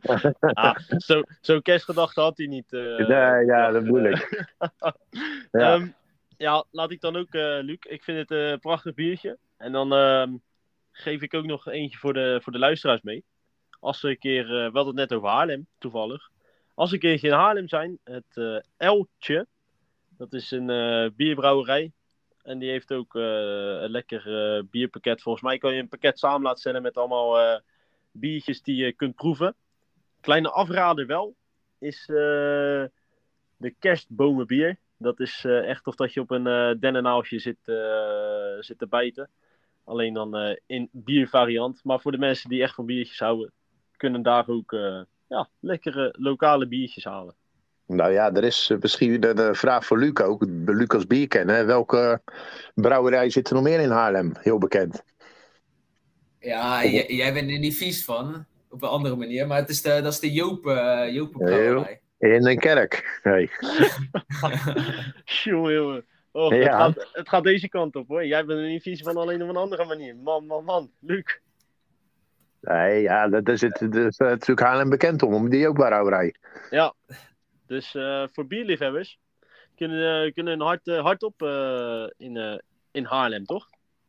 Ah, 0.40 0.76
zo, 0.96 1.22
Zo'n 1.40 1.62
kerstgedachte 1.62 2.20
had 2.20 2.36
hij 2.36 2.46
niet. 2.46 2.72
eh, 2.72 2.80
nee, 3.08 3.44
ja, 3.44 3.70
dat 3.70 3.82
bedoel 3.82 4.04
ik. 4.04 4.28
Ja. 5.50 5.74
Ehm, 5.74 5.88
ja, 6.36 6.64
laat 6.70 6.90
ik 6.90 7.00
dan 7.00 7.16
ook, 7.16 7.34
eh, 7.34 7.58
Luc. 7.60 7.78
Ik 7.88 8.02
vind 8.04 8.18
het 8.18 8.30
eh, 8.30 8.50
een 8.50 8.58
prachtig 8.58 8.94
biertje. 8.94 9.38
En 9.56 9.72
dan 9.72 9.92
ehm, 9.92 10.32
geef 10.92 11.22
ik 11.22 11.34
ook 11.34 11.44
nog 11.44 11.68
eentje 11.68 11.98
voor 11.98 12.12
de, 12.12 12.38
voor 12.42 12.52
de 12.52 12.58
luisteraars 12.58 13.02
mee. 13.02 13.24
Als 13.80 14.00
we 14.02 14.08
een 14.08 14.18
keer, 14.18 14.42
eh, 14.44 14.48
we 14.48 14.70
hadden 14.78 14.86
het 14.86 14.94
net 14.94 15.12
over 15.12 15.28
Haarlem, 15.28 15.66
toevallig. 15.78 16.28
Als 16.74 16.88
we 16.88 16.94
een 16.94 17.00
keertje 17.02 17.28
in 17.28 17.34
Haarlem 17.34 17.68
zijn, 17.68 17.98
het 18.04 18.24
eh 18.34 18.56
Eltje. 18.76 19.46
Dat 20.08 20.32
is 20.32 20.50
een 20.50 20.70
eh, 20.70 21.10
bierbrouwerij. 21.16 21.92
En 22.46 22.58
die 22.58 22.70
heeft 22.70 22.92
ook 22.92 23.14
eh, 23.14 23.22
een 23.82 23.90
lekker 23.90 24.54
eh, 24.56 24.62
bierpakket. 24.70 25.22
Volgens 25.22 25.44
mij 25.44 25.58
kan 25.58 25.74
je 25.74 25.80
een 25.80 25.88
pakket 25.88 26.18
samen 26.18 26.42
laten 26.42 26.58
stellen 26.58 26.82
met 26.82 26.96
allemaal 26.96 27.38
eh, 27.38 27.60
biertjes 28.10 28.62
die 28.62 28.76
je 28.76 28.92
kunt 28.92 29.14
proeven. 29.14 29.54
Kleine 30.20 30.50
afrader 30.50 31.06
wel, 31.06 31.36
is 31.78 32.04
de 32.06 32.90
kerstbomenbier. 33.78 34.78
Dat 34.98 35.20
is 35.20 35.44
echt 35.44 35.86
of 35.86 35.94
dat 35.94 36.12
je 36.12 36.20
op 36.20 36.30
een 36.30 36.76
dennenaaltje 36.80 37.38
zit, 37.38 37.58
zit 38.60 38.78
te 38.78 38.86
bijten. 38.88 39.30
Alleen 39.84 40.14
dan 40.14 40.56
in 40.66 40.88
biervariant. 40.92 41.84
Maar 41.84 42.00
voor 42.00 42.12
de 42.12 42.18
mensen 42.18 42.48
die 42.48 42.62
echt 42.62 42.74
van 42.74 42.86
biertjes 42.86 43.18
houden, 43.18 43.52
kunnen 43.96 44.22
daar 44.22 44.48
ook 44.48 44.76
ja, 45.28 45.48
lekkere 45.60 46.14
lokale 46.18 46.66
biertjes 46.68 47.04
halen. 47.04 47.34
Nou 47.86 48.12
ja, 48.12 48.34
er 48.34 48.44
is 48.44 48.70
eh, 48.70 48.78
misschien 48.80 49.24
een 49.24 49.38
eh, 49.38 49.54
vraag 49.54 49.86
voor 49.86 49.98
Luc 49.98 50.20
ook. 50.20 50.44
Lucas 50.64 51.06
Bier 51.06 51.28
kennen. 51.28 51.66
Welke 51.66 52.20
brouwerij 52.74 53.30
zit 53.30 53.48
er 53.48 53.54
nog 53.54 53.62
meer 53.62 53.80
in 53.80 53.90
Haarlem? 53.90 54.32
Heel 54.38 54.58
bekend. 54.58 55.02
Ja, 56.38 56.84
jij 56.86 57.32
bent 57.32 57.50
er 57.50 57.58
niet 57.58 57.76
vies 57.76 58.04
van. 58.04 58.44
Op 58.70 58.82
een 58.82 58.88
andere 58.88 59.16
manier. 59.16 59.46
Maar 59.46 59.58
het 59.58 59.68
is 59.68 59.82
de, 59.82 60.00
dat 60.02 60.12
is 60.12 60.20
de 60.20 60.32
Joop, 60.32 60.62
brouwerij. 60.62 62.00
In 62.18 62.46
een 62.46 62.58
kerk. 62.58 63.20
Jongen, 65.44 65.72
jongen. 65.72 66.04
Oh, 66.36 66.50
het, 66.50 66.64
gaat, 66.64 67.08
het 67.12 67.28
gaat 67.28 67.44
deze 67.44 67.68
kant 67.68 67.96
op 67.96 68.08
hoor. 68.08 68.26
Jij 68.26 68.44
bent 68.44 68.58
er 68.58 68.66
niet 68.66 68.82
vies 68.82 69.02
van, 69.02 69.16
alleen 69.16 69.42
op 69.42 69.48
een 69.48 69.56
andere 69.56 69.84
manier. 69.84 70.16
Man, 70.16 70.46
man, 70.46 70.64
man. 70.64 70.90
Luc. 71.00 71.38
Nee, 72.60 73.02
ja, 73.02 73.28
dat 73.28 73.48
is 73.48 73.60
het, 73.60 73.78
dat 73.78 73.94
is 73.94 74.16
eh, 74.16 74.28
natuurlijk 74.28 74.68
Haarlem 74.68 74.88
bekend 74.88 75.22
om. 75.22 75.34
Om 75.34 75.48
die 75.48 75.68
ook 75.68 75.74
brouwerij. 75.74 76.34
Ja. 76.70 76.94
Dus 77.66 77.94
eh, 77.94 78.24
voor 78.32 78.46
bierliefhebbers 78.46 79.18
kunnen, 79.76 80.24
eh, 80.26 80.32
kunnen 80.32 80.52
een 80.52 80.60
hart, 80.66 80.88
eh, 80.88 81.02
hard 81.02 81.22
op 81.22 81.42
eh, 81.42 82.04
in, 82.16 82.36
eh, 82.36 82.58
in 82.90 83.04
Haarlem, 83.04 83.44
toch? 83.44 83.68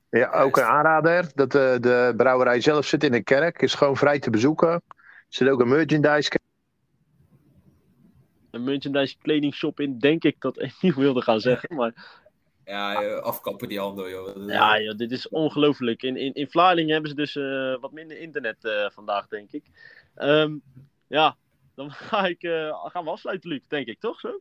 Ja, 0.09 0.31
ook 0.31 0.57
een 0.57 0.63
aanrader. 0.63 1.31
Dat 1.35 1.55
eh, 1.55 1.75
de 1.79 2.13
brouwerij 2.17 2.61
zelf 2.61 2.85
zit 2.85 3.03
in 3.03 3.13
een 3.13 3.23
kerk. 3.23 3.61
Is 3.61 3.73
gewoon 3.73 3.97
vrij 3.97 4.19
te 4.19 4.29
bezoeken. 4.29 4.69
Er 4.69 4.81
zit 5.27 5.49
ook 5.49 5.59
een 5.59 5.67
merchandise. 5.67 6.31
Een 8.51 8.63
merchandise 8.63 9.15
kledingshop 9.21 9.79
in, 9.79 9.99
denk 9.99 10.23
ik 10.23 10.35
dat 10.41 10.61
ik 10.61 10.73
niet 10.81 10.95
wilde 11.05 11.21
gaan 11.21 11.39
zeggen. 11.39 11.75
Maar 11.75 11.93
Ja, 12.65 13.03
afkappen 13.15 13.67
die 13.67 13.79
handel, 13.79 14.09
joh. 14.09 14.47
ja, 14.47 14.79
joh, 14.81 14.97
dit 14.97 15.11
is 15.11 15.29
ongelooflijk. 15.29 16.03
In, 16.03 16.15
in, 16.17 16.33
in 16.33 16.49
Vlaardingen 16.49 16.91
hebben 16.91 17.09
ze 17.09 17.15
dus 17.15 17.35
eh, 17.35 17.81
wat 17.81 17.91
minder 17.91 18.19
internet 18.19 18.65
eh, 18.65 18.89
vandaag, 18.89 19.27
denk 19.27 19.51
ik. 19.51 19.63
Ehm, 20.15 20.55
ja, 21.07 21.35
dan 21.77 21.91
ga 22.09 22.25
ik, 22.27 22.43
eh, 22.43 22.85
gaan 22.85 23.03
we 23.03 23.09
afsluiten, 23.09 23.49
Luc, 23.49 23.61
denk 23.67 23.87
ik, 23.87 23.99
toch 23.99 24.19
zo? 24.19 24.39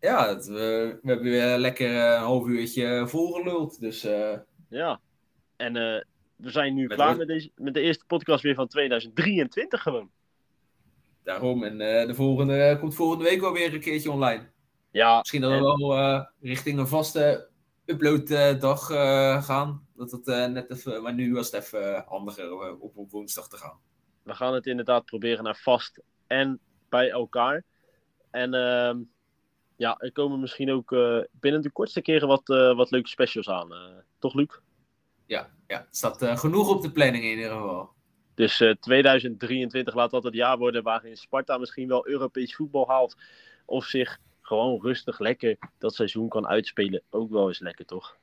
Ja, 0.00 0.28
het, 0.28 0.48
eh, 0.48 0.54
we 0.54 0.98
hebben 1.02 1.22
weer 1.30 1.58
lekker 1.58 1.86
eh, 1.90 2.12
een 2.12 2.18
half 2.22 2.46
uurtje 2.46 3.04
volgeluld. 3.08 3.80
Dus 3.80 4.04
eh, 4.04 4.38
Ja. 4.68 5.00
En 5.56 5.76
eh, 5.76 6.02
we 6.36 6.50
zijn 6.50 6.74
nu 6.74 6.86
Met 6.86 6.96
klaar 6.96 7.16
met, 7.16 7.26
deze, 7.26 7.50
met 7.54 7.74
de 7.74 7.80
eerste 7.80 8.04
podcast 8.06 8.42
weer 8.42 8.54
van 8.54 8.68
2023 8.68 9.82
gewoon. 9.82 10.10
daarom. 11.22 11.64
En 11.64 11.80
eh, 11.80 12.06
de 12.06 12.14
volgende 12.14 12.62
eh, 12.62 12.78
komt 12.80 12.94
volgende 12.94 13.24
week 13.24 13.40
wel 13.40 13.52
weer 13.52 13.74
een 13.74 13.80
keertje 13.80 14.10
online. 14.10 14.48
Ja, 14.90 15.18
Misschien 15.18 15.40
dat 15.40 15.50
we 15.50 15.60
wel 15.60 15.94
eh, 15.96 16.24
richting 16.40 16.78
een 16.78 16.86
vaste 16.88 17.48
uploaddag 17.84 18.90
eh 18.90 19.42
gaan. 19.44 19.86
Dat 19.96 20.10
het 20.10 20.28
eh, 20.28 20.46
net 20.46 20.70
even, 20.70 21.02
maar 21.02 21.14
nu 21.14 21.32
was 21.34 21.50
het 21.50 21.62
even 21.64 21.96
eh, 21.96 22.06
handiger 22.08 22.44
eh, 22.44 22.82
op, 22.82 22.96
op 22.96 23.10
woensdag 23.10 23.48
te 23.48 23.56
gaan. 23.56 23.78
we 24.22 24.34
gaan 24.34 24.54
het 24.54 24.66
inderdaad 24.66 25.04
proberen 25.04 25.44
naar 25.44 25.56
vast 25.62 26.00
en 26.30 26.60
bij 26.88 27.10
elkaar. 27.10 27.64
En 28.30 28.54
ehm, 28.54 28.98
ja, 29.76 29.96
er 29.98 30.12
komen 30.12 30.40
misschien 30.40 30.70
ook 30.70 30.92
eh, 30.92 31.18
binnen 31.32 31.62
de 31.62 31.70
kortste 31.70 32.00
keren 32.02 32.28
wat, 32.28 32.48
eh, 32.48 32.76
wat 32.76 32.90
leuke 32.90 33.08
specials 33.08 33.48
aan. 33.48 33.72
eh, 33.72 33.78
toch, 34.18 34.34
Luc? 34.34 34.48
Ja, 35.26 35.50
ja, 35.66 35.78
het 35.78 35.96
staat 35.96 36.22
eh, 36.22 36.36
genoeg 36.38 36.68
op 36.68 36.82
de 36.82 36.92
planning 36.92 37.24
in 37.24 37.30
ieder 37.30 37.50
geval. 37.52 37.90
Dus 38.34 38.60
eh, 38.60 38.70
2023 38.70 39.94
laat 39.94 40.10
dat 40.10 40.24
het 40.24 40.34
jaar 40.34 40.58
worden 40.58 40.82
waarin 40.82 41.16
Sparta 41.16 41.58
misschien 41.58 41.88
wel 41.88 42.08
Europees 42.08 42.54
voetbal 42.54 42.88
haalt. 42.88 43.16
Of 43.64 43.84
zich 43.84 44.18
gewoon 44.40 44.80
rustig 44.82 45.18
lekker 45.18 45.58
dat 45.78 45.94
seizoen 45.94 46.28
kan 46.28 46.46
uitspelen. 46.46 47.02
Ook 47.10 47.30
wel 47.30 47.48
eens 47.48 47.58
lekker, 47.58 47.84
toch? 47.86 48.18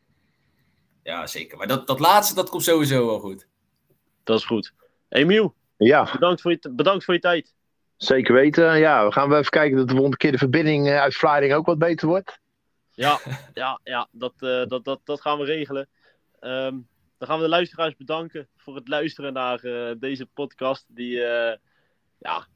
Ja, 1.04 1.28
zeker. 1.28 1.58
Maar 1.58 1.68
dat, 1.68 1.88
dat 1.88 2.00
laatste, 2.00 2.36
dat 2.36 2.50
komt 2.50 2.64
sowieso 2.64 3.06
wel 3.06 3.20
goed. 3.20 3.48
Dat 4.24 4.38
is 4.38 4.46
goed. 4.46 4.74
Emiel, 5.10 5.56
Ja, 5.78 6.12
bedankt 6.12 6.42
voor 6.42 6.52
je, 6.52 6.70
bedankt 6.72 7.04
voor 7.06 7.14
je 7.14 7.20
tijd. 7.20 7.56
Zeker 7.98 8.34
weten. 8.34 8.78
Ja, 8.78 9.06
we 9.06 9.12
gaan 9.12 9.30
wel 9.30 9.40
even 9.40 9.52
kijken 9.52 9.78
dat 9.78 9.88
de 9.88 9.94
volgende 9.94 10.18
keer 10.18 10.32
de 10.32 10.38
verbinding 10.38 10.88
eh, 10.88 11.00
uit 11.00 11.16
Vlaardingen 11.16 11.58
ook 11.58 11.66
wat 11.66 11.78
beter 11.78 12.08
wordt. 12.08 12.40
Ja, 12.92 13.20
ja, 13.54 13.80
ja 13.84 14.08
dat, 14.12 14.34
eh, 14.40 14.66
dat, 14.66 14.86
dat, 14.86 15.00
dat 15.04 15.22
gaan 15.22 15.38
we 15.38 15.46
regelen. 15.46 15.88
Ehm, 16.40 16.76
dan 17.18 17.28
gaan 17.28 17.38
we 17.38 17.44
de 17.44 17.50
luisteraars 17.50 17.96
bedanken 17.96 18.48
voor 18.58 18.76
het 18.76 18.88
luisteren 18.88 19.34
naar 19.34 19.60
eh, 19.60 19.96
deze 20.00 20.26
podcast. 20.26 20.86
Die 20.88 21.24
eh, 21.24 21.58
ja, 22.18 22.48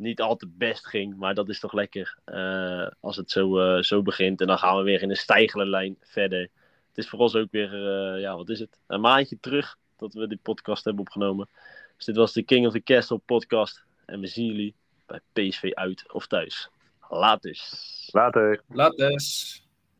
niet 0.00 0.20
al 0.20 0.36
te 0.36 0.48
best 0.48 0.86
ging, 0.86 1.16
maar 1.16 1.34
dat 1.34 1.48
is 1.48 1.60
toch 1.60 1.72
lekker 1.72 2.18
eh, 2.24 2.86
als 3.00 3.16
het 3.16 3.30
zo, 3.30 3.58
eh, 3.58 3.82
zo 3.82 4.02
begint. 4.02 4.40
En 4.40 4.46
dan 4.46 4.58
gaan 4.58 4.76
we 4.76 4.82
weer 4.82 5.02
in 5.02 5.10
een 5.10 5.16
stijgende 5.16 5.66
lijn 5.66 5.96
verder. 6.00 6.40
Het 6.88 6.98
is 6.98 7.08
voor 7.08 7.18
ons 7.18 7.34
ook 7.34 7.50
weer, 7.50 7.74
eh, 7.74 8.20
ja, 8.20 8.36
wat 8.36 8.48
is 8.48 8.58
het? 8.58 8.78
Een 8.86 9.00
maandje 9.00 9.40
terug 9.40 9.76
dat 9.96 10.14
we 10.14 10.28
die 10.28 10.40
podcast 10.42 10.84
hebben 10.84 11.02
opgenomen. 11.02 11.48
Dus 11.96 12.04
dit 12.04 12.16
was 12.16 12.32
de 12.32 12.42
King 12.42 12.66
of 12.66 12.72
the 12.72 12.82
Castle 12.82 13.18
podcast. 13.18 13.84
En 14.06 14.20
we 14.20 14.26
zien 14.26 14.46
jullie 14.46 14.74
bij 15.10 15.48
PSV 15.48 15.70
uit 15.72 16.12
of 16.12 16.26
thuis. 16.26 16.70
Later. 18.12 18.62
Laat 18.68 18.96
dus. 18.96 19.69